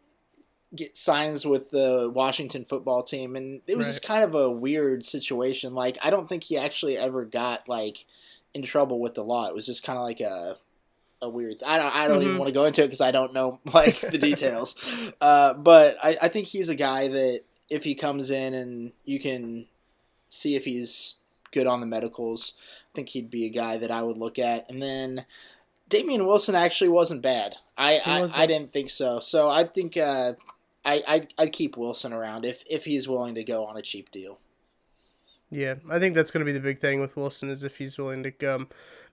get 0.76 0.98
signs 0.98 1.46
with 1.46 1.70
the 1.70 2.12
Washington 2.14 2.66
football 2.66 3.04
team, 3.04 3.36
and 3.36 3.62
it 3.68 3.78
was 3.78 3.86
right. 3.86 3.92
just 3.92 4.06
kind 4.06 4.24
of 4.24 4.36
a 4.36 4.52
weird 4.52 5.06
situation. 5.06 5.76
Like 5.76 5.98
I 6.04 6.10
don't 6.10 6.28
think 6.28 6.44
he 6.44 6.58
actually 6.58 6.98
ever 6.98 7.26
got 7.26 7.70
like 7.70 8.06
in 8.54 8.64
trouble 8.64 9.00
with 9.00 9.14
the 9.14 9.24
law. 9.24 9.48
It 9.48 9.56
was 9.56 9.66
just 9.66 9.84
kind 9.84 10.00
of 10.00 10.04
like 10.04 10.20
a 10.20 10.58
a 11.22 11.30
weird. 11.30 11.64
I 11.66 11.78
don't. 11.78 11.96
I 11.96 12.08
don't 12.08 12.20
mm-hmm. 12.20 12.28
even 12.28 12.38
want 12.38 12.50
to 12.50 12.54
go 12.54 12.66
into 12.66 12.84
it 12.84 12.88
because 12.88 13.02
I 13.02 13.12
don't 13.12 13.34
know 13.34 13.60
like 13.74 14.00
the 14.00 14.18
details. 14.18 15.12
uh, 15.22 15.54
but 15.54 15.98
I, 16.04 16.16
I 16.24 16.28
think 16.28 16.48
he's 16.48 16.70
a 16.70 16.76
guy 16.76 17.08
that 17.08 17.42
if 17.70 17.84
he 17.84 17.96
comes 17.96 18.30
in 18.30 18.54
and 18.54 18.94
you 19.04 19.20
can 19.20 19.68
see 20.30 20.56
if 20.56 20.66
he's 20.66 21.16
good 21.52 21.68
on 21.68 21.80
the 21.80 21.88
medicals. 21.88 22.54
I 22.94 22.96
think 22.96 23.10
he'd 23.10 23.30
be 23.30 23.46
a 23.46 23.50
guy 23.50 23.78
that 23.78 23.92
I 23.92 24.02
would 24.04 24.18
look 24.18 24.40
at. 24.40 24.70
And 24.70 24.82
then 24.82 25.26
Damien 25.90 26.26
Wilson 26.26 26.56
actually 26.56 26.90
wasn't 26.90 27.22
bad. 27.22 27.56
I 27.78 28.02
I, 28.06 28.44
I, 28.44 28.46
didn't 28.46 28.74
think 28.74 28.90
so. 28.90 29.20
So 29.20 29.50
I 29.50 29.64
think 29.64 29.98
uh, 29.98 30.34
I 30.84 31.04
I'd, 31.08 31.34
I'd 31.38 31.54
keep 31.54 31.78
Wilson 31.78 32.14
around 32.14 32.46
if 32.46 32.64
if 32.70 32.86
he's 32.86 33.08
willing 33.08 33.36
to 33.36 33.44
go 33.44 33.66
on 33.66 33.78
a 33.78 33.82
cheap 33.82 34.12
deal. 34.12 34.40
Yeah, 35.50 35.76
I 35.90 36.00
think 36.00 36.14
that's 36.14 36.32
going 36.32 36.42
to 36.42 36.46
be 36.46 36.52
the 36.52 36.60
big 36.60 36.80
thing 36.80 37.00
with 37.00 37.16
Wilson 37.16 37.50
is 37.50 37.64
if 37.64 37.78
he's 37.78 37.98
willing 37.98 38.22
to 38.24 38.32
come 38.32 38.68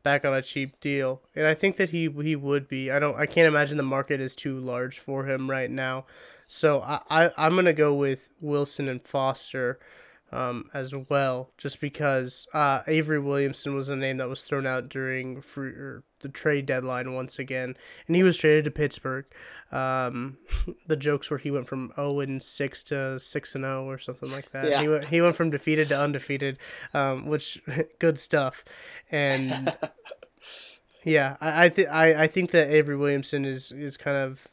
back 0.05 0.25
on 0.25 0.33
a 0.33 0.43
cheap 0.43 0.79
deal, 0.81 1.23
and 1.35 1.47
I 1.47 1.55
think 1.55 1.77
that 1.77 1.91
he 1.91 2.09
he 2.23 2.37
would 2.37 2.69
be. 2.69 2.93
I 2.93 3.01
don't. 3.01 3.19
I 3.19 3.27
can't 3.27 3.49
imagine 3.49 3.77
the 3.77 3.83
market 3.83 4.21
is 4.21 4.37
too 4.37 4.57
large 4.57 5.01
for 5.01 5.29
him 5.29 5.51
right 5.51 5.71
now. 5.71 6.05
So 6.47 6.83
I, 6.83 7.01
I 7.11 7.31
I'm 7.37 7.57
gonna 7.57 7.73
go 7.73 7.93
with 7.93 8.31
Wilson 8.41 8.89
and 8.89 9.03
Foster 9.03 9.81
um, 10.31 10.69
as 10.75 10.95
well, 10.95 11.51
just 11.57 11.81
because 11.81 12.47
uh, 12.53 12.83
Avery 12.87 13.19
Williamson 13.19 13.75
was 13.75 13.89
a 13.89 13.97
name 13.97 14.19
that 14.19 14.29
was 14.29 14.45
thrown 14.45 14.67
out 14.67 14.89
during 14.89 15.41
free, 15.41 15.73
the 16.21 16.29
trade 16.29 16.67
deadline 16.67 17.15
once 17.15 17.39
again, 17.39 17.77
and 18.07 18.17
he 18.17 18.23
was 18.23 18.37
traded 18.37 18.65
to 18.65 18.71
Pittsburgh. 18.71 19.25
Um, 19.75 20.39
the 20.87 20.97
jokes 20.97 21.31
where 21.31 21.39
he 21.39 21.51
went 21.51 21.67
from 21.67 21.93
zero 21.97 22.21
and 22.21 22.43
six 22.43 22.83
to 22.85 23.19
six 23.19 23.55
and 23.55 23.65
zero 23.65 23.85
oh 23.85 23.91
or 23.91 23.99
something 23.99 24.31
like 24.31 24.51
that. 24.53 24.69
Yeah. 24.69 24.83
He 24.83 24.89
went 24.89 25.07
he 25.07 25.21
went 25.21 25.37
from 25.37 25.51
defeated 25.51 25.89
to 25.89 26.01
undefeated, 26.01 26.59
um, 26.93 27.27
which 27.27 27.63
good 27.99 28.19
stuff, 28.19 28.65
and. 29.11 29.77
Yeah, 31.07 31.37
I 31.39 31.67
I, 31.67 31.69
th- 31.69 31.89
I 31.89 32.23
I 32.23 32.27
think 32.27 32.51
that 32.53 32.71
Avery 32.71 32.97
Williamson 32.97 33.45
is, 33.45 33.71
is 33.73 33.99
kind 33.99 34.17
of 34.17 34.49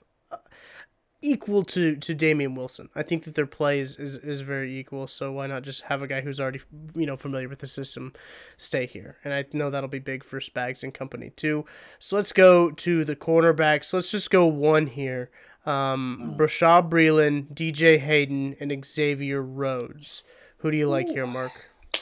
equal 1.22 1.64
to, 1.64 1.96
to 1.96 2.14
Damien 2.14 2.56
Wilson. 2.56 2.90
I 2.96 3.04
think 3.04 3.24
that 3.24 3.36
their 3.36 3.46
play 3.46 3.80
is, 3.80 3.96
is, 3.98 4.18
is 4.18 4.42
very 4.42 4.78
equal, 4.80 5.08
so 5.08 5.32
why 5.32 5.48
not 5.48 5.64
just 5.64 5.84
have 5.84 6.02
a 6.02 6.08
guy 6.08 6.22
who's 6.22 6.40
already 6.40 6.62
you 6.96 7.06
know 7.06 7.16
familiar 7.16 7.48
with 7.48 7.60
the 7.60 7.68
system 7.68 8.14
stay 8.58 8.86
here? 8.86 9.18
And 9.24 9.34
I 9.34 9.46
know 9.54 9.70
that'll 9.70 9.90
be 9.90 10.00
big 10.00 10.24
for 10.24 10.40
Spags 10.40 10.84
and 10.84 10.94
company 10.94 11.32
too. 11.36 11.66
So 12.00 12.16
let's 12.16 12.34
go 12.34 12.72
to 12.72 13.06
the 13.06 13.16
cornerbacks. 13.16 13.94
Let's 13.94 14.12
just 14.12 14.32
go 14.32 14.46
one 14.46 14.88
here. 14.88 15.30
Um, 15.66 16.36
oh. 16.40 16.48
Breeland, 16.48 17.54
DJ 17.54 18.00
Hayden, 18.00 18.56
and 18.60 18.84
Xavier 18.84 19.42
Rhodes. 19.42 20.24
Who 20.58 20.72
do 20.72 20.78
you 20.78 20.88
like 20.88 21.08
Ooh. 21.10 21.14
here, 21.14 21.28
Mark? 21.28 21.52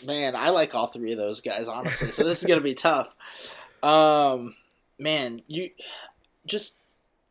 Man, 0.05 0.35
I 0.35 0.49
like 0.49 0.73
all 0.73 0.87
three 0.87 1.11
of 1.11 1.17
those 1.17 1.41
guys, 1.41 1.67
honestly. 1.67 2.11
So 2.11 2.23
this 2.23 2.41
is 2.41 2.47
gonna 2.47 2.61
be 2.61 2.73
tough. 2.73 3.15
Um, 3.81 4.55
man, 4.99 5.41
you 5.47 5.69
just 6.45 6.75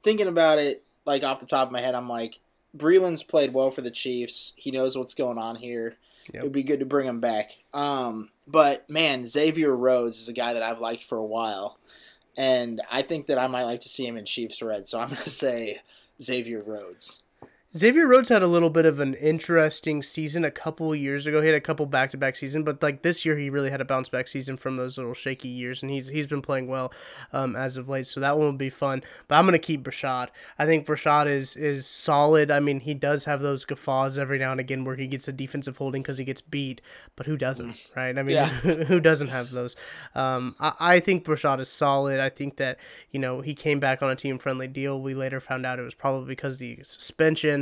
thinking 0.02 0.28
about 0.28 0.58
it 0.58 0.82
like 1.08 1.24
off 1.24 1.40
the 1.40 1.46
top 1.46 1.66
of 1.66 1.72
my 1.72 1.80
head, 1.80 1.96
I'm 1.96 2.08
like, 2.08 2.38
Breeland's 2.76 3.22
played 3.22 3.54
well 3.54 3.70
for 3.70 3.80
the 3.80 3.90
Chiefs. 3.90 4.52
He 4.56 4.70
knows 4.70 4.96
what's 4.96 5.14
going 5.14 5.38
on 5.38 5.56
here. 5.56 5.96
Yep. 6.32 6.34
It 6.34 6.42
would 6.44 6.52
be 6.52 6.62
good 6.62 6.80
to 6.80 6.86
bring 6.86 7.08
him 7.08 7.20
back. 7.20 7.50
Um, 7.72 8.28
but 8.46 8.88
man, 8.90 9.26
Xavier 9.26 9.74
Rhodes 9.74 10.20
is 10.20 10.28
a 10.28 10.34
guy 10.34 10.52
that 10.52 10.62
I've 10.62 10.80
liked 10.80 11.02
for 11.02 11.16
a 11.16 11.24
while, 11.24 11.78
and 12.36 12.82
I 12.92 13.00
think 13.02 13.26
that 13.26 13.38
I 13.38 13.46
might 13.46 13.64
like 13.64 13.80
to 13.80 13.88
see 13.88 14.06
him 14.06 14.18
in 14.18 14.26
Chiefs 14.26 14.60
red. 14.60 14.86
So 14.86 15.00
I'm 15.00 15.08
going 15.08 15.22
to 15.22 15.30
say 15.30 15.78
Xavier 16.22 16.62
Rhodes. 16.62 17.22
Xavier 17.76 18.08
Rhodes 18.08 18.30
had 18.30 18.42
a 18.42 18.46
little 18.46 18.70
bit 18.70 18.86
of 18.86 18.98
an 18.98 19.12
interesting 19.12 20.02
season 20.02 20.42
a 20.42 20.50
couple 20.50 20.94
years 20.94 21.26
ago. 21.26 21.42
He 21.42 21.48
had 21.48 21.54
a 21.54 21.60
couple 21.60 21.84
back 21.84 22.08
to 22.10 22.16
back 22.16 22.34
season, 22.34 22.62
but 22.62 22.82
like 22.82 23.02
this 23.02 23.26
year, 23.26 23.36
he 23.36 23.50
really 23.50 23.70
had 23.70 23.82
a 23.82 23.84
bounce 23.84 24.08
back 24.08 24.26
season 24.26 24.56
from 24.56 24.78
those 24.78 24.96
little 24.96 25.12
shaky 25.12 25.48
years, 25.48 25.82
and 25.82 25.90
he's 25.90 26.08
he's 26.08 26.26
been 26.26 26.40
playing 26.40 26.68
well 26.68 26.90
um, 27.30 27.54
as 27.54 27.76
of 27.76 27.86
late. 27.86 28.06
So 28.06 28.20
that 28.20 28.38
one 28.38 28.46
will 28.46 28.52
be 28.54 28.70
fun. 28.70 29.02
But 29.28 29.34
I'm 29.34 29.44
gonna 29.44 29.58
keep 29.58 29.82
Bashaud. 29.82 30.28
I 30.58 30.64
think 30.64 30.86
Bashaud 30.86 31.26
is 31.26 31.56
is 31.56 31.86
solid. 31.86 32.50
I 32.50 32.58
mean, 32.58 32.80
he 32.80 32.94
does 32.94 33.26
have 33.26 33.42
those 33.42 33.66
guffaws 33.66 34.18
every 34.18 34.38
now 34.38 34.50
and 34.50 34.60
again 34.60 34.86
where 34.86 34.96
he 34.96 35.06
gets 35.06 35.28
a 35.28 35.32
defensive 35.32 35.76
holding 35.76 36.00
because 36.00 36.16
he 36.16 36.24
gets 36.24 36.40
beat, 36.40 36.80
but 37.16 37.26
who 37.26 37.36
doesn't, 37.36 37.72
mm. 37.72 37.96
right? 37.96 38.16
I 38.16 38.22
mean, 38.22 38.36
yeah. 38.36 38.48
who 38.48 38.98
doesn't 38.98 39.28
have 39.28 39.50
those? 39.50 39.76
Um, 40.14 40.56
I, 40.58 40.72
I 40.80 41.00
think 41.00 41.26
Bashaud 41.26 41.60
is 41.60 41.68
solid. 41.68 42.18
I 42.18 42.30
think 42.30 42.56
that 42.56 42.78
you 43.10 43.20
know 43.20 43.42
he 43.42 43.52
came 43.52 43.78
back 43.78 44.02
on 44.02 44.08
a 44.10 44.16
team 44.16 44.38
friendly 44.38 44.68
deal. 44.68 45.02
We 45.02 45.14
later 45.14 45.38
found 45.38 45.66
out 45.66 45.78
it 45.78 45.82
was 45.82 45.94
probably 45.94 46.28
because 46.28 46.58
the 46.58 46.78
suspension 46.82 47.57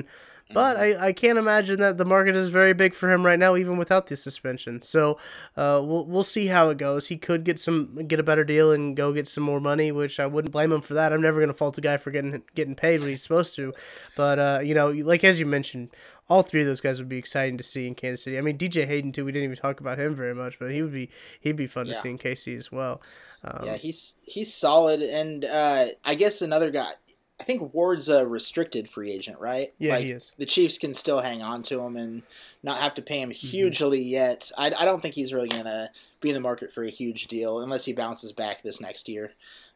But 0.54 0.76
I, 0.76 1.08
I 1.08 1.12
can't 1.12 1.38
imagine 1.38 1.80
that 1.80 1.98
the 1.98 2.04
market 2.04 2.36
is 2.36 2.50
very 2.50 2.72
big 2.72 2.94
for 2.94 3.10
him 3.10 3.26
right 3.26 3.38
now, 3.38 3.56
even 3.56 3.78
without 3.78 4.06
the 4.06 4.16
suspension. 4.16 4.80
So 4.80 5.18
uh, 5.56 5.82
we'll 5.84 6.04
we'll 6.06 6.22
see 6.22 6.46
how 6.46 6.70
it 6.70 6.78
goes. 6.78 7.08
He 7.08 7.16
could 7.16 7.42
get 7.42 7.58
some 7.58 8.06
get 8.06 8.20
a 8.20 8.22
better 8.22 8.44
deal 8.44 8.70
and 8.70 8.96
go 8.96 9.12
get 9.12 9.26
some 9.26 9.42
more 9.42 9.60
money, 9.60 9.90
which 9.90 10.20
I 10.20 10.26
wouldn't 10.26 10.52
blame 10.52 10.70
him 10.70 10.82
for 10.82 10.94
that. 10.94 11.12
I'm 11.12 11.20
never 11.20 11.40
gonna 11.40 11.52
fault 11.52 11.78
a 11.78 11.80
guy 11.80 11.96
for 11.96 12.12
getting 12.12 12.44
getting 12.54 12.76
paid 12.76 13.00
what 13.00 13.08
he's 13.10 13.24
supposed 13.24 13.56
to. 13.56 13.74
But 14.16 14.38
uh, 14.38 14.60
you 14.62 14.72
know, 14.72 14.90
like 14.90 15.24
as 15.24 15.40
you 15.40 15.46
mentioned, 15.46 15.88
all 16.28 16.42
three 16.42 16.60
of 16.60 16.68
those 16.68 16.80
guys 16.80 17.00
would 17.00 17.08
be 17.08 17.18
exciting 17.18 17.58
to 17.58 17.64
see 17.64 17.88
in 17.88 17.96
Kansas 17.96 18.22
City. 18.22 18.38
I 18.38 18.40
mean, 18.40 18.56
DJ 18.56 18.86
Hayden 18.86 19.10
too. 19.10 19.24
We 19.24 19.32
didn't 19.32 19.46
even 19.46 19.56
talk 19.56 19.80
about 19.80 19.98
him 19.98 20.14
very 20.14 20.34
much, 20.34 20.60
but 20.60 20.70
he 20.70 20.80
would 20.80 20.92
be 20.92 21.10
he'd 21.40 21.56
be 21.56 21.66
fun 21.66 21.86
Yeah. 21.86 21.94
to 21.94 22.00
see 22.02 22.10
in 22.10 22.18
KC 22.18 22.56
as 22.56 22.70
well. 22.70 23.02
Um, 23.42 23.66
yeah, 23.66 23.76
he's 23.76 24.14
he's 24.22 24.54
solid, 24.54 25.02
and 25.02 25.44
uh, 25.44 25.86
I 26.04 26.14
guess 26.14 26.40
another 26.40 26.70
guy. 26.70 26.92
I 27.38 27.44
think 27.44 27.74
Ward's 27.74 28.08
a 28.08 28.26
restricted 28.26 28.88
free 28.88 29.12
agent, 29.12 29.38
right? 29.38 29.72
Yeah, 29.78 29.94
like, 29.94 30.04
he 30.04 30.10
is. 30.12 30.32
The 30.38 30.46
Chiefs 30.46 30.78
can 30.78 30.94
still 30.94 31.20
hang 31.20 31.42
on 31.42 31.62
to 31.64 31.80
him 31.82 31.96
and 31.96 32.22
not 32.62 32.78
have 32.80 32.94
to 32.94 33.02
pay 33.02 33.20
him 33.20 33.30
Mm-hmm. 33.30 33.46
hugely 33.48 34.00
yet. 34.02 34.50
I, 34.56 34.66
I 34.78 34.84
don't 34.84 35.00
think 35.02 35.14
he's 35.14 35.34
really 35.34 35.48
gonna 35.48 35.90
be 36.20 36.30
in 36.30 36.34
the 36.34 36.40
market 36.40 36.72
for 36.72 36.82
a 36.82 36.90
huge 36.90 37.26
deal 37.26 37.60
unless 37.60 37.84
he 37.84 37.92
bounces 37.92 38.32
back 38.32 38.62
this 38.62 38.80
next 38.80 39.08
year. 39.08 39.32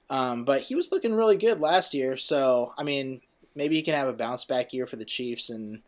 Um, 0.09 0.45
but 0.45 0.63
he 0.63 0.75
was 0.75 0.91
looking 0.91 1.15
really 1.15 1.37
good 1.37 1.61
last 1.61 1.93
year, 1.95 2.17
so 2.17 2.73
I 2.79 2.83
mean, 2.83 3.21
maybe 3.55 3.77
he 3.77 3.83
can 3.83 3.95
have 3.95 4.09
a 4.09 4.13
bounce 4.15 4.45
back 4.45 4.73
year 4.73 4.87
for 4.87 4.97
the 4.97 5.05
Chiefs 5.05 5.51
and 5.51 5.83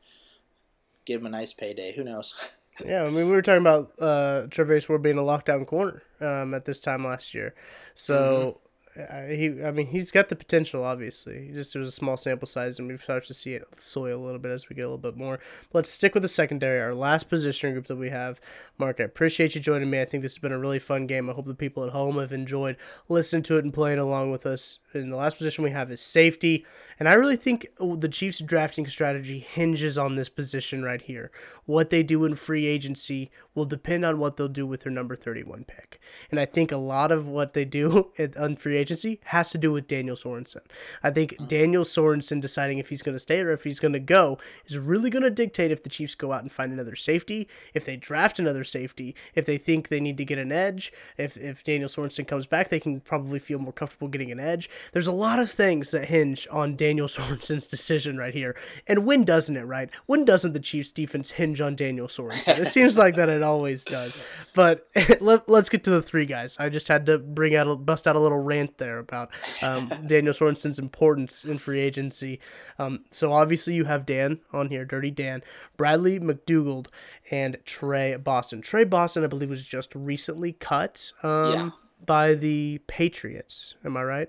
give 1.06 1.20
him 1.20 1.26
a 1.26 1.30
nice 1.30 1.52
payday. 1.52 1.94
Who 1.94 2.04
knows? 2.04 2.34
Yeah, 2.86 3.02
I 3.02 3.10
mean, 3.10 3.14
we 3.16 3.32
were 3.32 3.42
talking 3.42 3.60
about 3.60 3.92
uh, 4.00 4.46
Travis 4.48 4.88
Ward 4.88 5.02
being 5.02 5.18
a 5.18 5.22
lockdown 5.22 5.66
corner 5.66 6.02
um, 6.22 6.54
at 6.54 6.64
this 6.64 6.80
time 6.80 7.04
last 7.04 7.34
year. 7.34 7.54
So 7.94 8.61
uh, 8.94 9.22
he, 9.22 9.62
I 9.64 9.70
mean, 9.70 9.86
he's 9.86 10.10
got 10.10 10.28
the 10.28 10.36
potential. 10.36 10.84
Obviously, 10.84 11.46
He 11.46 11.52
just 11.52 11.74
it 11.74 11.78
was 11.78 11.88
a 11.88 11.92
small 11.92 12.18
sample 12.18 12.46
size, 12.46 12.78
and 12.78 12.88
we've 12.88 13.00
started 13.00 13.26
to 13.26 13.34
see 13.34 13.54
it 13.54 13.64
soil 13.80 14.18
a 14.18 14.24
little 14.24 14.38
bit 14.38 14.50
as 14.50 14.68
we 14.68 14.76
get 14.76 14.82
a 14.82 14.88
little 14.88 14.98
bit 14.98 15.16
more. 15.16 15.38
But 15.70 15.78
let's 15.78 15.90
stick 15.90 16.12
with 16.12 16.22
the 16.22 16.28
secondary, 16.28 16.78
our 16.78 16.94
last 16.94 17.30
position 17.30 17.72
group 17.72 17.86
that 17.86 17.96
we 17.96 18.10
have. 18.10 18.38
Mark, 18.76 19.00
I 19.00 19.04
appreciate 19.04 19.54
you 19.54 19.62
joining 19.62 19.88
me. 19.88 20.00
I 20.00 20.04
think 20.04 20.22
this 20.22 20.34
has 20.34 20.38
been 20.38 20.52
a 20.52 20.58
really 20.58 20.78
fun 20.78 21.06
game. 21.06 21.30
I 21.30 21.32
hope 21.32 21.46
the 21.46 21.54
people 21.54 21.84
at 21.84 21.92
home 21.92 22.18
have 22.18 22.32
enjoyed 22.32 22.76
listening 23.08 23.44
to 23.44 23.56
it 23.56 23.64
and 23.64 23.72
playing 23.72 23.98
along 23.98 24.30
with 24.30 24.44
us. 24.44 24.80
And 24.92 25.10
the 25.10 25.16
last 25.16 25.38
position 25.38 25.64
we 25.64 25.70
have 25.70 25.90
is 25.90 26.02
safety. 26.02 26.66
And 26.98 27.08
I 27.08 27.14
really 27.14 27.36
think 27.36 27.68
the 27.80 28.08
Chiefs' 28.08 28.40
drafting 28.40 28.86
strategy 28.86 29.38
hinges 29.38 29.96
on 29.96 30.16
this 30.16 30.28
position 30.28 30.82
right 30.82 31.00
here. 31.00 31.30
What 31.64 31.90
they 31.90 32.02
do 32.02 32.24
in 32.24 32.34
free 32.34 32.66
agency 32.66 33.30
will 33.54 33.64
depend 33.64 34.04
on 34.04 34.18
what 34.18 34.36
they'll 34.36 34.48
do 34.48 34.66
with 34.66 34.82
their 34.82 34.92
number 34.92 35.14
31 35.14 35.64
pick. 35.64 36.00
And 36.30 36.40
I 36.40 36.44
think 36.44 36.72
a 36.72 36.76
lot 36.76 37.12
of 37.12 37.28
what 37.28 37.52
they 37.52 37.64
do 37.64 38.10
at, 38.18 38.36
on 38.36 38.56
free 38.56 38.76
agency 38.76 39.20
has 39.24 39.50
to 39.50 39.58
do 39.58 39.72
with 39.72 39.86
Daniel 39.86 40.16
Sorensen. 40.16 40.62
I 41.02 41.10
think 41.10 41.36
mm. 41.36 41.48
Daniel 41.48 41.84
Sorensen 41.84 42.40
deciding 42.40 42.78
if 42.78 42.88
he's 42.88 43.02
going 43.02 43.14
to 43.14 43.20
stay 43.20 43.40
or 43.40 43.52
if 43.52 43.64
he's 43.64 43.80
going 43.80 43.92
to 43.92 44.00
go 44.00 44.38
is 44.66 44.78
really 44.78 45.10
going 45.10 45.22
to 45.22 45.30
dictate 45.30 45.70
if 45.70 45.82
the 45.82 45.90
Chiefs 45.90 46.14
go 46.14 46.32
out 46.32 46.42
and 46.42 46.50
find 46.50 46.72
another 46.72 46.96
safety, 46.96 47.48
if 47.74 47.84
they 47.84 47.96
draft 47.96 48.38
another 48.38 48.64
safety, 48.64 49.14
if 49.34 49.44
they 49.44 49.58
think 49.58 49.88
they 49.88 50.00
need 50.00 50.16
to 50.16 50.24
get 50.24 50.38
an 50.38 50.52
edge, 50.52 50.92
if, 51.18 51.36
if 51.36 51.62
Daniel 51.62 51.88
Sorensen 51.88 52.26
comes 52.26 52.46
back, 52.46 52.68
they 52.68 52.80
can 52.80 53.00
probably 53.00 53.38
feel 53.38 53.58
more 53.58 53.72
comfortable 53.72 54.08
getting 54.08 54.32
an 54.32 54.40
edge. 54.40 54.70
There's 54.92 55.06
a 55.06 55.12
lot 55.12 55.38
of 55.38 55.50
things 55.50 55.90
that 55.90 56.06
hinge 56.06 56.48
on 56.50 56.76
Daniel 56.76 57.08
Sorensen's 57.12 57.66
decision 57.66 58.16
right 58.16 58.34
here. 58.34 58.56
And 58.86 59.04
when 59.04 59.24
doesn't 59.24 59.56
it, 59.56 59.64
right? 59.64 59.90
When 60.06 60.24
doesn't 60.24 60.52
the 60.52 60.60
Chiefs 60.60 60.92
defense 60.92 61.32
hinge 61.32 61.51
on 61.60 61.76
Daniel 61.76 62.06
Sorensen? 62.06 62.58
It 62.60 62.68
seems 62.68 62.96
like 62.96 63.16
that 63.16 63.28
it 63.28 63.42
always 63.42 63.84
does. 63.84 64.20
But 64.54 64.88
let, 65.20 65.48
us 65.48 65.68
get 65.68 65.84
to 65.84 65.90
the 65.90 66.02
three 66.02 66.26
guys. 66.26 66.56
I 66.58 66.68
just 66.68 66.88
had 66.88 67.06
to 67.06 67.18
bring 67.18 67.54
out, 67.54 67.68
a, 67.68 67.76
bust 67.76 68.06
out 68.06 68.16
a 68.16 68.20
little 68.20 68.38
rant 68.38 68.78
there 68.78 68.98
about 68.98 69.30
um, 69.62 69.90
Daniel 70.06 70.32
Sorensen's 70.32 70.78
importance 70.78 71.44
in 71.44 71.58
free 71.58 71.80
agency. 71.80 72.40
Um, 72.78 73.04
so 73.10 73.32
obviously 73.32 73.74
you 73.74 73.84
have 73.84 74.06
Dan 74.06 74.40
on 74.52 74.68
here, 74.68 74.84
Dirty 74.84 75.10
Dan, 75.10 75.42
Bradley 75.76 76.18
McDougald, 76.20 76.86
and 77.30 77.58
Trey 77.64 78.16
Boston. 78.16 78.62
Trey 78.62 78.84
Boston, 78.84 79.24
I 79.24 79.26
believe, 79.26 79.50
was 79.50 79.66
just 79.66 79.94
recently 79.94 80.52
cut 80.52 81.12
um, 81.22 81.52
Yeah. 81.52 81.70
by 82.04 82.34
the 82.34 82.80
Patriots. 82.86 83.74
Am 83.84 83.96
I 83.96 84.04
right? 84.04 84.28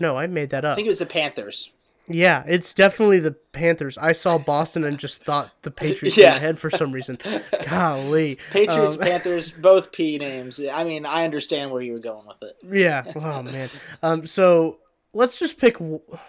No, 0.00 0.16
I 0.16 0.26
made 0.26 0.50
that 0.50 0.64
up. 0.64 0.72
I 0.72 0.74
think 0.76 0.86
it 0.86 0.90
was 0.90 0.98
the 0.98 1.06
Panthers. 1.06 1.72
Yeah, 2.12 2.42
it's 2.46 2.74
definitely 2.74 3.20
the 3.20 3.32
Panthers. 3.32 3.96
I 3.98 4.12
saw 4.12 4.36
Boston 4.38 4.84
and 4.84 4.98
just 4.98 5.24
thought 5.24 5.50
the 5.62 5.70
Patriots 5.70 6.16
in 6.18 6.24
Yeah. 6.24 6.32
my 6.32 6.38
head 6.38 6.58
for 6.58 6.70
some 6.70 6.92
reason. 6.92 7.18
Golly. 7.68 8.38
Patriots, 8.50 8.96
Um, 8.96 9.00
Panthers, 9.02 9.52
both 9.52 9.92
P 9.92 10.18
names. 10.18 10.60
I 10.72 10.84
mean, 10.84 11.06
I 11.06 11.24
understand 11.24 11.70
where 11.70 11.82
you 11.82 11.92
were 11.92 11.98
going 11.98 12.26
with 12.26 12.42
it. 12.42 12.56
Yeah. 12.68 13.04
Oh 13.14 13.42
man. 13.42 13.68
Um. 14.02 14.26
So 14.26 14.78
let's 15.12 15.38
just 15.38 15.58
pick. 15.58 15.76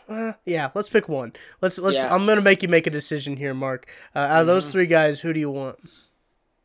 Uh, 0.07 0.33
yeah. 0.45 0.69
Let's 0.75 0.89
pick 0.89 1.09
one. 1.09 1.33
Let's 1.61 1.77
let's. 1.77 1.97
Yeah. 1.97 2.13
I'm 2.13 2.25
gonna 2.25 2.41
make 2.41 2.61
you 2.63 2.69
make 2.69 2.85
a 2.87 2.91
decision 2.91 3.37
here, 3.37 3.53
Mark. 3.53 3.87
Uh, 4.15 4.19
out 4.19 4.41
of 4.41 4.47
those 4.47 4.63
Mm-hmm. 4.65 4.71
three 4.71 4.87
guys, 4.87 5.21
who 5.21 5.33
do 5.33 5.39
you 5.39 5.49
want? 5.49 5.77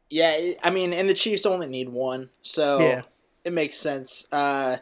Yeah, 0.09 0.53
I 0.63 0.71
mean, 0.71 0.93
and 0.93 1.09
the 1.11 1.15
Chiefs 1.15 1.45
only 1.47 1.67
need 1.67 1.89
one, 1.89 2.31
so 2.43 2.79
Yeah. 2.81 3.03
it 3.45 3.53
makes 3.53 3.77
sense. 3.77 4.29
Uh, 4.33 4.77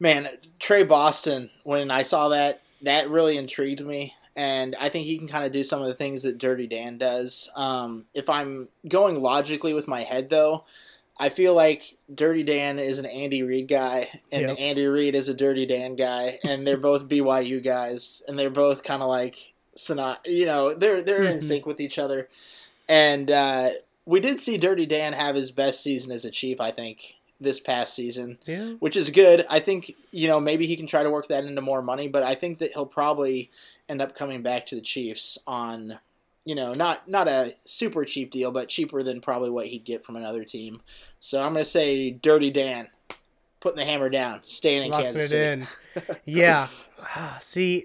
man, 0.00 0.28
Trey 0.58 0.82
Boston. 0.82 1.48
When 1.62 1.90
I 1.92 2.02
saw 2.02 2.28
that, 2.30 2.60
that 2.82 3.10
really 3.10 3.36
intrigued 3.36 3.84
me, 3.84 4.14
and 4.36 4.74
I 4.80 4.88
think 4.88 5.06
he 5.06 5.18
can 5.18 5.28
kind 5.28 5.44
of 5.44 5.52
do 5.52 5.62
some 5.62 5.80
of 5.82 5.88
the 5.88 5.94
things 5.94 6.22
that 6.22 6.38
Dirty 6.38 6.66
Dan 6.66 6.98
does. 6.98 7.50
Um, 7.56 8.04
if 8.14 8.28
I'm 8.30 8.68
going 8.88 9.20
logically 9.22 9.74
with 9.74 9.88
my 9.88 10.02
head, 10.02 10.30
though, 10.30 10.64
I 11.18 11.28
feel 11.28 11.54
like 11.54 11.96
Dirty 12.12 12.42
Dan 12.42 12.78
is 12.78 12.98
an 12.98 13.06
Andy 13.06 13.42
Reid 13.42 13.68
guy, 13.68 14.08
and 14.32 14.48
Yep. 14.48 14.56
Andy 14.58 14.86
Reid 14.86 15.14
is 15.14 15.28
a 15.28 15.34
Dirty 15.34 15.66
Dan 15.66 15.94
guy, 15.96 16.38
and 16.44 16.66
they're 16.66 16.76
both 16.78 17.08
BYU 17.08 17.62
guys, 17.62 18.22
and 18.26 18.38
they're 18.38 18.50
both 18.50 18.82
kind 18.82 19.02
of 19.02 19.08
like, 19.08 19.52
you 20.26 20.46
know, 20.46 20.74
they're 20.74 21.02
they're 21.02 21.24
in 21.24 21.36
Mhm. 21.38 21.42
sync 21.42 21.66
with 21.66 21.80
each 21.80 21.98
other, 21.98 22.28
and 22.88 23.30
uh, 23.30 23.70
we 24.04 24.18
did 24.20 24.40
see 24.40 24.58
Dirty 24.58 24.86
Dan 24.86 25.12
have 25.12 25.34
his 25.36 25.50
best 25.50 25.82
season 25.82 26.10
as 26.12 26.24
a 26.24 26.30
Chief, 26.30 26.60
I 26.60 26.70
think, 26.72 27.16
this 27.42 27.60
past 27.60 27.94
season, 27.94 28.38
Yeah. 28.46 28.72
which 28.80 28.96
is 28.96 29.10
good. 29.10 29.44
I 29.50 29.60
think 29.60 29.92
you 30.10 30.28
know 30.28 30.40
maybe 30.40 30.66
he 30.66 30.76
can 30.76 30.86
try 30.86 31.02
to 31.02 31.10
work 31.10 31.28
that 31.28 31.44
into 31.44 31.60
more 31.60 31.82
money, 31.82 32.08
but 32.08 32.22
I 32.22 32.34
think 32.34 32.58
that 32.58 32.72
he'll 32.72 32.86
probably 32.86 33.50
end 33.88 34.00
up 34.00 34.14
coming 34.14 34.42
back 34.42 34.66
to 34.66 34.74
the 34.74 34.80
Chiefs 34.80 35.38
on, 35.46 35.98
you 36.44 36.54
know, 36.54 36.74
not 36.74 37.08
not 37.08 37.28
a 37.28 37.54
super 37.64 38.04
cheap 38.04 38.30
deal, 38.30 38.50
but 38.50 38.68
cheaper 38.68 39.02
than 39.02 39.20
probably 39.20 39.50
what 39.50 39.66
he'd 39.66 39.84
get 39.84 40.04
from 40.04 40.16
another 40.16 40.44
team. 40.44 40.80
So 41.20 41.42
I'm 41.42 41.52
gonna 41.52 41.64
say 41.64 42.10
Dirty 42.10 42.50
Dan, 42.50 42.88
putting 43.60 43.78
the 43.78 43.84
hammer 43.84 44.08
down, 44.08 44.40
staying 44.44 44.84
in 44.84 44.90
Locking 44.90 45.04
Kansas 45.14 45.24
it 45.24 45.28
City. 45.28 45.62
in. 46.16 46.16
Yeah. 46.24 46.68
Ah, 47.04 47.36
See, 47.40 47.84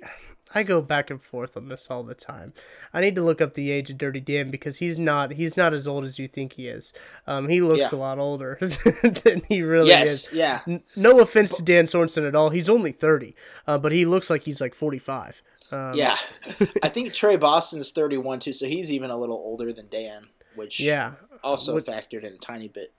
I 0.58 0.64
go 0.64 0.82
back 0.82 1.10
and 1.10 1.22
forth 1.22 1.56
on 1.56 1.70
this 1.70 1.88
all 1.90 2.04
the 2.04 2.14
time. 2.16 2.54
I 2.94 3.00
need 3.02 3.16
to 3.16 3.22
look 3.22 3.40
up 3.42 3.54
the 3.54 3.72
age 3.72 3.90
of 3.90 3.98
Dirty 3.98 4.20
Dan 4.20 4.50
because 4.50 4.78
he's 4.78 4.98
not 5.00 5.34
he's 5.34 5.56
not 5.56 5.74
as 5.74 5.88
old 5.88 6.04
as 6.04 6.20
you 6.20 6.28
think 6.28 6.54
he 6.54 6.68
is. 6.68 6.92
Um, 7.26 7.48
he 7.48 7.62
looks 7.62 7.80
Yeah. 7.92 7.98
a 7.98 8.00
lot 8.00 8.18
older 8.20 8.58
than 9.24 9.44
he 9.48 9.62
really 9.62 9.88
Yes, 9.90 10.08
is. 10.28 10.34
yeah. 10.34 10.60
N- 10.68 10.84
no 10.96 11.20
offense 11.22 11.56
to 11.58 11.64
Dan 11.64 11.86
Sorensen 11.86 12.28
at 12.28 12.36
all. 12.36 12.50
He's 12.50 12.68
only 12.70 12.92
30, 12.92 13.36
uh, 13.68 13.78
but 13.78 13.92
he 13.92 14.06
looks 14.06 14.30
like 14.30 14.44
he's 14.44 14.60
like 14.60 14.74
45. 14.74 15.42
Um, 15.72 15.94
Yeah, 15.96 16.18
I 16.84 16.90
think 16.90 17.14
Trey 17.14 17.36
Boston's 17.36 17.92
31 17.92 18.40
too, 18.40 18.54
so 18.54 18.66
he's 18.66 18.92
even 18.92 19.10
a 19.12 19.18
little 19.18 19.36
older 19.38 19.72
than 19.72 19.88
Dan, 19.90 20.28
which 20.56 20.80
Yeah. 20.80 21.14
also 21.44 21.74
What- 21.76 21.86
factored 21.86 22.24
in 22.24 22.34
a 22.34 22.38
tiny 22.38 22.68
bit. 22.68 22.94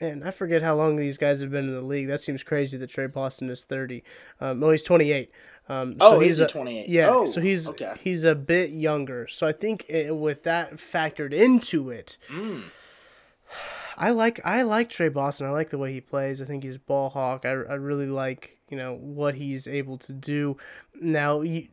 Man, 0.00 0.22
I 0.22 0.30
forget 0.30 0.62
how 0.62 0.76
long 0.76 0.94
these 0.94 1.18
guys 1.18 1.40
have 1.40 1.50
been 1.50 1.64
in 1.64 1.74
the 1.74 1.80
league. 1.82 2.06
That 2.06 2.20
seems 2.20 2.44
crazy 2.44 2.78
that 2.78 2.88
Trey 2.88 3.08
Boston 3.08 3.50
is 3.50 3.64
30. 3.64 4.04
Um, 4.40 4.62
oh, 4.62 4.70
he's 4.70 4.84
28. 4.84 5.28
Um, 5.68 5.96
Oh, 6.00 6.12
so 6.16 6.20
is 6.20 6.26
he's 6.28 6.38
he 6.38 6.44
a- 6.44 6.48
28? 6.48 6.88
Yeah, 6.88 7.08
Oh, 7.10 7.26
so 7.26 7.40
he's 7.40 7.68
okay. 7.68 7.94
he's 8.02 8.24
a 8.24 8.34
bit 8.34 8.70
younger. 8.70 9.26
So 9.28 9.46
I 9.46 9.52
think 9.52 9.84
it, 9.88 10.16
with 10.16 10.42
that 10.44 10.76
factored 10.76 11.32
into 11.32 11.90
it, 11.90 12.16
Mm. 12.28 12.62
I 13.96 14.10
like 14.10 14.40
I 14.44 14.62
like 14.62 14.90
Trey 14.90 15.08
Boston. 15.08 15.46
I 15.46 15.50
like 15.50 15.70
the 15.70 15.78
way 15.78 15.92
he 15.92 16.00
plays. 16.00 16.40
I 16.40 16.44
think 16.44 16.62
he's 16.62 16.76
a 16.76 16.80
ball 16.80 17.10
hawk. 17.10 17.44
I, 17.44 17.50
I 17.50 17.74
really 17.74 18.06
like 18.06 18.58
you 18.68 18.76
know 18.76 18.94
what 18.94 19.34
he's 19.34 19.66
able 19.66 19.98
to 19.98 20.12
do. 20.12 20.56
Now, 21.00 21.40
you, 21.40 21.68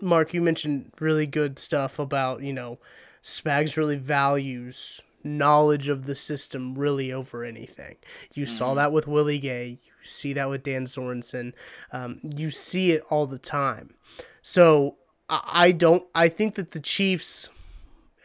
Mark, 0.00 0.34
you 0.34 0.40
mentioned 0.42 0.92
really 1.00 1.26
good 1.26 1.58
stuff 1.58 1.98
about 1.98 2.42
you 2.42 2.52
know 2.52 2.78
Spags 3.22 3.76
really 3.76 3.96
values 3.96 5.00
knowledge 5.22 5.88
of 5.88 6.06
the 6.06 6.14
system 6.14 6.74
really 6.74 7.12
over 7.12 7.44
anything. 7.44 7.96
You 8.34 8.46
saw 8.46 8.72
that 8.74 8.90
with 8.92 9.06
Willie 9.06 9.38
Gay. 9.38 9.78
See 10.02 10.32
that 10.34 10.48
with 10.48 10.62
Dan 10.62 10.86
Sorensen. 10.86 11.52
Um, 11.92 12.20
you 12.22 12.50
see 12.50 12.92
it 12.92 13.02
all 13.10 13.26
the 13.26 13.38
time. 13.38 13.94
So 14.42 14.96
I, 15.28 15.72
don't. 15.72 16.06
I 16.14 16.28
think 16.28 16.54
that 16.56 16.72
the 16.72 16.80
Chiefs 16.80 17.48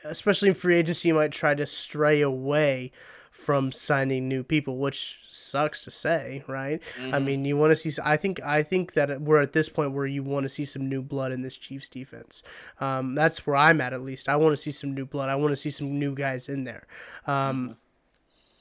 especially 0.05 0.49
in 0.49 0.55
free 0.55 0.75
agency, 0.75 1.11
might 1.11 1.31
try 1.31 1.53
to 1.53 1.65
stray 1.65 2.21
away 2.21 2.91
from 3.31 3.71
signing 3.71 4.29
new 4.29 4.43
people, 4.43 4.77
which 4.77 5.19
sucks 5.27 5.81
to 5.81 5.91
say, 5.91 6.43
right? 6.47 6.81
I 7.13 7.19
mean, 7.19 7.43
you 7.43 7.57
want 7.57 7.71
to 7.71 7.75
see. 7.75 8.01
I 8.01 8.15
think 8.15 8.41
I 8.41 8.63
think 8.63 8.93
that 8.93 9.21
we're 9.21 9.41
at 9.41 9.51
this 9.51 9.67
point 9.67 9.91
where 9.91 10.05
you 10.05 10.23
want 10.23 10.43
to 10.43 10.49
see 10.49 10.63
some 10.63 10.88
new 10.88 11.01
blood 11.01 11.33
in 11.33 11.41
this 11.41 11.57
Chiefs 11.57 11.89
defense. 11.89 12.43
Um, 12.79 13.13
that's 13.13 13.45
where 13.45 13.57
I'm 13.57 13.81
at, 13.81 13.91
at 13.91 14.01
least. 14.01 14.29
I 14.29 14.38
want 14.38 14.53
to 14.53 14.57
see 14.57 14.71
some 14.71 14.93
new 14.93 15.05
blood. 15.05 15.29
I 15.29 15.35
want 15.35 15.51
to 15.51 15.57
see 15.57 15.69
some 15.69 15.99
new 15.99 16.15
guys 16.15 16.47
in 16.47 16.63
there. 16.63 16.88
Um, 17.27 17.77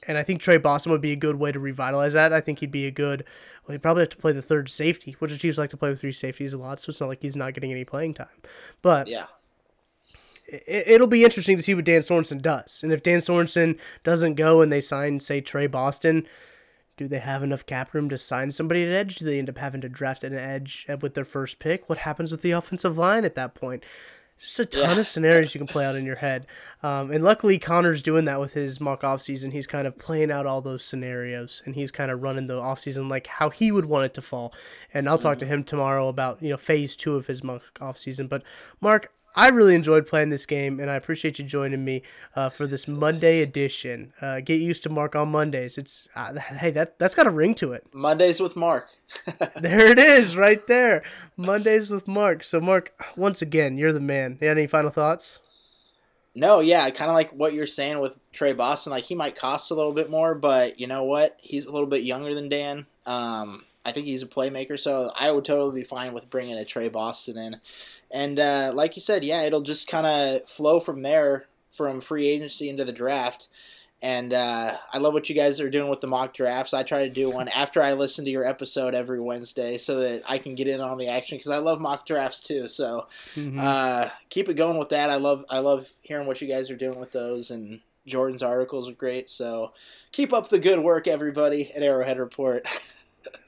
And 0.07 0.17
I 0.17 0.23
think 0.23 0.41
Trey 0.41 0.57
Boston 0.57 0.91
would 0.91 1.01
be 1.01 1.11
a 1.11 1.15
good 1.15 1.37
way 1.37 1.51
to 1.51 1.59
revitalize 1.59 2.13
that. 2.13 2.33
I 2.33 2.41
think 2.41 2.59
he'd 2.59 2.71
be 2.71 2.85
a 2.85 2.91
good. 2.91 3.23
Well, 3.65 3.73
he'd 3.73 3.81
probably 3.81 4.01
have 4.03 4.09
to 4.09 4.17
play 4.17 4.31
the 4.31 4.41
third 4.41 4.69
safety, 4.69 5.15
which 5.19 5.31
the 5.31 5.37
Chiefs 5.37 5.57
like 5.57 5.71
to 5.71 5.77
play 5.77 5.89
with 5.89 6.01
three 6.01 6.11
safeties 6.11 6.53
a 6.53 6.59
lot, 6.59 6.79
so 6.79 6.89
it's 6.91 7.01
not 7.01 7.07
like 7.07 7.21
he's 7.21 7.35
not 7.35 7.53
getting 7.53 7.71
any 7.71 7.85
playing 7.85 8.13
time. 8.13 8.27
But 8.81 9.07
Yeah. 9.07 9.25
it, 10.47 10.99
will 10.99 11.07
be 11.07 11.23
interesting 11.23 11.57
to 11.57 11.63
see 11.63 11.73
what 11.73 11.85
Dan 11.85 12.01
Sorensen 12.01 12.41
does. 12.41 12.81
And 12.83 12.91
if 12.91 13.01
Dan 13.01 13.19
Sorensen 13.19 13.79
doesn't 14.03 14.35
go 14.35 14.61
and 14.61 14.71
they 14.71 14.81
sign, 14.81 15.19
say, 15.19 15.41
Trey 15.41 15.65
Boston, 15.65 16.27
do 16.97 17.07
they 17.07 17.19
have 17.19 17.43
enough 17.43 17.65
cap 17.65 17.93
room 17.93 18.07
to 18.09 18.17
sign 18.17 18.51
somebody 18.51 18.83
at 18.83 18.91
edge? 18.91 19.15
Do 19.15 19.25
they 19.25 19.39
end 19.39 19.49
up 19.49 19.57
having 19.57 19.81
to 19.81 19.89
draft 19.89 20.23
an 20.23 20.35
edge 20.35 20.85
with 21.01 21.15
their 21.15 21.25
first 21.25 21.59
pick? 21.59 21.89
What 21.89 21.99
happens 21.99 22.31
with 22.31 22.41
the 22.41 22.51
offensive 22.51 22.97
line 22.97 23.25
at 23.25 23.35
that 23.35 23.55
point? 23.55 23.83
Just 24.39 24.59
a 24.59 24.65
ton 24.65 24.95
yeah. 24.95 24.99
of 24.99 25.07
scenarios 25.07 25.55
you 25.55 25.59
can 25.59 25.67
play 25.67 25.85
out 25.85 25.95
in 25.95 26.05
your 26.05 26.17
head. 26.17 26.45
Um, 26.83 27.09
and 27.09 27.23
luckily, 27.23 27.57
Connor's 27.57 28.03
doing 28.03 28.25
that 28.25 28.39
with 28.39 28.53
his 28.53 28.79
mock 28.79 29.01
offseason. 29.01 29.51
He's 29.51 29.65
kind 29.65 29.87
of 29.87 29.97
playing 29.97 30.29
out 30.29 30.45
all 30.45 30.61
those 30.61 30.83
scenarios 30.83 31.63
and 31.65 31.73
he's 31.73 31.91
kind 31.91 32.11
of 32.11 32.21
running 32.21 32.47
the 32.47 32.55
offseason 32.55 33.09
like 33.09 33.27
how 33.27 33.49
he 33.49 33.71
would 33.71 33.85
want 33.85 34.05
it 34.05 34.13
to 34.15 34.21
fall. 34.21 34.53
And 34.93 35.09
I'll 35.09 35.17
talk 35.17 35.39
to 35.39 35.45
mm. 35.45 35.49
him 35.49 35.63
tomorrow 35.63 36.09
about, 36.09 36.43
you 36.43 36.49
know, 36.49 36.57
phase 36.57 36.95
two 36.95 37.15
of 37.15 37.27
his 37.27 37.43
mock 37.43 37.63
offseason. 37.79 38.29
But, 38.29 38.43
Mark, 38.81 39.11
I 39.35 39.49
really 39.49 39.75
enjoyed 39.75 40.07
playing 40.07 40.29
this 40.29 40.45
game, 40.45 40.79
and 40.79 40.89
I 40.89 40.95
appreciate 40.95 41.39
you 41.39 41.45
joining 41.45 41.83
me 41.83 42.03
uh, 42.35 42.49
for 42.49 42.65
this 42.65 42.87
Monday 42.87 43.41
edition. 43.41 44.13
Uh, 44.21 44.39
get 44.39 44.61
used 44.61 44.83
to 44.83 44.89
Mark 44.89 45.15
on 45.15 45.29
Mondays. 45.29 45.77
It's 45.77 46.07
uh, 46.15 46.39
hey, 46.39 46.71
that 46.71 46.97
that's 46.99 47.15
got 47.15 47.27
a 47.27 47.31
ring 47.31 47.53
to 47.55 47.73
it. 47.73 47.85
Mondays 47.93 48.39
with 48.39 48.55
Mark. 48.55 48.89
there 49.55 49.87
it 49.87 49.99
is, 49.99 50.37
right 50.37 50.65
there. 50.67 51.03
Mondays 51.35 51.91
with 51.91 52.07
Mark. 52.07 52.43
So, 52.43 52.61
Mark, 52.61 52.93
once 53.17 53.41
again, 53.41 53.77
you're 53.77 53.93
the 53.93 53.99
man. 53.99 54.37
You 54.39 54.49
any 54.49 54.67
final 54.67 54.91
thoughts? 54.91 55.39
No, 56.37 56.59
yeah, 56.59 56.89
kind 56.89 57.09
of 57.09 57.15
like 57.15 57.31
what 57.31 57.53
you're 57.53 57.65
saying 57.65 57.99
with 57.99 58.17
Trey 58.33 58.53
Boston. 58.53 58.91
Like 58.91 59.05
he 59.05 59.15
might 59.15 59.37
cost 59.37 59.71
a 59.71 59.73
little 59.73 59.93
bit 59.93 60.09
more, 60.09 60.35
but 60.35 60.79
you 60.79 60.87
know 60.87 61.03
what? 61.05 61.37
He's 61.41 61.65
a 61.65 61.71
little 61.71 61.87
bit 61.87 62.03
younger 62.03 62.33
than 62.33 62.49
Dan. 62.49 62.85
Um, 63.05 63.63
I 63.85 63.91
think 63.91 64.07
he's 64.07 64.23
a 64.23 64.27
playmaker, 64.27 64.79
so 64.79 65.11
I 65.15 65.31
would 65.31 65.45
totally 65.45 65.81
be 65.81 65.85
fine 65.85 66.13
with 66.13 66.29
bringing 66.29 66.57
a 66.57 66.65
Trey 66.65 66.89
Boston 66.89 67.37
in. 67.37 67.61
And 68.11 68.39
uh, 68.39 68.71
like 68.73 68.95
you 68.95 69.01
said, 69.01 69.23
yeah, 69.23 69.43
it'll 69.43 69.61
just 69.61 69.87
kind 69.87 70.07
of 70.07 70.49
flow 70.49 70.79
from 70.79 71.03
there, 71.03 71.45
from 71.71 72.01
free 72.01 72.27
agency 72.27 72.69
into 72.69 72.83
the 72.83 72.91
draft. 72.91 73.47
And 74.01 74.33
uh, 74.33 74.77
I 74.91 74.97
love 74.97 75.13
what 75.13 75.29
you 75.29 75.35
guys 75.35 75.61
are 75.61 75.69
doing 75.69 75.89
with 75.89 76.01
the 76.01 76.07
mock 76.07 76.33
drafts. 76.33 76.73
I 76.73 76.83
try 76.83 77.03
to 77.03 77.09
do 77.09 77.29
one 77.29 77.47
after 77.47 77.81
I 77.81 77.93
listen 77.93 78.25
to 78.25 78.31
your 78.31 78.45
episode 78.45 78.93
every 78.93 79.21
Wednesday 79.21 79.77
so 79.77 79.99
that 79.99 80.23
I 80.27 80.37
can 80.37 80.53
get 80.53 80.67
in 80.67 80.81
on 80.81 80.97
the 80.97 81.07
action 81.07 81.37
because 81.37 81.51
I 81.51 81.59
love 81.59 81.79
mock 81.79 82.05
drafts 82.05 82.41
too. 82.41 82.67
So 82.67 83.07
mm-hmm. 83.35 83.59
uh, 83.59 84.09
keep 84.29 84.49
it 84.49 84.55
going 84.55 84.77
with 84.77 84.89
that. 84.89 85.09
I 85.09 85.15
love 85.15 85.45
I 85.49 85.59
love 85.59 85.89
hearing 86.01 86.27
what 86.27 86.41
you 86.41 86.47
guys 86.47 86.69
are 86.69 86.75
doing 86.75 86.99
with 86.99 87.13
those, 87.13 87.51
and 87.51 87.79
Jordan's 88.05 88.43
articles 88.43 88.89
are 88.89 88.93
great. 88.93 89.29
So 89.29 89.71
keep 90.11 90.33
up 90.33 90.49
the 90.49 90.59
good 90.59 90.79
work, 90.79 91.07
everybody 91.07 91.71
at 91.71 91.81
Arrowhead 91.81 92.19
Report. 92.19 92.67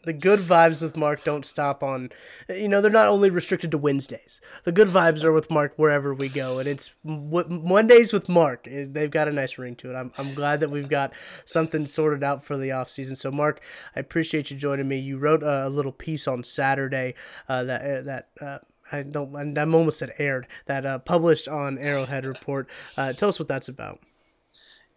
the 0.07 0.13
good 0.13 0.39
vibes 0.39 0.81
with 0.81 0.95
Mark 0.95 1.25
don't 1.25 1.45
stop 1.45 1.83
on, 1.83 2.11
you 2.47 2.69
know, 2.69 2.79
they're 2.79 2.89
not 2.89 3.09
only 3.09 3.29
restricted 3.29 3.71
to 3.71 3.77
Wednesdays. 3.77 4.39
The 4.63 4.71
good 4.71 4.87
vibes 4.87 5.21
are 5.25 5.33
with 5.33 5.51
Mark 5.51 5.73
wherever 5.75 6.13
we 6.13 6.29
go, 6.29 6.59
and 6.59 6.67
it's 6.67 6.91
Mondays 7.03 8.13
with 8.13 8.29
Mark. 8.29 8.69
They've 8.71 9.11
got 9.11 9.27
a 9.27 9.33
nice 9.33 9.57
ring 9.57 9.75
to 9.75 9.91
it. 9.91 9.95
I'm, 9.95 10.13
I'm 10.17 10.33
glad 10.33 10.61
that 10.61 10.71
we've 10.71 10.87
got 10.87 11.11
something 11.43 11.85
sorted 11.85 12.23
out 12.23 12.41
for 12.41 12.57
the 12.57 12.71
off 12.71 12.89
season. 12.89 13.17
So, 13.17 13.31
Mark, 13.31 13.59
I 13.97 13.99
appreciate 13.99 14.49
you 14.49 14.55
joining 14.55 14.87
me. 14.87 14.97
You 14.97 15.17
wrote 15.17 15.43
a 15.43 15.67
little 15.67 15.91
piece 15.91 16.25
on 16.25 16.45
Saturday 16.45 17.13
uh, 17.49 17.65
that 17.65 17.81
uh, 17.81 18.01
that. 18.03 18.29
Uh, 18.39 18.57
I 18.89 19.03
don't. 19.03 19.35
I'm 19.35 19.75
almost 19.75 20.01
at 20.01 20.11
aired 20.19 20.47
that 20.67 20.85
uh, 20.85 20.99
published 20.99 21.49
on 21.49 21.77
Arrowhead 21.77 22.23
Report. 22.23 22.69
Uh, 22.95 23.11
tell 23.11 23.27
us 23.27 23.39
what 23.39 23.49
that's 23.49 23.67
about. 23.67 23.99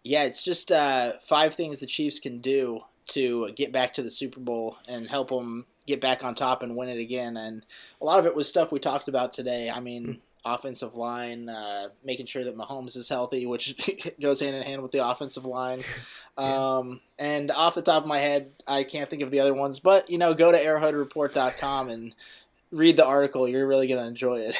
Yeah, 0.03 0.23
it's 0.23 0.41
just 0.41 0.71
uh, 0.71 1.11
five 1.21 1.53
things 1.53 1.81
the 1.81 1.85
Chiefs 1.85 2.17
can 2.17 2.39
do 2.39 2.79
to 3.07 3.51
get 3.53 3.71
back 3.71 3.93
to 3.95 4.01
the 4.01 4.11
Super 4.11 4.39
Bowl 4.39 4.77
and 4.87 5.09
help 5.09 5.29
them 5.29 5.65
get 5.87 6.01
back 6.01 6.23
on 6.23 6.35
top 6.35 6.63
and 6.63 6.75
win 6.75 6.89
it 6.89 6.99
again. 6.99 7.37
And 7.37 7.65
a 8.01 8.05
lot 8.05 8.19
of 8.19 8.25
it 8.25 8.35
was 8.35 8.47
stuff 8.47 8.71
we 8.71 8.79
talked 8.79 9.07
about 9.07 9.33
today. 9.33 9.69
I 9.69 9.79
mean, 9.79 10.07
mm. 10.07 10.19
offensive 10.45 10.95
line, 10.95 11.49
uh, 11.49 11.89
making 12.03 12.27
sure 12.27 12.43
that 12.43 12.57
Mahomes 12.57 12.95
is 12.95 13.09
healthy, 13.09 13.45
which 13.45 13.75
goes 14.21 14.39
hand 14.39 14.55
in 14.55 14.63
hand 14.63 14.81
with 14.81 14.91
the 14.91 15.05
offensive 15.05 15.45
line. 15.45 15.83
yeah. 16.37 16.77
um, 16.77 17.01
and 17.19 17.51
off 17.51 17.75
the 17.75 17.81
top 17.81 18.03
of 18.03 18.07
my 18.07 18.19
head, 18.19 18.51
I 18.67 18.83
can't 18.83 19.09
think 19.09 19.21
of 19.21 19.31
the 19.31 19.39
other 19.39 19.53
ones, 19.53 19.79
but 19.79 20.09
you 20.09 20.17
know, 20.17 20.33
go 20.33 20.51
to 20.51 20.57
arrowheadreport.com 20.57 21.89
and 21.89 22.15
read 22.71 22.95
the 22.95 23.05
article. 23.05 23.47
You're 23.47 23.67
really 23.67 23.87
going 23.87 24.01
to 24.01 24.07
enjoy 24.07 24.39
it. 24.39 24.55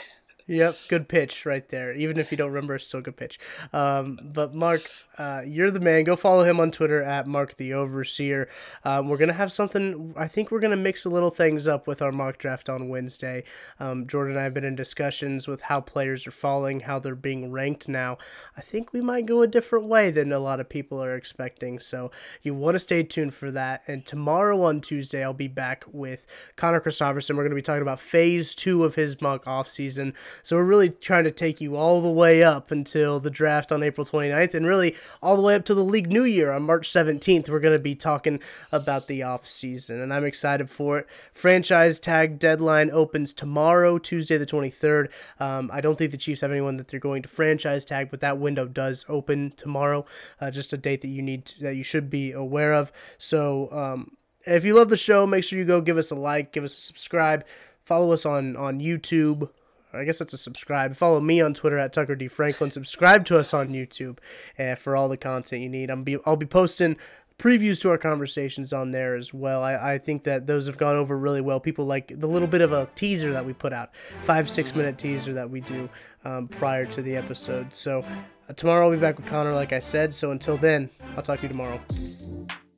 Yep, 0.48 0.76
good 0.90 1.08
pitch 1.08 1.46
right 1.46 1.68
there. 1.70 1.94
Even 1.94 2.18
if 2.18 2.30
you 2.30 2.38
don't 2.38 2.52
remember, 2.52 2.76
it's 2.76 2.86
still 2.86 3.00
a 3.00 3.04
good 3.04 3.16
pitch. 3.16 3.40
Um, 3.72 4.20
but 4.22 4.54
Mark, 4.54 4.82
uh, 5.22 5.44
you're 5.46 5.70
the 5.70 5.80
man. 5.80 6.04
Go 6.04 6.16
follow 6.16 6.44
him 6.44 6.60
on 6.60 6.72
Twitter 6.72 7.04
at 7.04 7.28
Mark 7.28 7.56
the 7.58 7.76
Overseer. 7.76 8.50
Um, 8.84 9.08
we're 9.08 9.18
gonna 9.18 9.34
have 9.34 9.52
something. 9.52 10.16
I 10.18 10.28
think 10.28 10.50
we're 10.50 10.60
gonna 10.60 10.76
mix 10.76 11.06
a 11.06 11.12
little 11.12 11.30
things 11.30 11.68
up 11.68 11.86
with 11.86 12.02
our 12.02 12.12
mock 12.12 12.40
draft 12.40 12.70
on 12.70 12.90
Wednesday. 12.90 13.44
Um, 13.80 14.08
Jordan 14.08 14.32
and 14.32 14.40
I 14.40 14.46
have 14.46 14.56
been 14.56 14.64
in 14.64 14.76
discussions 14.76 15.48
with 15.48 15.62
how 15.62 15.80
players 15.80 16.26
are 16.26 16.32
falling, 16.32 16.80
how 16.80 16.98
they're 16.98 17.14
being 17.14 17.52
ranked 17.52 17.88
now. 17.88 18.18
I 18.58 18.62
think 18.62 18.94
we 18.94 19.02
might 19.02 19.28
go 19.28 19.44
a 19.44 19.48
different 19.48 19.86
way 19.86 20.10
than 20.10 20.32
a 20.32 20.40
lot 20.40 20.60
of 20.60 20.68
people 20.68 21.04
are 21.04 21.16
expecting. 21.16 21.80
So 21.80 22.10
you 22.42 22.56
want 22.56 22.74
to 22.74 22.80
stay 22.80 23.04
tuned 23.04 23.36
for 23.36 23.52
that. 23.52 23.84
And 23.86 24.04
tomorrow 24.04 24.60
on 24.64 24.82
Tuesday, 24.82 25.24
I'll 25.24 25.34
be 25.34 25.48
back 25.48 25.84
with 25.92 26.26
Connor 26.56 26.80
Christopherson. 26.80 27.38
We're 27.38 27.44
gonna 27.44 27.54
be 27.54 27.62
talking 27.62 27.84
about 27.84 28.00
phase 28.00 28.56
two 28.56 28.84
of 28.84 28.96
his 28.96 29.22
mock 29.22 29.46
off 29.46 29.68
season. 29.68 30.16
So 30.42 30.56
we're 30.56 30.64
really 30.64 30.90
trying 30.90 31.26
to 31.26 31.32
take 31.32 31.62
you 31.62 31.76
all 31.76 32.02
the 32.02 32.10
way 32.10 32.42
up 32.42 32.72
until 32.72 33.20
the 33.20 33.30
draft 33.30 33.72
on 33.72 33.84
April 33.84 34.04
29th 34.04 34.56
and 34.56 34.66
really 34.66 34.96
all 35.22 35.36
the 35.36 35.42
way 35.42 35.56
up 35.56 35.66
to 35.66 35.74
the 35.74 35.84
league 35.84 36.12
new 36.12 36.24
year 36.24 36.52
on 36.52 36.64
March 36.64 36.90
17th. 36.90 37.50
We're 37.50 37.60
going 37.60 37.78
to 37.78 37.84
be 37.84 37.96
talking 37.96 38.40
about 38.72 39.08
the 39.08 39.24
off 39.24 39.48
season 39.48 40.02
and 40.02 40.14
I'm 40.14 40.26
excited 40.26 40.70
for 40.70 41.00
it. 41.00 41.08
Franchise 41.34 42.00
tag 42.00 42.40
deadline 42.40 42.92
opens 42.92 43.34
tomorrow, 43.34 43.98
Tuesday 43.98 44.38
the 44.38 44.46
23rd. 44.46 45.10
Um, 45.40 45.70
I 45.74 45.82
don't 45.82 45.98
think 45.98 46.12
the 46.12 46.18
Chiefs 46.18 46.42
have 46.42 46.52
anyone 46.52 46.78
that 46.78 46.88
they're 46.88 47.00
going 47.00 47.22
to 47.24 47.30
franchise 47.30 47.86
tag, 47.86 48.10
but 48.12 48.22
that 48.22 48.38
window 48.38 48.66
does 48.66 49.06
open 49.08 49.54
tomorrow. 49.56 50.06
Uh, 50.40 50.52
just 50.52 50.74
a 50.74 50.78
date 50.78 51.02
that 51.02 51.10
you 51.10 51.22
need 51.22 51.46
to, 51.46 51.62
that 51.62 51.76
you 51.76 51.84
should 51.84 52.10
be 52.10 52.32
aware 52.32 52.74
of. 52.74 52.92
So 53.18 53.72
um, 53.72 54.18
if 54.46 54.66
you 54.66 54.74
love 54.74 54.90
the 54.90 54.98
show, 54.98 55.28
make 55.28 55.44
sure 55.44 55.60
you 55.60 55.66
go 55.66 55.82
give 55.82 55.98
us 55.98 56.12
a 56.12 56.16
like, 56.16 56.52
give 56.52 56.64
us 56.64 56.78
a 56.78 56.82
subscribe, 56.82 57.46
follow 57.84 58.12
us 58.12 58.26
on 58.26 58.56
on 58.56 58.80
YouTube. 58.80 59.50
I 59.94 60.04
guess 60.04 60.20
that's 60.20 60.34
a 60.34 60.38
subscribe. 60.38 60.96
Follow 60.96 61.20
me 61.20 61.42
on 61.42 61.54
Twitter 61.54 61.78
at 61.78 61.94
Tucker 61.94 62.16
D 62.16 62.28
Franklin. 62.28 62.72
Subscribe 62.72 63.26
to 63.26 63.38
us 63.38 63.54
on 63.54 63.70
YouTube 63.70 64.20
uh, 64.58 64.76
for 64.76 64.96
all 64.96 65.10
the 65.10 65.18
content 65.18 65.62
you 65.62 65.70
need. 65.70 65.90
I'm 65.90 66.04
be 66.04 66.18
I'll 66.26 66.36
be 66.36 66.46
posting 66.46 66.98
previews 67.38 67.82
to 67.82 67.90
our 67.90 67.98
conversations 67.98 68.72
on 68.72 68.92
there 68.92 69.16
as 69.16 69.34
well. 69.34 69.64
I, 69.64 69.94
I 69.94 69.98
think 69.98 70.24
that 70.26 70.46
those 70.46 70.68
have 70.68 70.78
gone 70.78 70.96
over 70.96 71.18
really 71.18 71.42
well. 71.42 71.60
People 71.60 71.86
like 71.86 72.20
the 72.20 72.28
little 72.28 72.48
bit 72.48 72.62
of 72.62 72.72
a 72.72 72.88
teaser 72.94 73.34
that 73.34 73.46
we 73.46 73.54
put 73.54 73.74
out, 73.74 73.92
five 74.22 74.50
six 74.50 74.76
minute 74.76 74.98
teaser 74.98 75.34
that 75.34 75.50
we 75.50 75.62
do 75.62 75.90
um, 76.24 76.48
prior 76.48 76.86
to 76.86 77.02
the 77.02 77.16
episode. 77.16 77.74
So 77.74 78.06
uh, 78.48 78.54
tomorrow 78.54 78.86
I'll 78.86 78.92
be 78.92 78.98
back 78.98 79.18
with 79.18 79.26
Connor, 79.26 79.54
like 79.54 79.74
I 79.74 79.80
said. 79.80 80.14
So 80.14 80.32
until 80.32 80.58
then, 80.58 80.90
I'll 81.18 81.24
talk 81.24 81.40
to 81.40 81.44
you 81.44 81.50
tomorrow. 81.50 81.82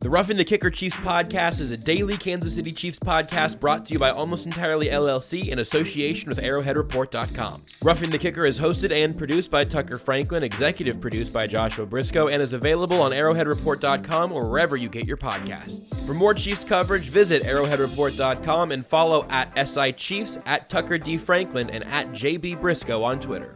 The 0.04 0.10
Roughing 0.10 0.36
the 0.36 0.43
Kicker 0.43 0.70
Chiefs 0.70 0.97
podcast 0.97 1.62
is 1.62 1.72
a 1.72 1.78
daily 1.78 2.18
Kansas 2.18 2.56
City 2.56 2.74
Chiefs 2.74 2.99
podcast 2.99 3.58
brought 3.62 3.86
to 3.86 3.93
you 3.93 3.99
by 3.99 4.10
Almost 4.10 4.45
Entirely 4.45 4.88
LLC 4.88 5.47
in 5.47 5.60
association 5.60 6.28
with 6.28 6.41
ArrowheadReport.com. 6.41 7.62
Roughing 7.82 8.10
the 8.10 8.18
Kicker 8.18 8.45
is 8.45 8.60
hosted 8.60 8.91
and 8.91 9.18
produced 9.18 9.49
by 9.49 9.64
Tucker 9.64 9.97
Franklin, 9.97 10.43
executive 10.43 10.99
produced 10.99 11.32
by 11.32 11.47
Joshua 11.47 11.86
Briscoe, 11.86 12.28
and 12.28 12.41
is 12.41 12.51
available 12.51 13.01
on 13.01 13.12
ArrowheadReport.com 13.12 14.34
or 14.34 14.49
wherever 14.49 14.76
you 14.76 14.89
get 14.89 15.08
your 15.08 15.16
podcasts. 15.16 16.06
For 16.06 16.14
more 16.14 16.34
Chiefs 16.34 16.66
coverage, 16.66 17.08
visit 17.08 17.43
ArrowheadReport.com 17.43 18.74
and 18.74 18.86
follow 18.86 19.26
at 19.30 19.58
SI 19.70 19.93
Chiefs, 19.93 20.38
at 20.45 20.68
Tucker 20.68 20.97
D. 20.97 21.16
Franklin, 21.16 21.70
and 21.70 21.86
at 21.86 22.12
JB 22.12 22.60
Briscoe 22.60 23.04
on 23.04 23.22
Twitter. 23.22 23.56